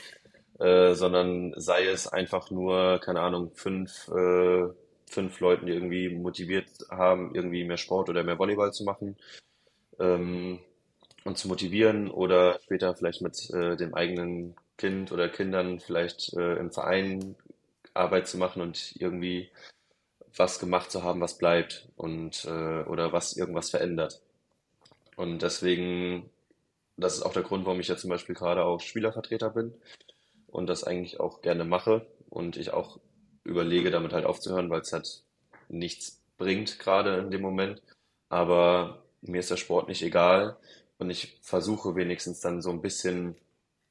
[0.58, 4.68] äh, sondern sei es einfach nur, keine Ahnung, fünf, äh,
[5.12, 9.18] fünf Leuten, die irgendwie motiviert haben, irgendwie mehr Sport oder mehr Volleyball zu machen
[10.00, 10.60] ähm,
[11.26, 16.56] und zu motivieren oder später vielleicht mit äh, dem eigenen Kind oder Kindern vielleicht äh,
[16.56, 17.36] im Verein
[17.94, 19.50] Arbeit zu machen und irgendwie
[20.36, 24.22] was gemacht zu haben, was bleibt und äh, oder was irgendwas verändert.
[25.18, 26.30] Und deswegen,
[26.98, 29.74] das ist auch der Grund, warum ich ja zum Beispiel gerade auch Spielervertreter bin
[30.48, 33.00] und das eigentlich auch gerne mache und ich auch
[33.44, 35.24] überlege, damit halt aufzuhören, weil es halt
[35.70, 37.82] nichts bringt gerade in dem Moment.
[38.30, 40.58] Aber mir ist der Sport nicht egal
[40.98, 43.36] und ich versuche wenigstens dann so ein bisschen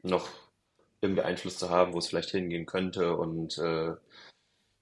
[0.02, 0.28] noch
[1.00, 3.94] irgendwie Einfluss zu haben, wo es vielleicht hingehen könnte und äh,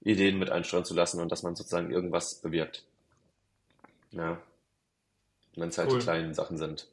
[0.01, 2.85] Ideen mit einsteuern zu lassen und dass man sozusagen irgendwas bewirkt.
[4.11, 4.41] Ja.
[5.55, 5.99] Wenn es halt cool.
[5.99, 6.87] die kleinen Sachen sind.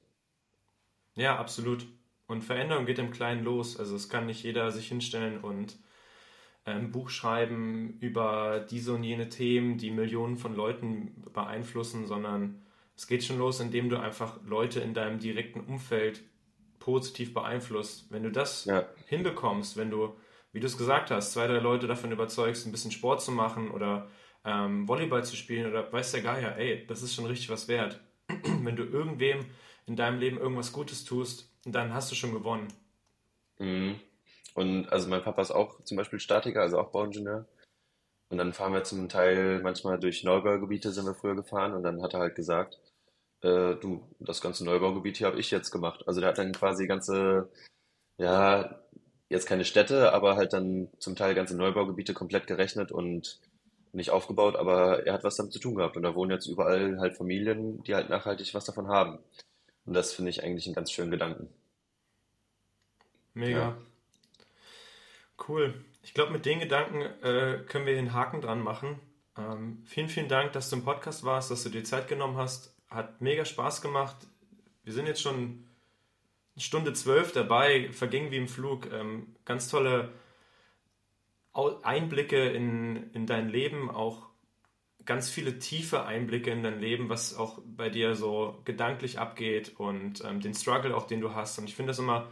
[1.15, 1.87] Ja, absolut.
[2.27, 3.79] Und Veränderung geht im Kleinen los.
[3.79, 5.77] Also es kann nicht jeder sich hinstellen und
[6.73, 12.63] ein Buch schreiben über diese und jene Themen, die Millionen von Leuten beeinflussen, sondern
[12.97, 16.23] es geht schon los, indem du einfach Leute in deinem direkten Umfeld
[16.79, 18.11] positiv beeinflusst.
[18.11, 18.87] Wenn du das ja.
[19.07, 20.15] hinbekommst, wenn du
[20.57, 23.71] wie du es gesagt hast, zwei, drei Leute davon überzeugst, ein bisschen Sport zu machen
[23.71, 24.09] oder
[24.43, 28.01] ähm, Volleyball zu spielen oder weiß der Geier, ey, das ist schon richtig was wert.
[28.63, 29.45] Wenn du irgendwem
[29.85, 32.69] in deinem Leben irgendwas Gutes tust, dann hast du schon gewonnen.
[33.59, 33.97] Mhm.
[34.57, 37.47] Und also mein Papa ist auch zum Beispiel Statiker, also auch Bauingenieur.
[38.31, 41.75] Und dann fahren wir zum Teil manchmal durch Neubaugebiete, sind wir früher gefahren.
[41.75, 42.81] Und dann hat er halt gesagt,
[43.43, 46.05] äh, du, das ganze Neubaugebiet hier habe ich jetzt gemacht.
[46.07, 47.51] Also der hat dann quasi ganze,
[48.19, 48.81] ja,
[49.29, 53.41] jetzt keine Städte, aber halt dann zum Teil ganze Neubaugebiete komplett gerechnet und
[53.93, 56.99] nicht aufgebaut, aber er hat was damit zu tun gehabt und da wohnen jetzt überall
[57.01, 59.19] halt Familien, die halt nachhaltig was davon haben.
[59.85, 61.49] Und das finde ich eigentlich einen ganz schönen Gedanken.
[63.35, 63.59] Mega.
[63.59, 63.79] Ja.
[65.49, 65.75] Cool.
[66.03, 69.01] Ich glaube, mit den Gedanken äh, können wir den Haken dran machen.
[69.37, 72.75] Ähm, vielen, vielen Dank, dass du im Podcast warst, dass du dir Zeit genommen hast.
[72.89, 74.17] Hat mega Spaß gemacht.
[74.85, 75.67] Wir sind jetzt schon
[76.57, 78.91] Stunde zwölf dabei, verging wie im Flug.
[78.93, 80.13] Ähm, ganz tolle
[81.83, 84.27] Einblicke in, in dein Leben, auch
[85.07, 90.23] ganz viele tiefe Einblicke in dein Leben, was auch bei dir so gedanklich abgeht und
[90.25, 91.59] ähm, den Struggle auch, den du hast.
[91.59, 92.29] Und ich finde das immer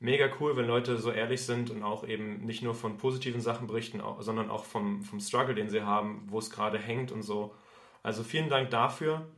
[0.00, 3.66] mega cool, wenn Leute so ehrlich sind und auch eben nicht nur von positiven Sachen
[3.66, 7.54] berichten, sondern auch vom, vom Struggle, den sie haben, wo es gerade hängt und so.
[8.02, 9.28] Also vielen Dank dafür.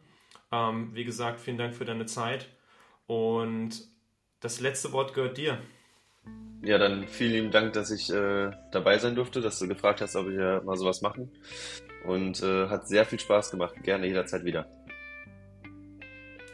[0.50, 2.48] Ähm, wie gesagt, vielen Dank für deine Zeit
[3.06, 3.70] und
[4.40, 5.58] das letzte Wort gehört dir.
[6.62, 10.14] Ja, dann vielen lieben Dank, dass ich äh, dabei sein durfte, dass du gefragt hast,
[10.14, 11.32] ob wir mal sowas machen.
[12.06, 13.74] Und äh, hat sehr viel Spaß gemacht.
[13.82, 14.68] Gerne jederzeit wieder.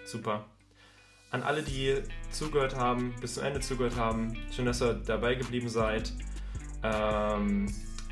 [0.04, 0.46] Super.
[1.30, 5.68] An alle, die zugehört haben, bis zum Ende zugehört haben, schön, dass ihr dabei geblieben
[5.68, 6.12] seid.
[6.82, 7.66] Ähm,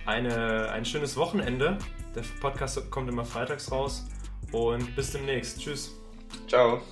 [0.05, 1.79] eine, ein schönes Wochenende.
[2.15, 4.07] Der Podcast kommt immer freitags raus.
[4.53, 5.61] Und bis demnächst.
[5.61, 5.95] Tschüss.
[6.47, 6.83] Ciao.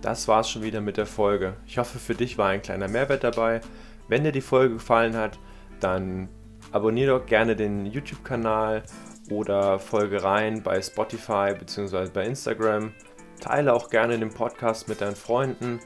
[0.00, 1.56] Das war's schon wieder mit der Folge.
[1.66, 3.60] Ich hoffe, für dich war ein kleiner Mehrwert dabei.
[4.08, 5.38] Wenn dir die Folge gefallen hat,
[5.80, 6.28] dann
[6.72, 8.82] abonniere doch gerne den YouTube-Kanal
[9.30, 12.08] oder folge rein bei Spotify bzw.
[12.12, 12.92] bei Instagram.
[13.38, 15.80] Teile auch gerne den Podcast mit deinen Freunden.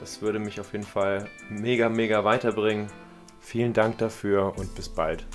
[0.00, 2.88] Das würde mich auf jeden Fall mega, mega weiterbringen.
[3.40, 5.26] Vielen Dank dafür und bis bald.